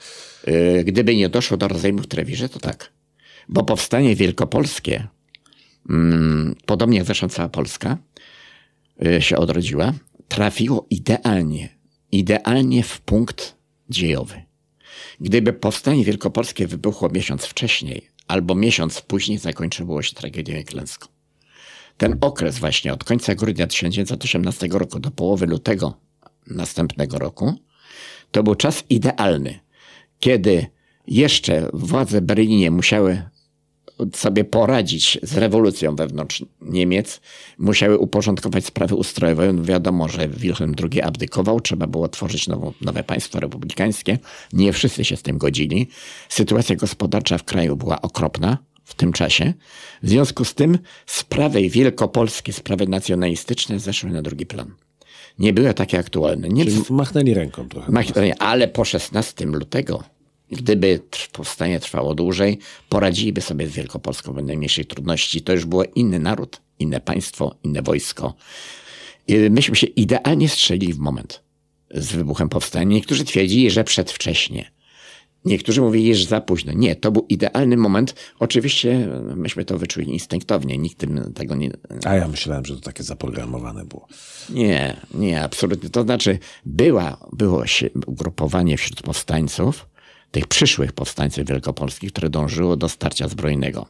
e, 0.46 0.84
Gdyby 0.84 1.16
nie 1.16 1.30
doszło 1.30 1.58
do 1.58 1.68
rozejmu 1.68 2.02
w 2.02 2.08
Trewirze, 2.08 2.50
to 2.50 2.60
tak. 2.60 2.92
Bo 3.50 3.64
powstanie 3.64 4.16
wielkopolskie, 4.16 5.08
podobnie 6.66 6.98
jak 6.98 7.06
zresztą 7.06 7.30
cała 7.30 7.50
Polska 7.50 7.98
e, 9.06 9.22
się 9.22 9.38
odrodziła, 9.38 9.94
trafiło 10.28 10.86
idealnie, 10.90 11.70
idealnie 12.12 12.84
w 12.84 13.02
punkt 13.02 13.56
dziejowy. 13.90 14.42
Gdyby 15.20 15.54
powstanie 15.54 16.04
wielkopolskie 16.04 16.68
wybuchło 16.68 17.10
miesiąc 17.10 17.46
wcześniej 17.46 18.08
albo 18.28 18.56
miesiąc 18.56 19.02
później, 19.02 19.38
zakończyło 19.38 20.02
się 20.02 20.16
tragedią 20.16 20.58
i 20.58 20.64
klęską. 20.64 21.08
Ten 21.98 22.18
okres 22.22 22.60
właśnie 22.60 22.94
od 22.94 23.04
końca 23.04 23.36
grudnia 23.36 23.68
1918 23.68 24.68
roku 24.72 25.00
do 25.00 25.12
połowy 25.12 25.46
lutego 25.46 25.98
następnego 26.48 27.20
roku 27.20 27.54
to 28.32 28.44
był 28.44 28.56
czas 28.56 28.84
idealny, 28.90 29.60
kiedy 30.20 30.66
jeszcze 31.08 31.70
władze 31.74 32.22
Berlinie 32.22 32.72
musiały 32.72 33.24
sobie 34.14 34.44
poradzić 34.44 35.20
z 35.24 35.38
rewolucją 35.38 35.96
wewnątrz 35.96 36.46
Niemiec, 36.62 37.22
musiały 37.58 37.98
uporządkować 37.98 38.66
sprawy 38.66 38.96
ustrojowe. 38.96 39.54
No 39.54 39.64
wiadomo, 39.64 40.08
że 40.10 40.28
Wilhelm 40.28 40.76
II 40.92 41.02
abdykował, 41.02 41.60
trzeba 41.62 41.88
było 41.88 42.08
tworzyć 42.08 42.48
nową, 42.48 42.74
nowe 42.82 43.04
państwo 43.04 43.40
republikańskie. 43.40 44.18
Nie 44.54 44.74
wszyscy 44.74 45.06
się 45.06 45.16
z 45.18 45.22
tym 45.22 45.38
godzili. 45.38 45.88
Sytuacja 46.30 46.76
gospodarcza 46.76 47.38
w 47.38 47.44
kraju 47.44 47.76
była 47.76 48.02
okropna 48.02 48.58
w 48.84 48.96
tym 48.96 49.14
czasie. 49.14 49.54
W 50.04 50.10
związku 50.10 50.46
z 50.46 50.54
tym 50.54 50.78
sprawy 51.06 51.70
wielkopolskie, 51.70 52.54
sprawy 52.54 52.88
nacjonalistyczne 52.88 53.80
zeszły 53.80 54.10
na 54.10 54.22
drugi 54.22 54.46
plan. 54.46 54.74
Nie 55.40 55.54
były 55.54 55.74
takie 55.74 56.00
aktualne. 56.00 56.50
Niemcy 56.50 56.72
Czyli 56.74 56.86
machnęli 56.96 57.34
ręką 57.34 57.70
trochę. 57.70 57.92
Mach- 57.92 58.34
Ale 58.40 58.68
po 58.68 58.86
16 58.86 59.46
lutego, 59.46 60.04
gdyby 60.52 61.00
powstanie 61.32 61.80
trwało 61.80 62.16
dłużej, 62.16 62.60
poradziliby 62.90 63.42
sobie 63.42 63.68
z 63.68 63.72
Wielkopolską 63.72 64.34
bez 64.34 64.46
najmniejszej 64.46 64.86
trudności. 64.86 65.42
To 65.42 65.54
już 65.54 65.66
było 65.66 65.84
inny 65.96 66.20
naród, 66.20 66.62
inne 66.80 67.02
państwo, 67.02 67.56
inne 67.64 67.82
wojsko. 67.82 68.34
Myśmy 69.50 69.76
się 69.76 69.88
idealnie 69.88 70.50
strzelili 70.50 70.94
w 70.94 71.00
moment 71.00 71.44
z 71.92 72.12
wybuchem 72.12 72.50
powstania. 72.50 72.86
Niektórzy 72.86 73.26
twierdzili, 73.26 73.72
że 73.72 73.84
przedwcześnie. 73.84 74.72
Niektórzy 75.46 75.82
mówili, 75.82 76.16
że 76.16 76.26
za 76.26 76.42
późno. 76.42 76.74
Nie, 76.74 76.96
to 76.96 77.12
był 77.12 77.26
idealny 77.30 77.78
moment. 77.78 78.16
Oczywiście 78.40 79.08
myśmy 79.36 79.66
to 79.66 79.78
wyczuli 79.78 80.10
instynktownie. 80.14 80.78
Nikt 80.78 80.98
tym 80.98 81.34
tego 81.34 81.56
nie, 81.56 81.72
A 82.06 82.16
ja 82.16 82.28
myślałem, 82.28 82.66
że 82.66 82.76
to 82.76 82.82
takie 82.82 83.04
zaprogramowane 83.04 83.86
było. 83.86 84.08
nie, 84.50 84.98
nie, 85.14 85.44
absolutnie. 85.44 85.90
To 85.90 86.04
znaczy, 86.04 86.40
była, 86.66 87.18
było 87.34 87.68
się 87.68 87.90
ugrupowanie 88.06 88.78
wśród 88.78 89.02
powstańców, 89.02 89.88
tych 90.32 90.48
przyszłych 90.48 90.92
powstańców 90.92 91.46
wielkopolskich, 91.46 92.12
które 92.12 92.30
dążyło 92.30 92.78
do 92.78 92.90
starcia 92.90 93.28
zbrojnego. 93.28 93.86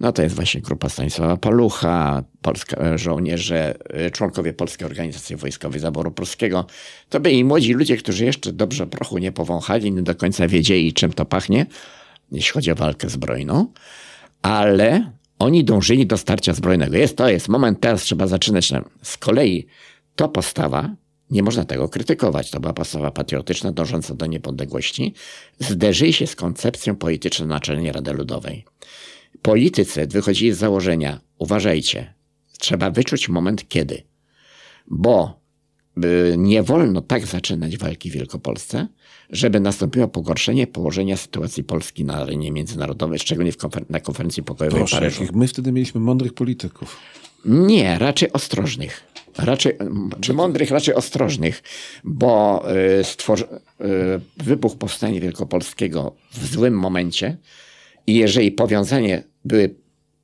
No 0.00 0.12
to 0.12 0.22
jest 0.22 0.34
właśnie 0.34 0.60
grupa 0.60 0.88
Stanisława 0.88 1.36
Palucha, 1.36 2.24
Polska, 2.42 2.76
e, 2.76 2.98
żołnierze, 2.98 3.74
e, 3.90 4.10
członkowie 4.10 4.52
Polskiej 4.52 4.86
Organizacji 4.86 5.36
Wojskowej 5.36 5.80
Zaboru 5.80 6.10
Polskiego. 6.10 6.66
To 7.08 7.20
byli 7.20 7.44
młodzi 7.44 7.72
ludzie, 7.72 7.96
którzy 7.96 8.24
jeszcze 8.24 8.52
dobrze 8.52 8.86
prochu 8.86 9.18
nie 9.18 9.32
powąchali, 9.32 9.92
nie 9.92 10.02
do 10.02 10.14
końca 10.14 10.48
wiedzieli, 10.48 10.92
czym 10.92 11.12
to 11.12 11.24
pachnie, 11.24 11.66
jeśli 12.32 12.52
chodzi 12.52 12.70
o 12.72 12.74
walkę 12.74 13.08
zbrojną, 13.08 13.66
ale 14.42 15.12
oni 15.38 15.64
dążyli 15.64 16.06
do 16.06 16.18
starcia 16.18 16.52
zbrojnego. 16.52 16.96
Jest 16.96 17.16
to, 17.16 17.28
jest 17.28 17.48
moment, 17.48 17.80
teraz 17.80 18.02
trzeba 18.02 18.26
zaczynać. 18.26 18.72
Z 19.02 19.16
kolei 19.16 19.66
to 20.16 20.28
postawa, 20.28 20.90
nie 21.30 21.42
można 21.42 21.64
tego 21.64 21.88
krytykować, 21.88 22.50
to 22.50 22.60
była 22.60 22.72
postawa 22.72 23.10
patriotyczna, 23.10 23.72
dążąca 23.72 24.14
do 24.14 24.26
niepodległości, 24.26 25.14
zderzyli 25.58 26.12
się 26.12 26.26
z 26.26 26.36
koncepcją 26.36 26.96
polityczną 26.96 27.46
Naczelnej 27.46 27.92
Rady 27.92 28.12
Ludowej. 28.12 28.64
Politycy 29.42 30.06
wychodzili 30.06 30.52
z 30.52 30.58
założenia, 30.58 31.20
uważajcie, 31.38 32.14
trzeba 32.58 32.90
wyczuć 32.90 33.28
moment 33.28 33.68
kiedy, 33.68 34.02
bo 34.86 35.40
y, 36.04 36.34
nie 36.38 36.62
wolno 36.62 37.00
tak 37.00 37.26
zaczynać 37.26 37.76
walki 37.76 38.10
w 38.10 38.12
Wielkopolsce, 38.12 38.88
żeby 39.30 39.60
nastąpiło 39.60 40.08
pogorszenie 40.08 40.66
położenia 40.66 41.16
sytuacji 41.16 41.64
Polski 41.64 42.04
na 42.04 42.14
arenie 42.14 42.52
międzynarodowej, 42.52 43.18
szczególnie 43.18 43.52
w 43.52 43.58
konfer- 43.58 43.90
na 43.90 44.00
konferencji 44.00 44.42
pokojowej 44.42 44.78
w 44.78 44.80
Proszę, 44.80 44.96
Paryżu. 44.96 45.22
jakich 45.22 45.36
my 45.36 45.48
wtedy 45.48 45.72
mieliśmy 45.72 46.00
mądrych 46.00 46.34
polityków. 46.34 46.96
Nie, 47.44 47.98
raczej 47.98 48.32
ostrożnych. 48.32 49.11
Raczej, 49.38 49.78
czy 50.20 50.34
mądrych, 50.34 50.70
raczej 50.70 50.94
ostrożnych, 50.94 51.62
bo 52.04 52.64
y, 53.00 53.04
stworzy, 53.04 53.44
y, 53.44 53.48
wybuch 54.36 54.78
powstania 54.78 55.20
wielkopolskiego 55.20 56.16
w 56.32 56.46
złym 56.46 56.74
momencie 56.78 57.36
i 58.06 58.14
jeżeli 58.14 58.52
powiązanie 58.52 59.22
były, 59.44 59.74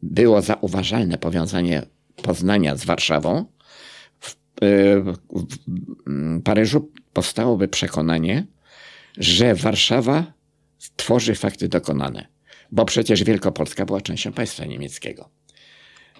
było 0.02 0.42
zauważalne, 0.42 1.18
powiązanie 1.18 1.82
Poznania 2.22 2.76
z 2.76 2.84
Warszawą, 2.84 3.44
w, 4.20 4.36
y, 4.62 5.02
w, 5.02 5.16
Paryżu 6.44 6.90
powstałoby 7.12 7.68
przekonanie, 7.68 8.46
że 9.16 9.54
Warszawa 9.54 10.32
tworzy 10.96 11.34
fakty 11.34 11.68
dokonane, 11.68 12.28
bo 12.72 12.84
przecież 12.84 13.24
Wielkopolska 13.24 13.86
była 13.86 14.00
częścią 14.00 14.32
państwa 14.32 14.64
niemieckiego. 14.64 15.37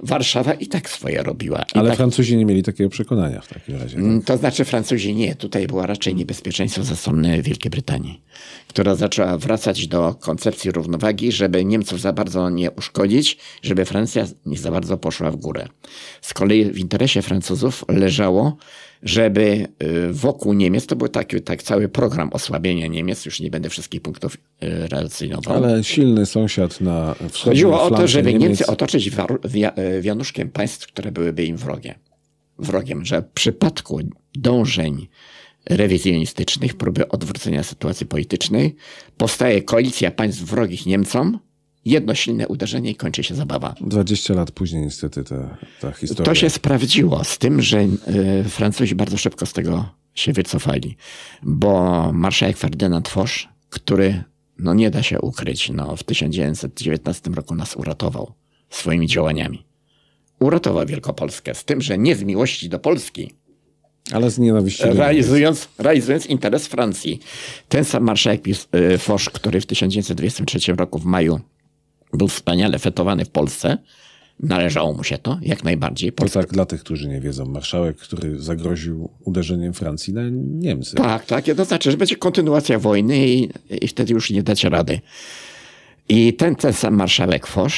Warszawa 0.01 0.55
i 0.55 0.67
tak 0.67 0.91
swoje 0.91 1.23
robiła. 1.23 1.59
I 1.75 1.79
Ale 1.79 1.89
tak, 1.89 1.97
Francuzi 1.97 2.37
nie 2.37 2.45
mieli 2.47 2.63
takiego 2.63 2.91
przekonania 2.91 3.41
w 3.41 3.49
takim 3.49 3.77
razie. 3.77 3.97
Mm, 3.97 4.23
To 4.23 4.37
znaczy 4.37 4.65
Francuzi 4.65 5.15
nie. 5.15 5.35
Tutaj 5.35 5.67
było 5.67 5.87
raczej 5.87 6.15
niebezpieczeństwo 6.15 6.83
ze 6.83 6.97
strony 6.97 7.43
Wielkiej 7.43 7.71
Brytanii, 7.71 8.23
która 8.69 8.95
zaczęła 8.95 9.39
wracać 9.39 9.87
do 9.89 10.15
koncepcji 10.15 10.71
równowagi, 10.71 11.33
żeby 11.33 11.65
Niemców 11.65 12.01
za 12.01 12.13
bardzo 12.13 12.51
nie 12.51 12.71
uszkodzić, 12.71 13.39
żeby 13.63 13.85
Francja 13.85 14.27
nie 14.47 14.59
za 14.59 14.71
bardzo 14.71 14.97
poszła 14.99 15.31
w 15.31 15.37
górę. 15.37 15.67
Z 16.23 16.35
kolei 16.35 16.65
w 16.65 16.79
interesie 16.79 17.23
Francuzów 17.23 17.85
leżało, 17.89 18.57
żeby 19.03 19.69
y, 19.83 20.13
wokół 20.13 20.53
Niemiec, 20.53 20.87
to 20.87 20.97
był 20.97 21.09
taki 21.09 21.41
tak 21.41 21.63
cały 21.63 21.89
program 21.89 22.31
osłabienia 22.33 22.87
Niemiec, 22.87 23.25
już 23.25 23.41
nie 23.41 23.51
będę 23.51 23.71
wszystkich 23.71 24.01
punktów 24.01 24.35
y, 24.35 24.39
relacjonował. 24.89 25.57
Ale 25.57 25.85
silny 25.85 26.27
sąsiad 26.27 26.81
na 26.81 27.15
wschodniej 27.15 27.55
Chodziło 27.55 27.83
o 27.83 27.91
to, 27.91 28.09
żeby 28.09 28.33
Niemiec, 28.33 28.43
Niemcy 28.49 28.67
otoczyć 28.67 29.11
e, 29.17 30.01
wianuszkiem 30.01 30.51
państw, 30.51 30.87
które 30.87 31.13
byłyby 31.13 31.45
im 31.45 31.57
wrogie. 31.57 31.95
wrogiem, 32.59 33.05
że 33.05 33.23
w 33.23 33.27
przypadku 33.27 34.01
dążeń 34.35 35.09
rewizjonistycznych, 35.67 36.77
próby 36.77 37.09
odwrócenia 37.09 37.63
sytuacji 37.63 38.07
politycznej, 38.07 38.77
powstaje 39.17 39.63
koalicja 39.63 40.11
państw 40.11 40.43
wrogich 40.43 40.87
Niemcom, 40.87 41.39
jedno 41.85 42.15
silne 42.15 42.49
uderzenie 42.49 42.91
i 42.91 42.95
kończy 42.95 43.23
się 43.23 43.35
zabawa. 43.35 43.75
20 43.81 44.35
lat 44.35 44.51
później 44.51 44.83
niestety 44.83 45.25
ta, 45.25 45.57
ta 45.81 45.93
historia. 45.93 46.25
To 46.25 46.35
się 46.35 46.51
sprawdziło 46.51 47.25
z 47.25 47.39
tym, 47.39 47.63
że 47.63 47.81
y, 47.81 48.45
Francuzi 48.49 48.95
bardzo 48.95 49.17
szybko 49.17 49.47
z 49.47 49.53
tego 49.53 49.89
się 50.15 50.33
wycofali, 50.33 50.97
bo 51.43 52.11
marszałek 52.13 52.57
Ferdynand 52.57 53.09
Foch, 53.09 53.31
który 53.71 54.25
no 54.59 54.75
nie 54.75 54.91
da 54.91 55.03
się 55.03 55.21
ukryć, 55.21 55.71
no 55.71 55.97
w 55.97 56.03
1919 56.03 57.31
roku 57.31 57.55
nas 57.55 57.77
uratował 57.77 58.33
swoimi 58.71 59.07
działaniami. 59.07 59.67
Uratował 60.41 60.87
Wielkopolskę 60.87 61.55
z 61.55 61.65
tym, 61.65 61.81
że 61.81 61.99
nie 61.99 62.17
z 62.17 62.23
miłości 62.23 62.69
do 62.69 62.79
Polski, 62.79 63.35
Ale 64.13 64.31
z 64.31 64.39
nienawiści. 64.39 64.83
realizując, 64.85 65.69
realizując 65.79 66.27
interes 66.27 66.67
Francji. 66.67 67.21
Ten 67.69 67.85
sam 67.85 68.05
marszałek 68.05 68.43
y, 68.49 68.99
Foch, 68.99 69.23
który 69.23 69.61
w 69.61 69.67
1923 69.67 70.73
roku 70.73 70.99
w 70.99 71.05
maju 71.05 71.41
był 72.13 72.29
wspaniale 72.29 72.79
fetowany 72.79 73.25
w 73.25 73.31
Polsce, 73.31 73.79
Należało 74.41 74.93
mu 74.93 75.05
się 75.05 75.19
to, 75.19 75.39
jak 75.43 75.65
najbardziej. 75.65 76.13
Polska 76.13 76.41
tak 76.41 76.53
dla 76.53 76.67
tych, 76.67 76.81
którzy 76.81 77.09
nie 77.09 77.21
wiedzą. 77.21 77.47
Marszałek, 77.47 77.97
który 77.97 78.41
zagroził 78.43 79.11
uderzeniem 79.25 79.73
Francji 79.73 80.15
na 80.15 80.23
Niemcy. 80.43 80.97
Tak, 80.97 81.27
tak. 81.27 81.45
To 81.57 81.65
znaczy, 81.65 81.91
że 81.91 81.97
będzie 81.97 82.17
kontynuacja 82.17 82.79
wojny 82.79 83.29
i, 83.29 83.49
i 83.71 83.89
wtedy 83.89 84.13
już 84.13 84.31
nie 84.31 84.43
dacie 84.43 84.69
rady. 84.69 85.01
I 86.09 86.35
ten, 86.35 86.57
ten 86.57 86.73
sam 86.73 86.95
marszałek 86.95 87.47
Foch, 87.47 87.73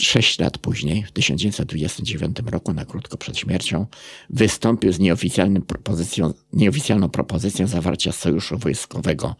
sześć 0.00 0.38
lat 0.38 0.58
później, 0.58 1.02
w 1.02 1.12
1929 1.12 2.36
roku, 2.46 2.72
na 2.72 2.84
krótko 2.84 3.16
przed 3.16 3.38
śmiercią, 3.38 3.86
wystąpił 4.30 4.92
z 4.92 4.98
nieoficjalną 6.52 7.08
propozycją 7.08 7.66
zawarcia 7.66 8.12
sojuszu 8.12 8.58
wojskowego 8.58 9.36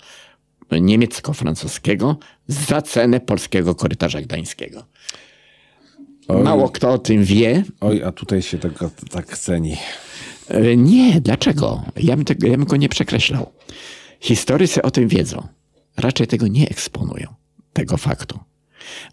niemiecko-francuskiego 0.76 2.16
za 2.48 2.82
cenę 2.82 3.20
polskiego 3.20 3.74
korytarza 3.74 4.22
gdańskiego. 4.22 4.86
Oj. 6.28 6.42
Mało 6.42 6.68
kto 6.68 6.90
o 6.92 6.98
tym 6.98 7.24
wie, 7.24 7.64
Oj, 7.80 8.02
a 8.02 8.12
tutaj 8.12 8.42
się 8.42 8.58
tego 8.58 8.90
tak 9.10 9.38
ceni. 9.38 9.76
E, 10.48 10.76
Nie, 10.76 11.20
dlaczego? 11.20 11.82
Ja 11.96 12.16
bym, 12.16 12.24
tego, 12.24 12.46
ja 12.46 12.56
bym 12.56 12.66
go 12.66 12.76
nie 12.76 12.88
przekreślał. 12.88 13.52
Historycy 14.20 14.82
o 14.82 14.90
tym 14.90 15.08
wiedzą. 15.08 15.48
Raczej 15.96 16.26
tego 16.26 16.48
nie 16.48 16.68
eksponują, 16.68 17.34
tego 17.72 17.96
faktu. 17.96 18.38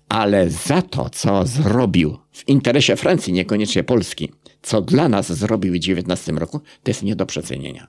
Ale 0.09 0.49
za 0.49 0.81
to, 0.81 1.09
co 1.09 1.45
zrobił 1.45 2.17
w 2.31 2.47
interesie 2.49 2.95
Francji, 2.95 3.33
niekoniecznie 3.33 3.83
Polski, 3.83 4.31
co 4.61 4.81
dla 4.81 5.09
nas 5.09 5.33
zrobił 5.33 5.73
w 5.73 5.75
XIX 5.75 6.37
roku, 6.37 6.59
to 6.59 6.91
jest 6.91 7.03
nie 7.03 7.15
do 7.15 7.25
przecenienia. 7.25 7.87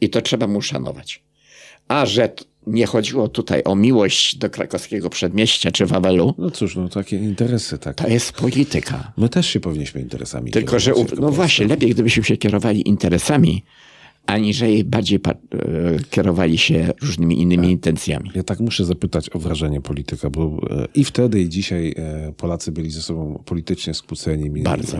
I 0.00 0.10
to 0.10 0.22
trzeba 0.22 0.46
mu 0.46 0.62
szanować. 0.62 1.22
A 1.88 2.06
że 2.06 2.34
nie 2.66 2.86
chodziło 2.86 3.28
tutaj 3.28 3.62
o 3.64 3.76
miłość 3.76 4.36
do 4.36 4.50
krakowskiego 4.50 5.10
przedmieścia 5.10 5.70
czy 5.72 5.86
Wawelu, 5.86 6.34
No 6.38 6.50
cóż, 6.50 6.76
no 6.76 6.88
takie 6.88 7.16
interesy, 7.16 7.78
tak. 7.78 7.96
to 7.96 8.08
jest 8.08 8.32
polityka. 8.32 9.12
My 9.16 9.28
też 9.28 9.46
się 9.46 9.60
powinniśmy 9.60 10.00
interesami 10.00 10.50
Tylko, 10.50 10.78
że 10.78 10.94
u- 10.94 11.06
no 11.20 11.30
właśnie, 11.30 11.66
lepiej 11.66 11.90
gdybyśmy 11.90 12.24
się 12.24 12.36
kierowali 12.36 12.88
interesami, 12.88 13.62
aniżeli 14.26 14.84
bardziej 14.84 15.20
e, 15.28 15.34
kierowali 16.10 16.58
się 16.58 16.92
różnymi 17.02 17.40
innymi 17.40 17.70
intencjami. 17.70 18.30
Ja 18.34 18.42
tak 18.42 18.60
muszę 18.60 18.84
zapytać 18.84 19.30
o 19.36 19.38
wrażenie 19.38 19.80
polityka, 19.80 20.30
bo 20.30 20.60
e, 20.70 20.86
i 20.94 21.04
wtedy, 21.04 21.40
i 21.40 21.48
dzisiaj 21.48 21.94
e, 21.96 22.32
Polacy 22.36 22.72
byli 22.72 22.90
ze 22.90 23.02
sobą 23.02 23.42
politycznie 23.46 23.94
skłóceni. 23.94 24.50
Bardzo. 24.62 24.98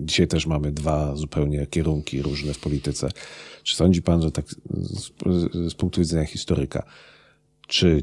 Dzisiaj 0.00 0.28
też 0.28 0.46
mamy 0.46 0.72
dwa 0.72 1.16
zupełnie 1.16 1.66
kierunki 1.66 2.22
różne 2.22 2.54
w 2.54 2.58
polityce. 2.58 3.08
Czy 3.66 3.76
sądzi 3.76 4.02
pan, 4.02 4.22
że 4.22 4.32
tak 4.32 4.46
z, 4.70 5.12
z 5.72 5.74
punktu 5.74 6.00
widzenia 6.00 6.24
historyka, 6.24 6.82
czy 7.66 8.02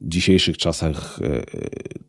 w 0.00 0.08
dzisiejszych 0.08 0.58
czasach 0.58 1.18
e, 1.22 1.24
e, 1.26 1.44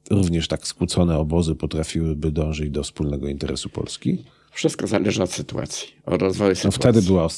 również 0.10 0.48
tak 0.48 0.68
skłócone 0.68 1.18
obozy 1.18 1.56
potrafiłyby 1.56 2.32
dążyć 2.32 2.70
do 2.70 2.84
wspólnego 2.84 3.28
interesu 3.28 3.70
Polski? 3.70 4.24
Wszystko 4.58 4.88
zależy 4.88 5.24
od 5.24 5.32
sytuacji, 5.32 5.88
od 6.06 6.22
rozwoju 6.22 6.50
No 6.50 6.56
sytuacji. 6.56 6.80
wtedy 6.82 7.02
była, 7.02 7.30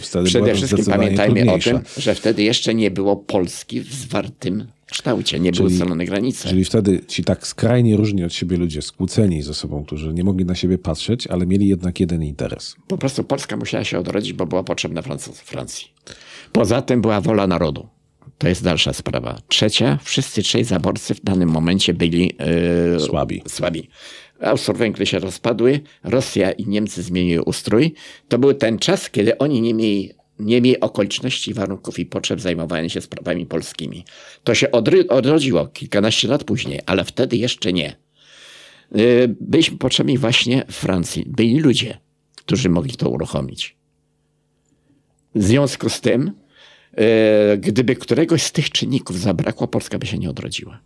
wtedy 0.00 0.24
Przede 0.24 0.44
była 0.44 0.54
wszystkim 0.56 0.84
pamiętajmy 0.84 1.52
o 1.52 1.58
tym, 1.58 1.80
że 1.96 2.14
wtedy 2.14 2.42
jeszcze 2.42 2.74
nie 2.74 2.90
było 2.90 3.16
Polski 3.16 3.80
w 3.80 3.92
zwartym 3.94 4.66
kształcie, 4.90 5.40
nie 5.40 5.52
były 5.52 5.68
Czyli- 5.68 5.74
ustalone 5.80 6.04
granice. 6.04 6.48
Czyli 6.48 6.64
wtedy 6.64 7.00
ci 7.08 7.24
tak 7.24 7.46
skrajnie 7.46 7.96
różni 7.96 8.24
od 8.24 8.34
siebie 8.34 8.56
ludzie, 8.56 8.82
skłóceni 8.82 9.42
ze 9.42 9.54
sobą, 9.54 9.84
którzy 9.84 10.14
nie 10.14 10.24
mogli 10.24 10.44
na 10.44 10.54
siebie 10.54 10.78
patrzeć, 10.78 11.26
ale 11.26 11.46
mieli 11.46 11.68
jednak 11.68 12.00
jeden 12.00 12.22
interes. 12.22 12.76
Po 12.88 12.98
prostu 12.98 13.24
Polska 13.24 13.56
musiała 13.56 13.84
się 13.84 13.98
odrodzić, 13.98 14.32
bo 14.32 14.46
była 14.46 14.62
potrzebna 14.62 15.02
Francji. 15.34 15.86
Poza 16.52 16.82
tym 16.82 17.00
była 17.00 17.20
wola 17.20 17.46
narodu. 17.46 17.88
To 18.38 18.48
jest 18.48 18.64
dalsza 18.64 18.92
sprawa. 18.92 19.38
Trzecia, 19.48 19.98
wszyscy 20.02 20.42
trzej 20.42 20.64
zaborcy 20.64 21.14
w 21.14 21.20
danym 21.24 21.48
momencie 21.48 21.94
byli 21.94 22.32
e, 22.96 23.00
Słabi. 23.00 23.42
słabi. 23.48 23.88
Austro-Węgry 24.40 25.06
się 25.06 25.18
rozpadły, 25.18 25.80
Rosja 26.04 26.52
i 26.52 26.66
Niemcy 26.66 27.02
zmieniły 27.02 27.42
ustrój. 27.42 27.94
To 28.28 28.38
był 28.38 28.54
ten 28.54 28.78
czas, 28.78 29.10
kiedy 29.10 29.38
oni 29.38 29.60
nie 29.60 29.74
mieli, 29.74 30.12
nie 30.38 30.60
mieli 30.60 30.80
okoliczności, 30.80 31.54
warunków 31.54 31.98
i 31.98 32.06
potrzeb 32.06 32.40
zajmowania 32.40 32.88
się 32.88 33.00
sprawami 33.00 33.46
polskimi. 33.46 34.04
To 34.44 34.54
się 34.54 34.66
odry- 34.66 35.06
odrodziło 35.08 35.66
kilkanaście 35.66 36.28
lat 36.28 36.44
później, 36.44 36.80
ale 36.86 37.04
wtedy 37.04 37.36
jeszcze 37.36 37.72
nie. 37.72 37.96
Y, 38.96 39.36
Byliśmy 39.40 39.78
potrzebni 39.78 40.18
właśnie 40.18 40.64
Francji. 40.70 41.24
Byli 41.26 41.60
ludzie, 41.60 41.98
którzy 42.36 42.68
mogli 42.68 42.96
to 42.96 43.10
uruchomić. 43.10 43.76
W 45.34 45.42
związku 45.44 45.88
z 45.88 46.00
tym, 46.00 46.32
y, 47.54 47.58
gdyby 47.58 47.96
któregoś 47.96 48.42
z 48.42 48.52
tych 48.52 48.70
czynników 48.70 49.18
zabrakło, 49.20 49.68
Polska 49.68 49.98
by 49.98 50.06
się 50.06 50.18
nie 50.18 50.30
odrodziła. 50.30 50.80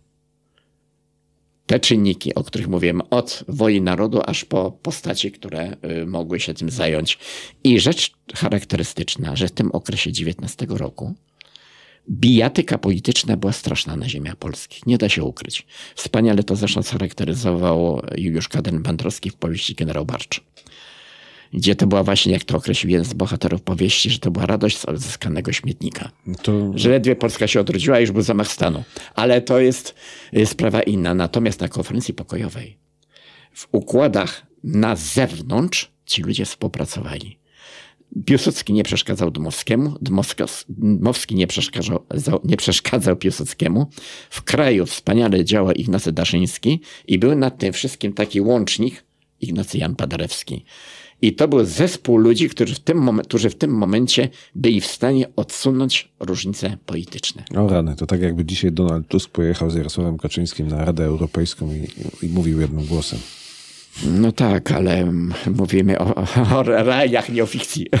Te 1.65 1.79
czynniki, 1.79 2.35
o 2.35 2.43
których 2.43 2.67
mówiłem, 2.67 3.01
od 3.09 3.43
woli 3.47 3.81
narodu 3.81 4.21
aż 4.25 4.45
po 4.45 4.71
postacie, 4.71 5.31
które 5.31 5.77
y, 6.01 6.05
mogły 6.05 6.39
się 6.39 6.53
tym 6.53 6.69
zająć. 6.69 7.17
I 7.63 7.79
rzecz 7.79 8.11
charakterystyczna, 8.35 9.35
że 9.35 9.47
w 9.47 9.51
tym 9.51 9.71
okresie 9.71 10.09
XIX 10.09 10.69
roku 10.69 11.13
bijatyka 12.09 12.77
polityczna 12.77 13.37
była 13.37 13.53
straszna 13.53 13.95
na 13.95 14.09
ziemiach 14.09 14.35
polskich. 14.35 14.85
Nie 14.85 14.97
da 14.97 15.09
się 15.09 15.23
ukryć. 15.23 15.65
Wspaniale 15.95 16.43
to 16.43 16.55
zresztą 16.55 16.83
charakteryzował 16.83 18.01
Juliusz 18.17 18.49
Kaden-Bandrowski 18.49 19.31
w 19.31 19.35
powieści 19.35 19.75
Generał 19.75 20.05
Barcz. 20.05 20.41
Gdzie 21.53 21.75
to 21.75 21.87
była 21.87 22.03
właśnie, 22.03 22.33
jak 22.33 22.43
to 22.43 22.57
określił 22.57 22.91
jeden 22.91 23.05
z 23.05 23.13
bohaterów 23.13 23.61
powieści, 23.61 24.09
że 24.09 24.19
to 24.19 24.31
była 24.31 24.45
radość 24.45 24.77
z 24.77 24.85
odzyskanego 24.85 25.51
śmietnika. 25.51 26.11
To 26.41 26.71
Że 26.75 26.89
ledwie 26.89 27.15
Polska 27.15 27.47
się 27.47 27.59
odrodziła, 27.59 27.99
już 27.99 28.11
był 28.11 28.21
zamach 28.21 28.47
stanu. 28.47 28.83
Ale 29.15 29.41
to 29.41 29.59
jest 29.59 29.95
sprawa 30.45 30.81
inna. 30.81 31.13
Natomiast 31.13 31.61
na 31.61 31.67
konferencji 31.67 32.13
pokojowej, 32.13 32.77
w 33.53 33.67
układach 33.71 34.45
na 34.63 34.95
zewnątrz, 34.95 35.91
ci 36.05 36.21
ludzie 36.21 36.45
współpracowali. 36.45 37.39
Piłsudski 38.25 38.73
nie 38.73 38.83
przeszkadzał 38.83 39.31
Dmowskiemu, 39.31 39.89
Dmowskos- 39.89 40.65
Dmowski 40.69 41.35
nie 41.35 41.47
przeszkadzał, 41.47 42.05
nie 42.43 42.57
przeszkadzał 42.57 43.15
Piłsudskiemu. 43.15 43.87
W 44.29 44.41
kraju 44.41 44.85
wspaniale 44.85 45.45
działał 45.45 45.73
Ignacy 45.73 46.11
Daszyński 46.11 46.81
i 47.07 47.19
był 47.19 47.35
nad 47.35 47.57
tym 47.57 47.73
wszystkim 47.73 48.13
taki 48.13 48.41
łącznik 48.41 49.03
Ignacy 49.41 49.77
Jan 49.77 49.95
Paderewski. 49.95 50.65
I 51.23 51.33
to 51.33 51.47
był 51.47 51.65
zespół 51.65 52.17
ludzi, 52.17 52.49
którzy 52.49 52.75
w, 52.75 52.79
tym 52.79 52.97
momen- 52.97 53.21
którzy 53.23 53.49
w 53.49 53.55
tym 53.55 53.71
momencie 53.71 54.29
byli 54.55 54.81
w 54.81 54.85
stanie 54.85 55.25
odsunąć 55.35 56.09
różnice 56.19 56.77
polityczne. 56.85 57.43
o 57.55 57.67
rany, 57.67 57.95
to 57.95 58.05
tak 58.05 58.21
jakby 58.21 58.45
dzisiaj 58.45 58.71
Donald 58.71 59.07
Tusk 59.07 59.29
pojechał 59.29 59.69
z 59.69 59.75
Jarosławem 59.75 60.17
Kaczyńskim 60.17 60.67
na 60.67 60.85
Radę 60.85 61.05
Europejską 61.05 61.69
i, 61.73 61.87
i 62.25 62.29
mówił 62.29 62.61
jednym 62.61 62.85
głosem. 62.85 63.19
No 64.07 64.31
tak, 64.31 64.71
ale 64.71 65.11
mówimy 65.55 65.99
o, 65.99 66.15
o 66.57 66.63
realiach, 66.63 67.29
nie 67.29 67.43
o 67.43 67.45
fikcji. 67.45 67.87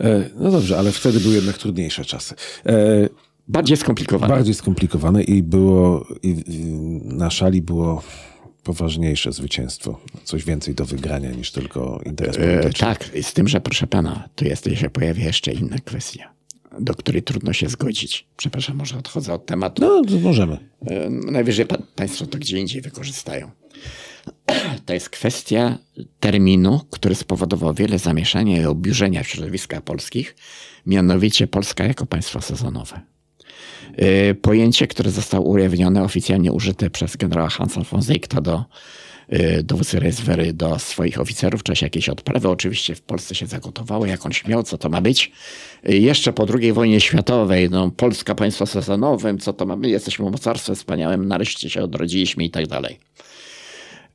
E, 0.00 0.30
no 0.36 0.50
dobrze, 0.50 0.78
ale 0.78 0.92
wtedy 0.92 1.20
były 1.20 1.34
jednak 1.34 1.58
trudniejsze 1.58 2.04
czasy. 2.04 2.34
E, 2.66 3.08
Bardziej 3.48 3.76
skomplikowane. 3.76 4.34
bardziej 4.34 4.54
skomplikowane 4.54 5.22
i 5.22 5.42
było, 5.42 6.06
i 6.22 6.34
na 7.04 7.30
szali 7.30 7.62
było 7.62 8.02
poważniejsze 8.62 9.32
zwycięstwo. 9.32 10.00
Coś 10.24 10.44
więcej 10.44 10.74
do 10.74 10.84
wygrania 10.84 11.30
niż 11.30 11.52
tylko 11.52 12.00
interes 12.06 12.36
E, 12.38 12.70
tak, 12.70 13.10
z 13.22 13.32
tym, 13.32 13.48
że 13.48 13.60
proszę 13.60 13.86
pana, 13.86 14.28
tu 14.34 14.44
jest, 14.44 14.68
się 14.74 14.90
pojawia 14.90 15.24
jeszcze 15.24 15.52
inna 15.52 15.76
kwestia, 15.84 16.32
do 16.80 16.94
której 16.94 17.22
trudno 17.22 17.52
się 17.52 17.68
zgodzić. 17.68 18.26
Przepraszam, 18.36 18.76
może 18.76 18.98
odchodzę 18.98 19.32
od 19.32 19.46
tematu. 19.46 19.82
No, 19.82 20.18
możemy. 20.20 20.58
E, 20.86 21.10
Najwyżej 21.10 21.66
pa, 21.66 21.78
państwo 21.96 22.26
to 22.26 22.38
gdzie 22.38 22.58
indziej 22.58 22.82
wykorzystają. 22.82 23.50
To 24.86 24.94
jest 24.94 25.10
kwestia 25.10 25.78
terminu, 26.20 26.80
który 26.90 27.14
spowodował 27.14 27.74
wiele 27.74 27.98
zamieszania 27.98 28.60
i 28.60 28.64
oburzenia 28.64 29.22
w 29.22 29.28
środowiskach 29.28 29.82
polskich, 29.82 30.36
mianowicie 30.86 31.46
Polska 31.46 31.84
jako 31.84 32.06
państwo 32.06 32.40
sezonowe. 32.40 33.00
E, 33.96 34.34
Pojęcie, 34.34 34.86
które 34.86 35.10
zostało 35.10 35.48
ujawnione, 35.48 36.02
oficjalnie 36.02 36.52
użyte 36.52 36.90
przez 36.90 37.16
generała 37.16 37.48
Hansa 37.48 37.80
von 37.80 38.02
Zeigta 38.02 38.40
do 38.40 38.64
e, 39.28 39.62
dowódcy 39.62 40.00
Reichswehry 40.00 40.52
do 40.52 40.78
swoich 40.78 41.20
oficerów 41.20 41.60
w 41.60 41.64
czasie 41.64 41.86
jakiejś 41.86 42.08
odprawy. 42.08 42.48
Oczywiście 42.48 42.94
w 42.94 43.02
Polsce 43.02 43.34
się 43.34 43.46
zagotowało, 43.46 44.06
jak 44.06 44.26
on 44.26 44.32
śmiał, 44.32 44.62
co 44.62 44.78
to 44.78 44.88
ma 44.88 45.00
być. 45.00 45.32
E, 45.84 45.96
Jeszcze 45.96 46.32
po 46.32 46.46
II 46.60 46.72
wojnie 46.72 47.00
światowej, 47.00 47.70
no, 47.70 47.90
Polska 47.90 48.34
państwo 48.34 48.66
sezonowym, 48.66 49.38
co 49.38 49.52
to 49.52 49.66
ma 49.66 49.76
być, 49.76 49.90
jesteśmy 49.90 50.30
mocarstwem 50.30 50.76
wspaniałym, 50.76 51.28
nareszcie 51.28 51.70
się 51.70 51.82
odrodziliśmy 51.82 52.44
i 52.44 52.50
tak 52.50 52.66
dalej. 52.66 52.98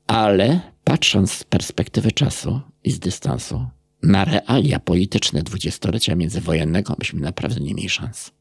Ale 0.07 0.59
patrząc 0.83 1.31
z 1.31 1.43
perspektywy 1.43 2.11
czasu 2.11 2.61
i 2.83 2.91
z 2.91 2.99
dystansu 2.99 3.65
na 4.03 4.25
realia 4.25 4.79
polityczne 4.79 5.43
dwudziestolecia 5.43 6.15
międzywojennego, 6.15 6.95
myśmy 6.99 7.19
naprawdę 7.19 7.61
nie 7.61 7.73
mieli 7.73 7.89
szans. 7.89 8.31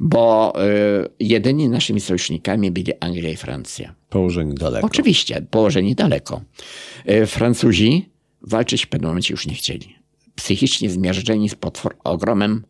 Bo 0.00 0.52
y, 0.64 1.08
jedyni 1.20 1.68
naszymi 1.68 2.00
sojusznikami 2.00 2.70
byli 2.70 2.92
Anglia 3.00 3.30
i 3.30 3.36
Francja. 3.36 3.94
Położeni 4.08 4.54
daleko. 4.54 4.86
Oczywiście, 4.86 5.46
położeni 5.50 5.94
daleko. 5.94 6.40
Y, 7.10 7.26
Francuzi 7.26 8.10
walczyć 8.42 8.86
w 8.86 8.88
pewnym 8.88 9.10
momencie 9.10 9.34
już 9.34 9.46
nie 9.46 9.54
chcieli. 9.54 9.96
Psychicznie 10.34 10.90
zmiażdżeni 10.90 11.48
z 11.48 11.54
potwor, 11.54 11.96
ogromem, 12.04 12.64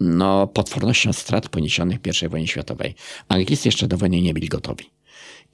no, 0.00 0.46
potwornością 0.46 1.12
strat 1.12 1.48
poniesionych 1.48 1.98
w 2.00 2.22
I 2.22 2.28
wojnie 2.28 2.46
światowej. 2.46 2.94
Anglicy 3.28 3.68
jeszcze 3.68 3.88
do 3.88 3.96
wojny 3.96 4.22
nie 4.22 4.34
byli 4.34 4.48
gotowi. 4.48 4.84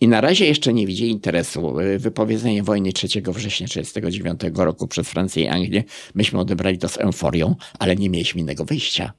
I 0.00 0.08
na 0.08 0.20
razie 0.20 0.46
jeszcze 0.46 0.72
nie 0.72 0.86
widzi 0.86 1.10
interesu. 1.10 1.74
Wypowiedzenie 1.98 2.62
wojny 2.62 2.92
3 2.92 3.06
września 3.06 3.66
1939 3.66 4.40
roku 4.54 4.88
przez 4.88 5.08
Francję 5.08 5.44
i 5.44 5.48
Anglię 5.48 5.84
myśmy 6.14 6.40
odebrali 6.40 6.78
to 6.78 6.88
z 6.88 6.98
euforią, 6.98 7.56
ale 7.78 7.96
nie 7.96 8.10
mieliśmy 8.10 8.40
innego 8.40 8.64
wyjścia. 8.64 9.12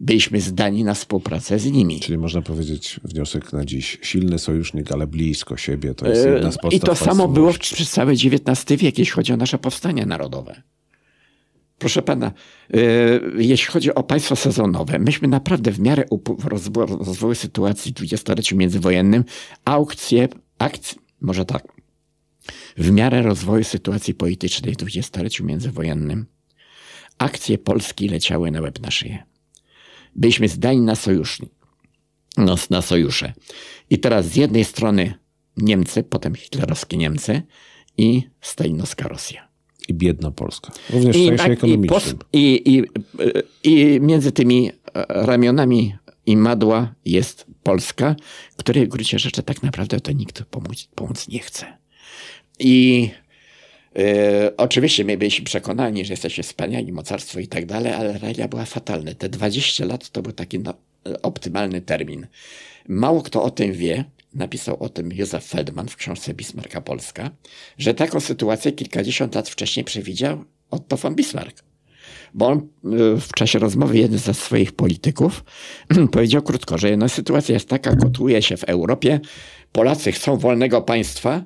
Byliśmy 0.00 0.40
zdani 0.40 0.84
na 0.84 0.94
współpracę 0.94 1.58
z 1.58 1.66
nimi. 1.66 2.00
Czyli 2.00 2.18
można 2.18 2.42
powiedzieć 2.42 3.00
wniosek 3.04 3.52
na 3.52 3.64
dziś. 3.64 3.98
Silny 4.02 4.38
sojusznik, 4.38 4.92
ale 4.92 5.06
blisko 5.06 5.56
siebie. 5.56 5.94
To 5.94 6.08
jest 6.08 6.26
jedna 6.26 6.52
z 6.52 6.58
podstaw 6.58 6.72
I 6.72 6.80
to 6.80 6.94
samo 6.94 7.28
było 7.28 7.52
przez 7.52 7.90
cały 7.90 8.12
XIX 8.12 8.82
wiek, 8.82 8.98
jeśli 8.98 9.14
chodzi 9.14 9.32
o 9.32 9.36
nasze 9.36 9.58
powstania 9.58 10.06
narodowe. 10.06 10.62
Proszę 11.82 12.02
pana, 12.02 12.32
yy, 12.70 12.80
jeśli 13.38 13.66
chodzi 13.66 13.94
o 13.94 14.02
państwo 14.02 14.36
sezonowe, 14.36 14.98
myśmy 14.98 15.28
naprawdę 15.28 15.70
w 15.70 15.80
miarę 15.80 16.04
rozwoju 17.00 17.34
sytuacji 17.34 17.92
w 17.92 17.94
dwudziestoleciu 17.94 18.56
międzywojennym 18.56 19.24
aukcje, 19.64 20.28
akcje, 20.58 20.98
może 21.20 21.44
tak, 21.44 21.62
w 22.76 22.90
miarę 22.90 23.22
rozwoju 23.22 23.64
sytuacji 23.64 24.14
politycznej 24.14 24.74
w 24.74 24.76
dwudziestoleciu 24.76 25.44
międzywojennym, 25.44 26.26
akcje 27.18 27.58
Polski 27.58 28.08
leciały 28.08 28.50
na 28.50 28.60
łeb 28.60 28.80
na 28.80 28.90
szyję. 28.90 29.31
Byliśmy 30.16 30.48
zdani 30.48 30.80
na 30.80 30.94
sojusznik, 30.94 31.52
no, 32.36 32.56
na 32.70 32.82
sojusze. 32.82 33.32
I 33.90 33.98
teraz 33.98 34.26
z 34.26 34.36
jednej 34.36 34.64
strony 34.64 35.14
Niemcy, 35.56 36.02
potem 36.02 36.34
hitlerowskie 36.34 36.96
Niemcy 36.96 37.42
i 37.98 38.22
stalinowska 38.40 39.08
Rosja. 39.08 39.48
I 39.88 39.94
biedna 39.94 40.30
Polska. 40.30 40.72
Również 40.90 41.16
w 41.16 41.20
I, 41.20 41.26
sensie 41.26 41.38
tak, 41.38 41.48
i, 41.48 41.52
ekonomicznym. 41.52 41.88
pos, 41.88 42.14
i, 42.32 42.62
i, 42.64 42.82
I 43.64 44.00
między 44.00 44.32
tymi 44.32 44.70
e, 44.70 45.04
ramionami 45.08 45.94
i 46.26 46.36
madła 46.36 46.94
jest 47.04 47.46
Polska, 47.62 48.16
której 48.56 48.86
w 48.86 48.88
gruncie 48.88 49.18
rzeczy 49.18 49.42
tak 49.42 49.62
naprawdę 49.62 50.00
to 50.00 50.12
nikt 50.12 50.42
pomóc, 50.44 50.88
pomóc 50.94 51.28
nie 51.28 51.38
chce. 51.38 51.66
I 52.58 53.10
e, 53.96 54.56
oczywiście 54.56 55.04
my 55.04 55.16
byliśmy 55.16 55.44
przekonani, 55.44 56.04
że 56.04 56.12
jesteśmy 56.12 56.44
wspaniali, 56.44 56.92
mocarstwo 56.92 57.40
i 57.40 57.48
tak 57.48 57.66
dalej, 57.66 57.92
ale 57.92 58.18
realia 58.18 58.48
była 58.48 58.64
fatalna. 58.64 59.14
Te 59.14 59.28
20 59.28 59.84
lat 59.84 60.10
to 60.10 60.22
był 60.22 60.32
taki 60.32 60.58
na, 60.58 60.74
optymalny 61.22 61.80
termin. 61.80 62.26
Mało 62.88 63.22
kto 63.22 63.42
o 63.42 63.50
tym 63.50 63.72
wie, 63.72 64.04
napisał 64.34 64.82
o 64.82 64.88
tym 64.88 65.12
Józef 65.12 65.44
Feldman 65.44 65.88
w 65.88 65.96
książce 65.96 66.34
Bismarcka 66.34 66.80
Polska, 66.80 67.30
że 67.78 67.94
taką 67.94 68.20
sytuację 68.20 68.72
kilkadziesiąt 68.72 69.34
lat 69.34 69.48
wcześniej 69.48 69.84
przewidział 69.84 70.44
Otto 70.70 70.96
von 70.96 71.14
Bismarck. 71.14 71.62
Bo 72.34 72.46
on 72.46 72.58
y, 72.58 73.20
w 73.20 73.28
czasie 73.36 73.58
rozmowy 73.58 73.98
jeden 73.98 74.18
ze 74.18 74.34
swoich 74.34 74.72
polityków 74.72 75.44
powiedział 76.12 76.42
krótko, 76.42 76.78
że 76.78 76.96
no, 76.96 77.08
sytuacja 77.08 77.54
jest 77.54 77.68
taka, 77.68 77.96
gotuje 77.96 78.42
się 78.42 78.56
w 78.56 78.64
Europie, 78.64 79.20
Polacy 79.72 80.12
chcą 80.12 80.36
wolnego 80.36 80.82
państwa, 80.82 81.42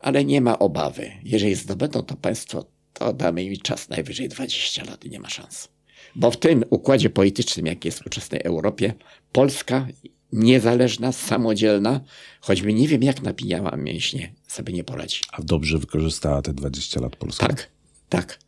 ale 0.00 0.24
nie 0.24 0.40
ma 0.40 0.58
obawy. 0.58 1.10
Jeżeli 1.24 1.54
zdobędą 1.54 2.02
to 2.02 2.16
państwo, 2.16 2.66
to 2.92 3.12
damy 3.12 3.44
im 3.44 3.56
czas 3.56 3.88
najwyżej 3.88 4.28
20 4.28 4.84
lat 4.84 5.04
i 5.04 5.10
nie 5.10 5.20
ma 5.20 5.28
szans. 5.28 5.68
Bo 6.16 6.30
w 6.30 6.36
tym 6.36 6.64
układzie 6.70 7.10
politycznym, 7.10 7.66
jaki 7.66 7.88
jest 7.88 7.98
w 7.98 8.06
ówczesnej 8.06 8.40
Europie, 8.44 8.94
Polska 9.32 9.86
niezależna, 10.32 11.12
samodzielna, 11.12 12.00
choćby 12.40 12.74
nie 12.74 12.88
wiem 12.88 13.02
jak 13.02 13.22
napijała 13.22 13.76
mięśnie, 13.76 14.32
sobie 14.46 14.72
nie 14.72 14.84
poradzi. 14.84 15.20
A 15.32 15.42
dobrze 15.42 15.78
wykorzystała 15.78 16.42
te 16.42 16.54
20 16.54 17.00
lat 17.00 17.16
Polska. 17.16 17.46
Tak, 17.46 17.68
tak. 18.08 18.38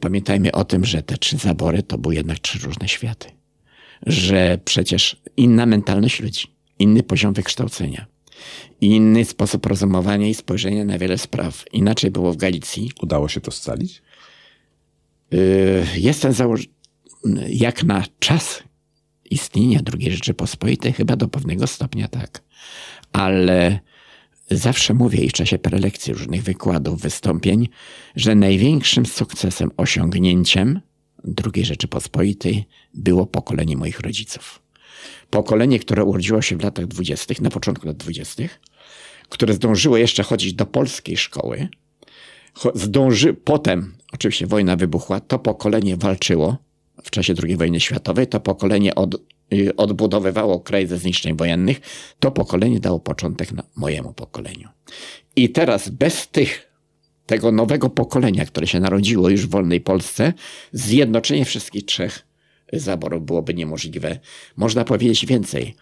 Pamiętajmy 0.00 0.52
o 0.52 0.64
tym, 0.64 0.84
że 0.84 1.02
te 1.02 1.18
trzy 1.18 1.36
zabory 1.36 1.82
to 1.82 1.98
były 1.98 2.14
jednak 2.14 2.38
trzy 2.38 2.58
różne 2.58 2.88
światy. 2.88 3.28
Że 4.06 4.58
przecież 4.64 5.16
inna 5.36 5.66
mentalność 5.66 6.20
ludzi, 6.20 6.46
inny 6.78 7.02
poziom 7.02 7.34
wykształcenia, 7.34 8.06
inny 8.80 9.24
sposób 9.24 9.66
rozumowania 9.66 10.28
i 10.28 10.34
spojrzenia 10.34 10.84
na 10.84 10.98
wiele 10.98 11.18
spraw. 11.18 11.64
Inaczej 11.72 12.10
było 12.10 12.32
w 12.32 12.36
Galicji. 12.36 12.90
Udało 13.02 13.28
się 13.28 13.40
to 13.40 13.50
scalić? 13.50 14.02
Yy, 15.30 15.86
Jestem 15.96 16.32
założ... 16.32 16.68
jak 17.48 17.84
na 17.84 18.04
czas 18.18 18.62
istnienia 19.30 19.80
II 19.98 20.12
Rzeczypospolitej, 20.12 20.92
chyba 20.92 21.16
do 21.16 21.28
pewnego 21.28 21.66
stopnia 21.66 22.08
tak. 22.08 22.42
Ale 23.12 23.80
zawsze 24.50 24.94
mówię 24.94 25.24
i 25.24 25.28
w 25.28 25.32
czasie 25.32 25.58
prelekcji, 25.58 26.12
różnych 26.12 26.42
wykładów, 26.42 27.00
wystąpień, 27.00 27.68
że 28.16 28.34
największym 28.34 29.06
sukcesem, 29.06 29.70
osiągnięciem 29.76 30.80
II 31.54 31.64
Rzeczypospolitej 31.64 32.64
było 32.94 33.26
pokolenie 33.26 33.76
moich 33.76 34.00
rodziców. 34.00 34.62
Pokolenie, 35.30 35.78
które 35.78 36.04
urodziło 36.04 36.42
się 36.42 36.56
w 36.56 36.62
latach 36.62 36.86
dwudziestych, 36.86 37.40
na 37.40 37.50
początku 37.50 37.86
lat 37.86 37.96
dwudziestych, 37.96 38.60
które 39.28 39.54
zdążyło 39.54 39.96
jeszcze 39.96 40.22
chodzić 40.22 40.54
do 40.54 40.66
polskiej 40.66 41.16
szkoły, 41.16 41.68
zdąży, 42.74 43.34
potem 43.34 43.94
oczywiście 44.12 44.46
wojna 44.46 44.76
wybuchła, 44.76 45.20
to 45.20 45.38
pokolenie 45.38 45.96
walczyło 45.96 46.56
w 47.04 47.10
czasie 47.10 47.34
II 47.42 47.56
wojny 47.56 47.80
światowej, 47.80 48.26
to 48.26 48.40
pokolenie 48.40 48.94
od, 48.94 49.14
y, 49.54 49.76
odbudowywało 49.76 50.60
kraj 50.60 50.86
ze 50.86 50.98
zniszczeń 50.98 51.36
wojennych, 51.36 51.80
to 52.20 52.30
pokolenie 52.30 52.80
dało 52.80 53.00
początek 53.00 53.48
mojemu 53.76 54.12
pokoleniu. 54.12 54.68
I 55.36 55.50
teraz 55.50 55.88
bez 55.88 56.28
tych, 56.28 56.72
tego 57.26 57.52
nowego 57.52 57.90
pokolenia, 57.90 58.46
które 58.46 58.66
się 58.66 58.80
narodziło 58.80 59.28
już 59.28 59.46
w 59.46 59.50
wolnej 59.50 59.80
Polsce, 59.80 60.32
zjednoczenie 60.72 61.44
wszystkich 61.44 61.84
trzech 61.84 62.27
zaborów 62.72 63.24
byłoby 63.24 63.54
niemożliwe. 63.54 64.18
Można 64.56 64.84
powiedzieć 64.84 65.26
więcej, 65.26 65.74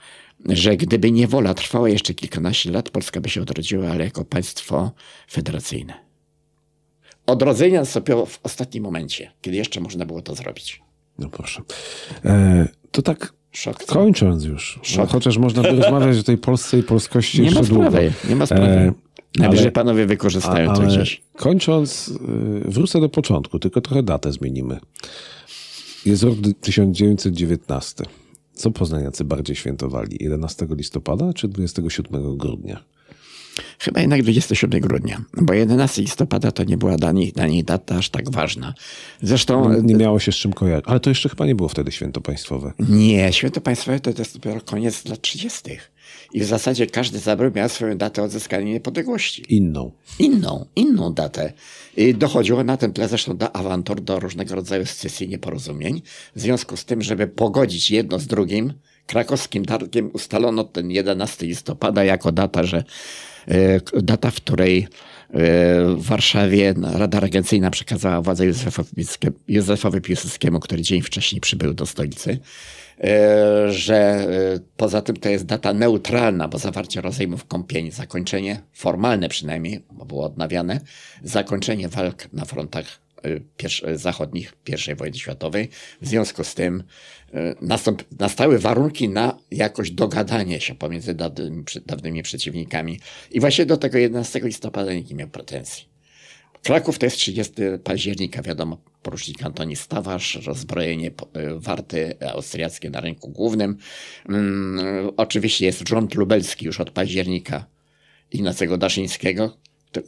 że 0.48 0.76
gdyby 0.76 1.10
niewola 1.10 1.54
trwała 1.54 1.88
jeszcze 1.88 2.14
kilkanaście 2.14 2.70
lat, 2.70 2.90
Polska 2.90 3.20
by 3.20 3.28
się 3.28 3.42
odrodziła, 3.42 3.88
ale 3.88 4.04
jako 4.04 4.24
państwo 4.24 4.90
federacyjne. 5.30 5.94
Odrodzenie 7.26 7.78
nastąpiło 7.78 8.26
w 8.26 8.40
ostatnim 8.42 8.84
momencie, 8.84 9.30
kiedy 9.40 9.56
jeszcze 9.56 9.80
można 9.80 10.06
było 10.06 10.22
to 10.22 10.34
zrobić. 10.34 10.82
No 11.18 11.28
proszę. 11.28 11.62
E, 12.24 12.68
to 12.90 13.02
tak 13.02 13.32
Szok. 13.52 13.84
kończąc 13.84 14.44
już, 14.44 14.78
Szok. 14.82 15.10
chociaż 15.10 15.38
można 15.38 15.62
by 15.62 15.70
rozmawiać 15.70 16.18
o 16.18 16.22
tej 16.22 16.38
Polsce 16.38 16.78
i 16.78 16.82
polskości 16.82 17.40
Nie 17.42 17.50
ma 17.50 17.58
jeszcze 17.58 17.74
długo. 17.74 17.88
sprawy, 17.90 18.12
nie 18.28 18.36
ma 18.36 18.46
sprawy. 18.46 18.64
E, 18.66 18.92
Najwyżej 19.38 19.64
ale- 19.64 19.72
panowie 19.72 20.06
wykorzystają 20.06 20.74
to 20.74 20.82
gdzieś. 20.82 21.22
kończąc, 21.36 22.08
y, 22.08 22.70
wrócę 22.70 23.00
do 23.00 23.08
początku, 23.08 23.58
tylko 23.58 23.80
trochę 23.80 24.02
datę 24.02 24.32
zmienimy. 24.32 24.78
Jest 26.06 26.22
rok 26.22 26.34
1919. 26.60 28.04
Co 28.54 28.70
poznaniacy 28.70 29.24
bardziej 29.24 29.56
świętowali? 29.56 30.16
11 30.20 30.66
listopada 30.70 31.32
czy 31.32 31.48
27 31.48 32.36
grudnia? 32.36 32.84
Chyba 33.78 34.00
jednak 34.00 34.22
27 34.22 34.80
grudnia, 34.80 35.24
bo 35.34 35.54
11 35.54 36.02
listopada 36.02 36.52
to 36.52 36.64
nie 36.64 36.76
była 36.76 36.96
dla 36.96 37.12
nich, 37.12 37.32
dla 37.32 37.46
nich 37.46 37.64
data 37.64 37.96
aż 37.96 38.10
tak 38.10 38.30
ważna. 38.30 38.74
Zresztą 39.22 39.68
No, 39.68 39.80
Nie 39.80 39.94
miało 39.94 40.18
się 40.18 40.32
z 40.32 40.34
czym 40.34 40.52
kojarzyć. 40.52 40.84
Ale 40.88 41.00
to 41.00 41.10
jeszcze 41.10 41.28
chyba 41.28 41.46
nie 41.46 41.54
było 41.54 41.68
wtedy 41.68 41.92
święto 41.92 42.20
państwowe. 42.20 42.72
nie, 42.78 43.32
święto 43.32 43.60
państwowe 43.60 44.00
to 44.00 44.10
jest 44.18 44.34
dopiero 44.34 44.60
koniec 44.60 45.04
lat 45.04 45.20
30. 45.20 45.62
I 46.32 46.40
w 46.40 46.44
zasadzie 46.44 46.86
każdy 46.86 47.18
zabór 47.18 47.52
miał 47.54 47.68
swoją 47.68 47.98
datę 47.98 48.22
odzyskania 48.22 48.72
niepodległości. 48.72 49.44
Inną. 49.48 49.92
Inną, 50.18 50.66
inną 50.76 51.12
datę. 51.12 51.52
I 51.96 52.14
dochodziło 52.14 52.64
na 52.64 52.76
tym 52.76 52.92
tle 52.92 53.08
zresztą 53.08 53.36
do 53.36 53.56
awantur, 53.56 54.00
do 54.00 54.20
różnego 54.20 54.54
rodzaju 54.54 54.86
scysji 54.86 55.28
nieporozumień. 55.28 56.02
W 56.36 56.40
związku 56.40 56.76
z 56.76 56.84
tym, 56.84 57.02
żeby 57.02 57.26
pogodzić 57.26 57.90
jedno 57.90 58.18
z 58.18 58.26
drugim, 58.26 58.72
krakowskim 59.06 59.64
targiem 59.64 60.10
ustalono 60.12 60.64
ten 60.64 60.90
11 60.90 61.46
listopada 61.46 62.04
jako 62.04 62.32
data, 62.32 62.64
że 62.64 62.84
e, 63.48 63.80
data, 64.02 64.30
w 64.30 64.36
której 64.36 64.78
e, 64.82 64.88
w 65.94 66.02
Warszawie 66.02 66.74
Rada 66.82 67.20
Regencyjna 67.20 67.70
przekazała 67.70 68.22
władzę 68.22 68.46
Józefowi, 68.46 69.04
Józefowi 69.48 70.00
Piłsudskiemu, 70.00 70.60
który 70.60 70.82
dzień 70.82 71.02
wcześniej 71.02 71.40
przybył 71.40 71.74
do 71.74 71.86
stolicy, 71.86 72.38
że 73.68 73.96
e, 73.96 74.26
poza 74.76 75.02
tym 75.02 75.16
to 75.16 75.28
jest 75.28 75.46
data 75.46 75.72
neutralna, 75.72 76.48
bo 76.48 76.58
zawarcie 76.58 77.00
rozejmów 77.00 77.46
kąpieni, 77.46 77.90
zakończenie, 77.90 78.62
formalne 78.72 79.28
przynajmniej, 79.28 79.84
bo 79.92 80.04
było 80.04 80.24
odnawiane, 80.24 80.80
zakończenie 81.22 81.88
walk 81.88 82.32
na 82.32 82.44
frontach 82.44 82.86
e, 83.84 83.98
zachodnich 83.98 84.54
I 84.92 84.94
wojny 84.94 85.18
światowej. 85.18 85.68
W 86.00 86.08
związku 86.08 86.44
z 86.44 86.54
tym 86.54 86.84
e, 87.34 87.54
nastąp, 87.60 88.04
nastały 88.20 88.58
warunki 88.58 89.08
na 89.08 89.38
jakoś 89.50 89.90
dogadanie 89.90 90.60
się 90.60 90.74
pomiędzy 90.74 91.14
dawnymi, 91.14 91.64
dawnymi 91.86 92.22
przeciwnikami. 92.22 93.00
I 93.30 93.40
właśnie 93.40 93.66
do 93.66 93.76
tego 93.76 93.98
11 93.98 94.40
listopada 94.40 94.92
nikt 94.92 95.10
nie 95.10 95.16
miał 95.16 95.28
pretensji. 95.28 95.95
Kraków 96.66 96.98
to 96.98 97.06
jest 97.06 97.16
30 97.16 97.52
października, 97.84 98.42
wiadomo, 98.42 98.78
porucznik 99.02 99.42
Antoni 99.42 99.76
Stawarz, 99.76 100.34
rozbrojenie 100.46 101.08
y, 101.08 101.12
warty 101.56 102.16
austriackie 102.34 102.90
na 102.90 103.00
rynku 103.00 103.28
głównym. 103.28 103.76
Mm, 104.28 105.10
oczywiście 105.16 105.66
jest 105.66 105.88
rząd 105.88 106.14
lubelski 106.14 106.66
już 106.66 106.80
od 106.80 106.90
października 106.90 107.66
Ignacego 108.32 108.78
Daszyńskiego, 108.78 109.56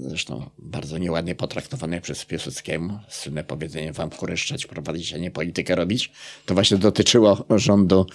zresztą 0.01 0.51
bardzo 0.59 0.99
nieładnie 0.99 1.35
potraktowane 1.35 2.01
przez 2.01 2.25
Piłsudskiemu, 2.25 2.99
słynne 3.09 3.45
powiedzenie 3.45 3.93
wam 3.93 4.11
kureszczać, 4.11 4.67
prowadzić, 4.67 5.13
a 5.15 5.19
nie 5.19 5.31
politykę 5.31 5.75
robić, 5.75 6.13
to 6.47 6.55
właśnie 6.55 6.77
dotyczyło 6.77 7.45
rządu 7.57 8.07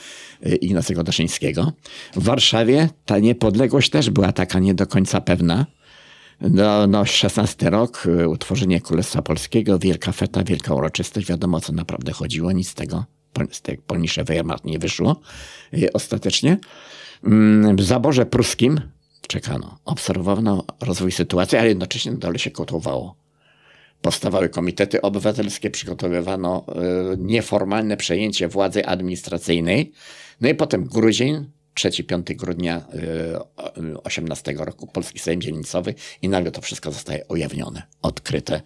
y, 0.46 0.56
Ignacego 0.56 1.04
Daszyńskiego. 1.04 1.74
W 2.16 2.24
Warszawie 2.24 2.90
ta 3.06 3.20
niepodległość 3.20 3.90
też 3.90 4.10
była 4.10 4.32
taka 4.32 4.60
nie 4.60 4.74
do 4.74 4.88
końca 4.88 5.22
pewna. 5.22 5.66
No, 6.52 6.88
no 6.88 7.06
16 7.06 7.70
rok, 7.70 8.06
y, 8.06 8.30
utworzenie 8.30 8.82
Królestwa 8.82 9.22
Polskiego, 9.22 9.80
wielka 9.80 10.12
feta, 10.12 10.44
wielka 10.44 10.74
uroczystość, 10.74 11.28
wiadomo 11.28 11.58
o 11.58 11.62
co 11.62 11.74
naprawdę 11.74 12.12
chodziło, 12.12 12.52
nic 12.52 12.70
z 12.70 12.74
tego, 12.74 13.06
z 13.52 13.62
tej 13.62 13.78
polnicze 13.78 14.24
Wehrmacht 14.24 14.66
nie 14.66 14.80
wyszło 14.80 15.20
y, 15.74 15.94
ostatecznie. 15.94 16.58
Mm, 17.24 17.76
w 17.76 17.82
zaborze 17.84 18.26
pruskim 18.26 18.82
czekano, 19.28 19.78
obserwowano 19.86 20.66
rozwój 20.82 21.12
sytuacji, 21.12 21.58
ale 21.58 21.68
jednocześnie 21.68 22.12
na 22.12 22.18
dole 22.18 22.40
się 22.40 22.52
kotłowało. 22.52 23.16
Powstawały 24.02 24.50
komitety 24.50 25.02
obywatelskie, 25.02 25.70
przygotowywano 25.70 26.66
y, 27.14 27.18
nieformalne 27.18 27.98
przejęcie 27.98 28.48
władzy 28.48 28.86
administracyjnej. 28.86 29.92
No 30.42 30.50
i 30.50 30.56
potem 30.56 30.86
grudzień, 30.86 31.46
3-5 31.76 32.36
grudnia 32.36 32.86
18 34.04 34.54
roku, 34.58 34.88
Polski 34.88 35.20
Sejm 35.20 35.42
Dzielnicowy 35.42 35.96
i 36.22 36.30
nagle 36.30 36.52
to 36.52 36.62
wszystko 36.62 36.92
zostaje 36.92 37.26
ujawnione, 37.26 37.82
odkryte. 38.02 38.62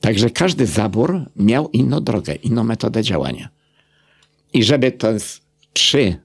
Także 0.00 0.30
każdy 0.30 0.66
zabór 0.66 1.20
miał 1.36 1.70
inną 1.70 2.00
drogę, 2.00 2.34
inną 2.34 2.64
metodę 2.64 3.02
działania. 3.02 3.48
I 4.52 4.64
żeby 4.64 4.92
to 4.92 5.08
trzy 5.72 6.16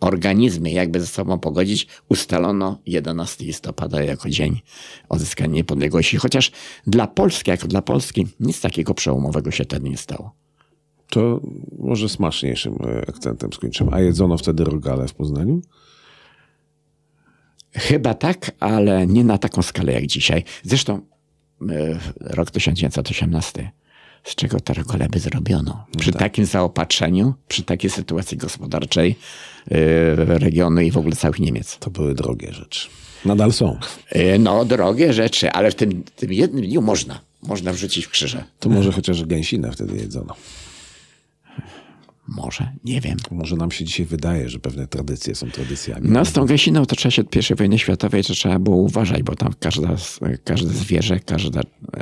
organizmy 0.00 0.70
jakby 0.70 1.00
ze 1.00 1.06
sobą 1.06 1.38
pogodzić, 1.38 1.86
ustalono 2.08 2.78
11 2.86 3.44
listopada 3.44 4.02
jako 4.02 4.30
dzień 4.30 4.60
odzyskania 5.08 5.54
niepodległości. 5.54 6.16
Chociaż 6.16 6.52
dla 6.86 7.06
Polski, 7.06 7.50
jako 7.50 7.68
dla 7.68 7.82
Polski, 7.82 8.26
nic 8.40 8.60
takiego 8.60 8.94
przełomowego 8.94 9.50
się 9.50 9.64
wtedy 9.64 9.90
nie 9.90 9.96
stało. 9.96 10.45
To 11.10 11.40
może 11.78 12.08
smaczniejszym 12.08 12.78
e, 12.84 13.08
akcentem 13.08 13.52
skończymy. 13.52 13.90
A 13.92 14.00
jedzono 14.00 14.38
wtedy 14.38 14.64
rogale 14.64 15.08
w 15.08 15.14
Poznaniu? 15.14 15.60
Chyba 17.72 18.14
tak, 18.14 18.50
ale 18.60 19.06
nie 19.06 19.24
na 19.24 19.38
taką 19.38 19.62
skalę 19.62 19.92
jak 19.92 20.06
dzisiaj. 20.06 20.44
Zresztą 20.62 21.00
e, 21.70 21.98
rok 22.20 22.50
1918 22.50 23.72
z 24.26 24.34
czego 24.34 24.60
te 24.60 24.74
rogale 24.74 25.08
by 25.08 25.18
zrobiono. 25.18 25.86
Przy 25.98 26.12
tak. 26.12 26.20
takim 26.20 26.46
zaopatrzeniu, 26.46 27.34
przy 27.48 27.62
takiej 27.62 27.90
sytuacji 27.90 28.36
gospodarczej 28.36 29.16
yy, 29.70 30.38
regionu 30.38 30.80
i 30.80 30.90
w 30.90 30.96
ogóle 30.96 31.16
całych 31.16 31.38
Niemiec. 31.38 31.78
To 31.78 31.90
były 31.90 32.14
drogie 32.14 32.52
rzeczy. 32.52 32.88
Nadal 33.24 33.52
są. 33.52 33.78
Yy, 34.14 34.38
no, 34.38 34.64
drogie 34.64 35.12
rzeczy, 35.12 35.50
ale 35.50 35.70
w 35.70 35.74
tym, 35.74 36.02
tym 36.16 36.32
jednym 36.32 36.64
dniu 36.64 36.82
można. 36.82 37.20
Można 37.42 37.72
wrzucić 37.72 38.04
w 38.04 38.10
krzyże. 38.10 38.44
To 38.60 38.68
może 38.68 38.92
chociaż 38.92 39.24
gęsinę 39.24 39.72
wtedy 39.72 39.96
jedzono. 39.96 40.34
Może, 42.28 42.72
nie 42.84 43.00
wiem. 43.00 43.16
Może 43.30 43.56
nam 43.56 43.70
się 43.70 43.84
dzisiaj 43.84 44.06
wydaje, 44.06 44.48
że 44.48 44.58
pewne 44.58 44.86
tradycje 44.86 45.34
są 45.34 45.50
tradycjami. 45.50 46.08
No 46.10 46.24
z 46.24 46.32
tą 46.32 46.46
gęsiną 46.46 46.86
to 46.86 46.96
trzeba 46.96 47.10
się 47.10 47.22
od 47.22 47.50
I 47.50 47.54
wojny 47.54 47.78
światowej 47.78 48.24
to 48.24 48.32
trzeba 48.32 48.58
było 48.58 48.76
uważać, 48.76 49.22
bo 49.22 49.34
tam 49.34 49.52
każda, 49.60 49.96
każde 50.44 50.70
zwierzę, 50.70 51.20
każdy 51.20 51.60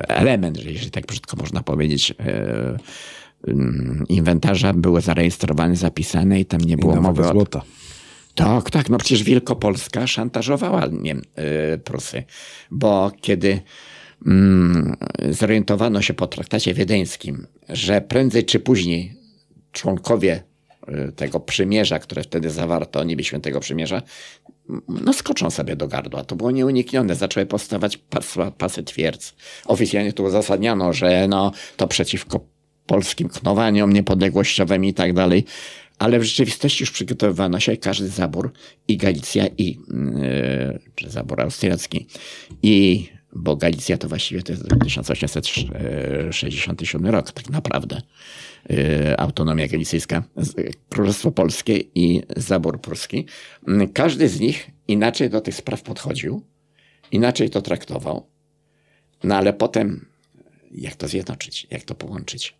element, 0.08 0.64
jeżeli 0.64 0.90
tak 0.90 1.06
brzydko 1.06 1.36
można 1.36 1.62
powiedzieć, 1.62 2.14
e, 2.20 2.78
mm, 3.46 4.04
inwentarza 4.08 4.72
były 4.72 5.00
zarejestrowane, 5.00 5.76
zapisane 5.76 6.40
i 6.40 6.44
tam 6.44 6.60
nie 6.60 6.76
było 6.76 6.96
I 6.96 7.00
mowy 7.00 7.22
o... 7.22 7.32
złota. 7.32 7.62
Tak, 8.34 8.70
tak. 8.70 8.90
No 8.90 8.98
przecież 8.98 9.22
Wielkopolska 9.22 10.06
szantażowała 10.06 10.86
nie, 10.92 11.16
e, 11.34 11.78
Prusy, 11.78 12.24
bo 12.70 13.12
kiedy 13.20 13.60
mm, 14.26 14.96
zorientowano 15.30 16.02
się 16.02 16.14
po 16.14 16.26
traktacie 16.26 16.74
wiedeńskim, 16.74 17.46
że 17.68 18.00
prędzej 18.00 18.44
czy 18.44 18.60
później 18.60 19.23
członkowie 19.74 20.42
y, 20.88 21.12
tego 21.12 21.40
przymierza, 21.40 21.98
które 21.98 22.22
wtedy 22.22 22.50
zawarto, 22.50 23.04
niby 23.04 23.24
świętego 23.24 23.60
przymierza, 23.60 24.02
no 24.88 25.12
skoczą 25.12 25.50
sobie 25.50 25.76
do 25.76 25.88
gardła. 25.88 26.24
To 26.24 26.36
było 26.36 26.50
nieuniknione. 26.50 27.14
Zaczęły 27.14 27.46
powstawać 27.46 27.96
pas, 27.96 28.34
pasy 28.58 28.82
twierdz. 28.82 29.34
Oficjalnie 29.66 30.12
tu 30.12 30.24
uzasadniano, 30.24 30.92
że 30.92 31.28
no, 31.28 31.52
to 31.76 31.88
przeciwko 31.88 32.40
polskim 32.86 33.28
knowaniom 33.28 33.92
niepodległościowym 33.92 34.84
i 34.84 34.94
tak 34.94 35.12
dalej. 35.12 35.44
Ale 35.98 36.18
w 36.18 36.22
rzeczywistości 36.22 36.82
już 36.82 36.90
przygotowywano 36.90 37.60
się 37.60 37.76
każdy 37.76 38.08
zabór 38.08 38.52
i 38.88 38.96
Galicja, 38.96 39.46
i, 39.46 39.66
yy, 39.66 39.76
czy 40.94 41.10
zabór 41.10 41.40
austriacki, 41.40 42.06
i 42.62 43.08
bo 43.34 43.56
Galicja 43.56 43.98
to 43.98 44.08
właściwie 44.08 44.42
to 44.42 44.52
jest 44.52 44.64
1867 44.84 47.06
rok 47.06 47.32
tak 47.32 47.50
naprawdę. 47.50 48.02
Y, 48.70 49.18
autonomia 49.18 49.68
galicyjska, 49.68 50.22
Królestwo 50.88 51.32
Polskie 51.32 51.76
i 51.94 52.22
zabór 52.36 52.80
pruski. 52.80 53.26
Mm, 53.68 53.92
każdy 53.92 54.28
z 54.28 54.40
nich 54.40 54.70
inaczej 54.88 55.30
do 55.30 55.40
tych 55.40 55.54
spraw 55.54 55.82
podchodził, 55.82 56.42
inaczej 57.12 57.50
to 57.50 57.62
traktował, 57.62 58.26
no 59.24 59.36
ale 59.36 59.52
potem 59.52 60.06
jak 60.70 60.96
to 60.96 61.08
zjednoczyć, 61.08 61.66
jak 61.70 61.82
to 61.82 61.94
połączyć. 61.94 62.54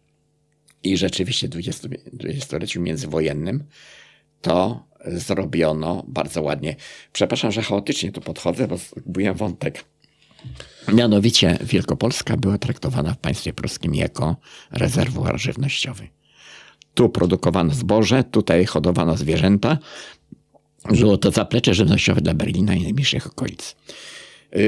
I 0.83 0.97
rzeczywiście 0.97 1.49
w 1.49 1.51
dwudziestoleciu 2.13 2.81
międzywojennym 2.81 3.65
to 4.41 4.87
zrobiono 5.07 6.05
bardzo 6.09 6.43
ładnie. 6.43 6.77
Przepraszam, 7.13 7.53
że 7.53 7.63
chaotycznie 7.63 8.13
tu 8.13 8.21
podchodzę, 8.21 8.69
bo 8.69 8.77
zgubiłem 8.77 9.35
wątek. 9.35 9.85
Mianowicie 10.93 11.59
Wielkopolska 11.63 12.37
była 12.37 12.59
traktowana 12.59 13.15
w 13.15 13.19
państwie 13.19 13.53
pruskim 13.53 13.95
jako 13.95 14.37
rezerwuar 14.71 15.41
żywnościowy. 15.41 16.09
Tu 16.95 17.09
produkowano 17.09 17.75
zboże, 17.75 18.25
tutaj 18.25 18.65
hodowano 18.65 19.17
zwierzęta. 19.17 19.79
Było 20.91 21.17
to 21.17 21.31
zaplecze 21.31 21.75
żywnościowe 21.75 22.21
dla 22.21 22.35
Berlina 22.35 22.75
i 22.75 22.83
najbliższych 22.83 23.27
okolic. 23.27 23.77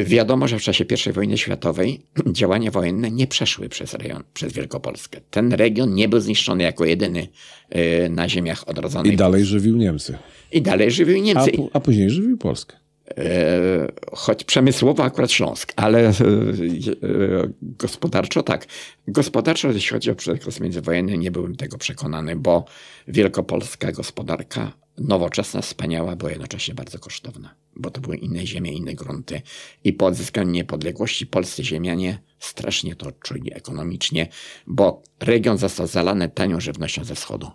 Wiadomo, 0.04 0.48
że 0.48 0.58
w 0.58 0.62
czasie 0.62 0.84
I 1.08 1.12
wojny 1.12 1.38
światowej 1.38 2.00
działania 2.38 2.70
wojenne 2.70 3.10
nie 3.10 3.26
przeszły 3.26 3.68
przez 3.68 3.94
rejon, 3.94 4.22
przez 4.34 4.52
Wielkopolskę. 4.52 5.20
Ten 5.30 5.52
region 5.52 5.94
nie 5.94 6.08
był 6.08 6.20
zniszczony 6.20 6.62
jako 6.62 6.84
jedyny 6.84 7.28
y, 7.76 8.08
na 8.10 8.28
ziemiach 8.28 8.68
odrodzonych. 8.68 9.12
I 9.12 9.16
dalej 9.16 9.44
żywił 9.44 9.76
Niemcy. 9.76 10.18
I 10.52 10.62
dalej 10.62 10.90
żywił 10.90 11.22
Niemcy. 11.22 11.52
A, 11.72 11.76
a 11.76 11.80
później 11.80 12.10
żywił 12.10 12.38
Polskę. 12.38 12.76
E, 13.10 13.92
choć 14.12 14.44
przemysłowo 14.44 15.04
akurat 15.04 15.30
Śląsk, 15.30 15.72
ale 15.76 16.00
e, 16.00 16.10
e, 16.10 16.12
gospodarczo 17.62 18.42
tak. 18.42 18.66
Gospodarczo, 19.08 19.68
jeśli 19.68 19.90
chodzi 19.90 20.10
o 20.10 20.12
okres 20.12 20.60
międzywojenny, 20.60 21.18
nie 21.18 21.30
byłem 21.30 21.56
tego 21.56 21.78
przekonany, 21.78 22.36
bo 22.36 22.64
wielkopolska 23.08 23.92
gospodarka, 23.92 24.72
nowoczesna, 24.98 25.60
wspaniała, 25.60 26.16
była 26.16 26.30
jednocześnie 26.30 26.74
bardzo 26.74 26.98
kosztowna, 26.98 27.54
bo 27.76 27.90
to 27.90 28.00
były 28.00 28.16
inne 28.16 28.46
ziemie, 28.46 28.72
inne 28.72 28.94
grunty. 28.94 29.42
I 29.84 29.92
po 29.92 30.06
odzyskaniu 30.06 30.50
niepodległości 30.50 31.26
polscy 31.26 31.64
ziemianie 31.64 32.18
strasznie 32.38 32.96
to 32.96 33.12
czuli 33.12 33.54
ekonomicznie, 33.54 34.28
bo 34.66 35.02
region 35.20 35.58
został 35.58 35.86
zalany 35.86 36.28
tanią 36.28 36.60
żywnością 36.60 37.04
ze 37.04 37.14
wschodu 37.14 37.50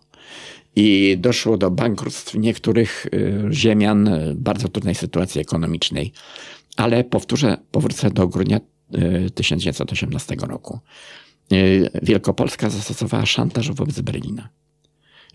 i 0.75 1.17
doszło 1.19 1.57
do 1.57 1.71
bankructw 1.71 2.35
niektórych 2.35 3.05
y, 3.05 3.43
ziemian, 3.51 4.07
y, 4.07 4.35
bardzo 4.35 4.67
trudnej 4.67 4.95
sytuacji 4.95 5.41
ekonomicznej. 5.41 6.11
Ale 6.77 7.03
powtórzę, 7.03 7.57
powrócę 7.71 8.11
do 8.11 8.27
grudnia 8.27 8.59
1918 9.35 10.33
y, 10.33 10.47
roku. 10.47 10.79
Wielkopolska 12.01 12.69
zastosowała 12.69 13.25
szantaż 13.25 13.71
wobec 13.71 14.01
Berlina. 14.01 14.49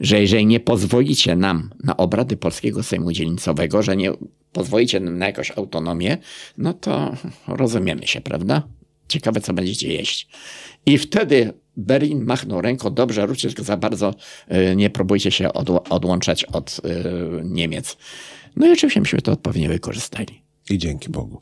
Że 0.00 0.20
jeżeli 0.20 0.46
nie 0.46 0.60
pozwolicie 0.60 1.36
nam 1.36 1.70
na 1.84 1.96
obrady 1.96 2.36
polskiego 2.36 2.82
Sejmu 2.82 3.12
Dzielnicowego, 3.12 3.82
że 3.82 3.96
nie 3.96 4.12
pozwolicie 4.52 5.00
nam 5.00 5.18
na 5.18 5.26
jakąś 5.26 5.50
autonomię, 5.50 6.18
no 6.58 6.74
to 6.74 7.16
rozumiemy 7.48 8.06
się, 8.06 8.20
prawda? 8.20 8.62
Ciekawe, 9.08 9.40
co 9.40 9.52
będziecie 9.52 9.92
jeść. 9.92 10.28
I 10.86 10.98
wtedy 10.98 11.52
Berlin 11.76 12.24
machnął 12.24 12.60
ręką, 12.60 12.94
dobrze, 12.94 13.26
róbcie 13.26 13.48
tylko 13.48 13.62
za 13.62 13.76
bardzo, 13.76 14.14
e, 14.48 14.76
nie 14.76 14.90
próbujcie 14.90 15.30
się 15.30 15.52
odłączać 15.90 16.44
od 16.44 16.80
e, 16.84 17.44
Niemiec. 17.44 17.96
No 18.56 18.66
i 18.66 18.72
oczywiście 18.72 19.00
myśmy 19.00 19.22
to 19.22 19.32
odpowiednio 19.32 19.68
wykorzystali. 19.68 20.42
I 20.70 20.78
dzięki 20.78 21.10
Bogu. 21.10 21.40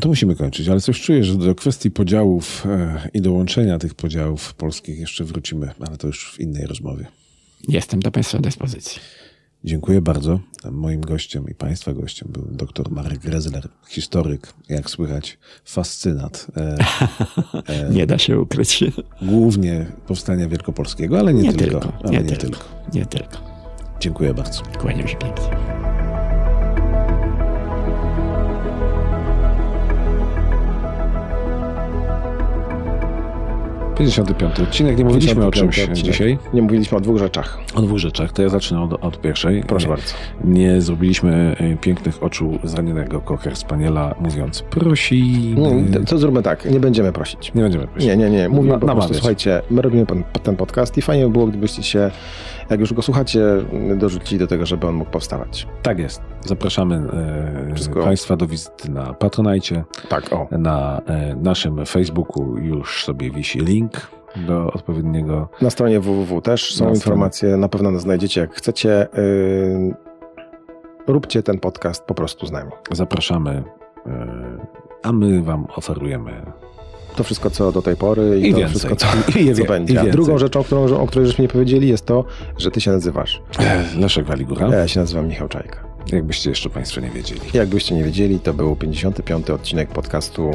To 0.00 0.08
musimy 0.08 0.36
kończyć, 0.36 0.68
ale 0.68 0.80
coś 0.80 1.00
czuję, 1.00 1.24
że 1.24 1.34
do 1.34 1.54
kwestii 1.54 1.90
podziałów 1.90 2.66
e, 2.66 3.08
i 3.14 3.20
dołączenia 3.20 3.78
tych 3.78 3.94
podziałów 3.94 4.54
polskich 4.54 4.98
jeszcze 4.98 5.24
wrócimy, 5.24 5.70
ale 5.86 5.96
to 5.96 6.06
już 6.06 6.32
w 6.32 6.40
innej 6.40 6.66
rozmowie. 6.66 7.06
Jestem 7.68 8.00
do 8.00 8.10
Państwa 8.10 8.38
dyspozycji. 8.38 9.00
Dziękuję 9.64 10.00
bardzo. 10.00 10.40
Moim 10.70 11.00
gościem 11.00 11.48
i 11.48 11.54
Państwa 11.54 11.92
gościem 11.92 12.28
był 12.32 12.42
dr 12.50 12.90
Marek 12.90 13.18
Grezler, 13.18 13.68
historyk, 13.88 14.52
jak 14.68 14.90
słychać, 14.90 15.38
fascynat. 15.64 16.46
E, 16.56 16.76
e, 17.68 17.90
nie 17.96 18.06
da 18.06 18.18
się 18.18 18.40
ukryć. 18.40 18.84
Głównie 19.22 19.86
powstania 20.06 20.48
wielkopolskiego, 20.48 21.18
ale 21.18 21.34
nie, 21.34 21.42
nie 21.42 21.52
tylko. 21.52 21.80
tylko. 21.80 21.98
Ale 22.04 22.12
nie, 22.12 22.22
nie 22.22 22.36
tylko. 22.36 22.58
Nie 22.94 23.06
tylko. 23.06 23.36
Dziękuję 24.00 24.34
bardzo. 24.34 24.62
Kłaniam 24.62 25.08
się 25.08 25.16
pięknie. 25.16 25.89
55 34.00 34.60
odcinek. 34.60 34.98
Nie 34.98 35.04
mówiliśmy 35.04 35.46
o 35.46 35.50
55 35.50 35.74
czymś 35.76 35.88
odcinek. 35.90 36.12
dzisiaj. 36.12 36.38
Nie 36.54 36.62
mówiliśmy 36.62 36.98
o 36.98 37.00
dwóch 37.00 37.18
rzeczach. 37.18 37.58
O 37.74 37.82
dwóch 37.82 37.98
rzeczach. 37.98 38.32
To 38.32 38.42
ja 38.42 38.48
zacznę 38.48 38.82
od, 38.82 39.04
od 39.04 39.20
pierwszej. 39.20 39.62
Proszę 39.66 39.86
nie, 39.86 39.90
bardzo. 39.94 40.14
Nie 40.44 40.80
zrobiliśmy 40.80 41.56
e, 41.58 41.76
pięknych 41.76 42.22
oczu 42.22 42.58
zranionego 42.64 43.20
Cocker 43.20 43.56
Spaniela, 43.56 44.14
mówiąc 44.20 44.62
prosimy. 44.62 45.74
Nie, 45.82 45.92
to- 45.92 46.04
to 46.04 46.18
zróbmy 46.18 46.42
tak, 46.42 46.70
nie 46.70 46.80
będziemy 46.80 47.12
prosić. 47.12 47.54
Nie 47.54 47.62
będziemy 47.62 47.86
prosić. 47.86 48.08
Nie, 48.08 48.16
nie, 48.16 48.30
nie. 48.30 48.48
Mówimy 48.48 48.74
Na- 48.74 48.78
po 48.80 48.86
prostu, 48.86 49.14
słuchajcie, 49.14 49.62
my 49.70 49.82
robimy 49.82 50.06
ten 50.42 50.56
podcast 50.56 50.98
i 50.98 51.02
fajnie 51.02 51.24
by 51.26 51.30
było, 51.32 51.46
gdybyście 51.46 51.82
się, 51.82 52.10
jak 52.70 52.80
już 52.80 52.94
go 52.94 53.02
słuchacie, 53.02 53.40
dorzucili 53.96 54.38
do 54.38 54.46
tego, 54.46 54.66
żeby 54.66 54.86
on 54.86 54.94
mógł 54.94 55.10
powstawać. 55.10 55.66
Tak 55.82 55.98
jest. 55.98 56.22
Zapraszamy 56.40 56.94
e, 57.70 57.74
Wszystko. 57.74 58.02
Państwa 58.02 58.36
do 58.36 58.46
wizyty 58.46 58.90
na 58.90 59.14
Patronajcie. 59.14 59.84
Tak, 60.08 60.32
o. 60.32 60.48
Na 60.50 61.00
e, 61.06 61.36
naszym 61.36 61.86
Facebooku 61.86 62.56
już 62.58 63.04
sobie 63.04 63.30
wisi 63.30 63.58
link 63.58 63.92
do 64.36 64.72
odpowiedniego. 64.72 65.48
Na 65.62 65.70
stronie 65.70 66.00
www 66.00 66.40
też 66.40 66.74
są 66.74 66.84
Na 66.84 66.90
informacje, 66.90 67.56
na 67.56 67.68
pewno 67.68 67.90
nas 67.90 68.02
znajdziecie, 68.02 68.40
jak 68.40 68.54
chcecie. 68.54 69.08
Yy, 69.14 69.94
róbcie 71.06 71.42
ten 71.42 71.58
podcast 71.58 72.04
po 72.04 72.14
prostu 72.14 72.46
z 72.46 72.52
nami. 72.52 72.70
Zapraszamy, 72.92 73.64
e, 74.06 74.26
a 75.02 75.12
my 75.12 75.42
Wam 75.42 75.66
oferujemy 75.76 76.52
To 77.16 77.24
wszystko, 77.24 77.50
co 77.50 77.72
do 77.72 77.82
tej 77.82 77.96
pory 77.96 78.40
i, 78.40 78.48
I 78.48 78.52
to 78.52 78.58
więcej. 78.58 78.68
wszystko, 78.68 78.96
co, 78.96 79.06
I 79.38 79.54
co 79.54 79.64
będzie. 79.64 80.02
i 80.08 80.10
drugą 80.10 80.38
rzeczą, 80.38 80.64
którą, 80.64 80.96
o 80.98 81.06
której 81.06 81.26
żeśmy 81.28 81.42
nie 81.42 81.48
powiedzieli, 81.48 81.88
jest 81.88 82.06
to, 82.06 82.24
że 82.58 82.70
ty 82.70 82.80
się 82.80 82.90
nazywasz. 82.90 83.42
e, 83.58 83.84
Leszek 83.98 84.26
Waligura. 84.26 84.68
Ja 84.76 84.88
się 84.88 85.00
nazywam 85.00 85.28
Michał 85.28 85.48
Czajka. 85.48 85.78
Jakbyście 86.12 86.50
jeszcze 86.50 86.70
Państwo 86.70 87.00
nie 87.00 87.10
wiedzieli. 87.10 87.40
Jakbyście 87.54 87.94
nie 87.94 88.04
wiedzieli, 88.04 88.40
to 88.40 88.54
był 88.54 88.76
55. 88.76 89.50
odcinek 89.50 89.88
podcastu 89.88 90.50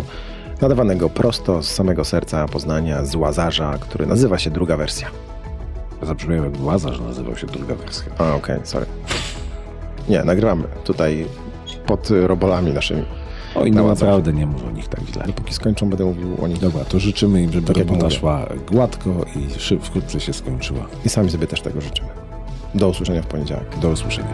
nadawanego 0.62 1.10
prosto 1.10 1.64
z 1.64 1.72
samego 1.72 2.06
serca 2.06 2.48
Poznania, 2.48 3.06
z 3.06 3.16
Łazarza, 3.16 3.78
który 3.78 4.06
nazywa 4.06 4.38
się 4.38 4.50
druga 4.50 4.78
wersja. 4.78 5.08
Zabrzmiał 6.02 6.44
jak 6.44 6.54
Łazarz, 6.64 7.00
nazywał 7.00 7.36
się 7.36 7.48
druga 7.48 7.76
wersja. 7.76 8.04
A, 8.18 8.36
okej, 8.36 8.60
sorry. 8.64 8.86
Nie, 10.10 10.24
nagrywamy 10.24 10.64
tutaj 10.84 11.26
pod 11.86 12.10
robolami 12.28 12.74
naszymi. 12.74 13.04
O 13.56 13.66
i 13.66 13.72
Na 13.72 13.82
no 13.82 13.88
naprawdę 13.88 14.34
nie 14.34 14.46
mówią 14.46 14.68
o 14.68 14.72
nich 14.72 14.88
tak 14.88 15.02
źle. 15.14 15.24
Dopóki 15.28 15.54
skończą, 15.54 15.90
będę 15.90 16.06
mówił 16.06 16.38
o 16.44 16.48
nich. 16.48 16.60
Dobra, 16.60 16.86
to 16.86 17.00
życzymy 17.00 17.44
im, 17.44 17.52
żeby 17.52 17.68
Tak 17.68 17.78
robota 17.78 18.10
szła 18.10 18.46
gładko 18.72 19.26
i 19.36 19.60
szyb, 19.60 19.84
wkrótce 19.84 20.20
się 20.20 20.34
skończyła. 20.34 20.86
I 21.06 21.10
sami 21.10 21.32
sobie 21.32 21.48
też 21.48 21.62
tego 21.62 21.82
życzymy. 21.82 22.10
Do 22.76 22.90
usłyszenia 22.90 23.22
w 23.22 23.28
poniedziałek. 23.28 23.80
Do 23.82 23.90
usłyszenia. 23.90 24.34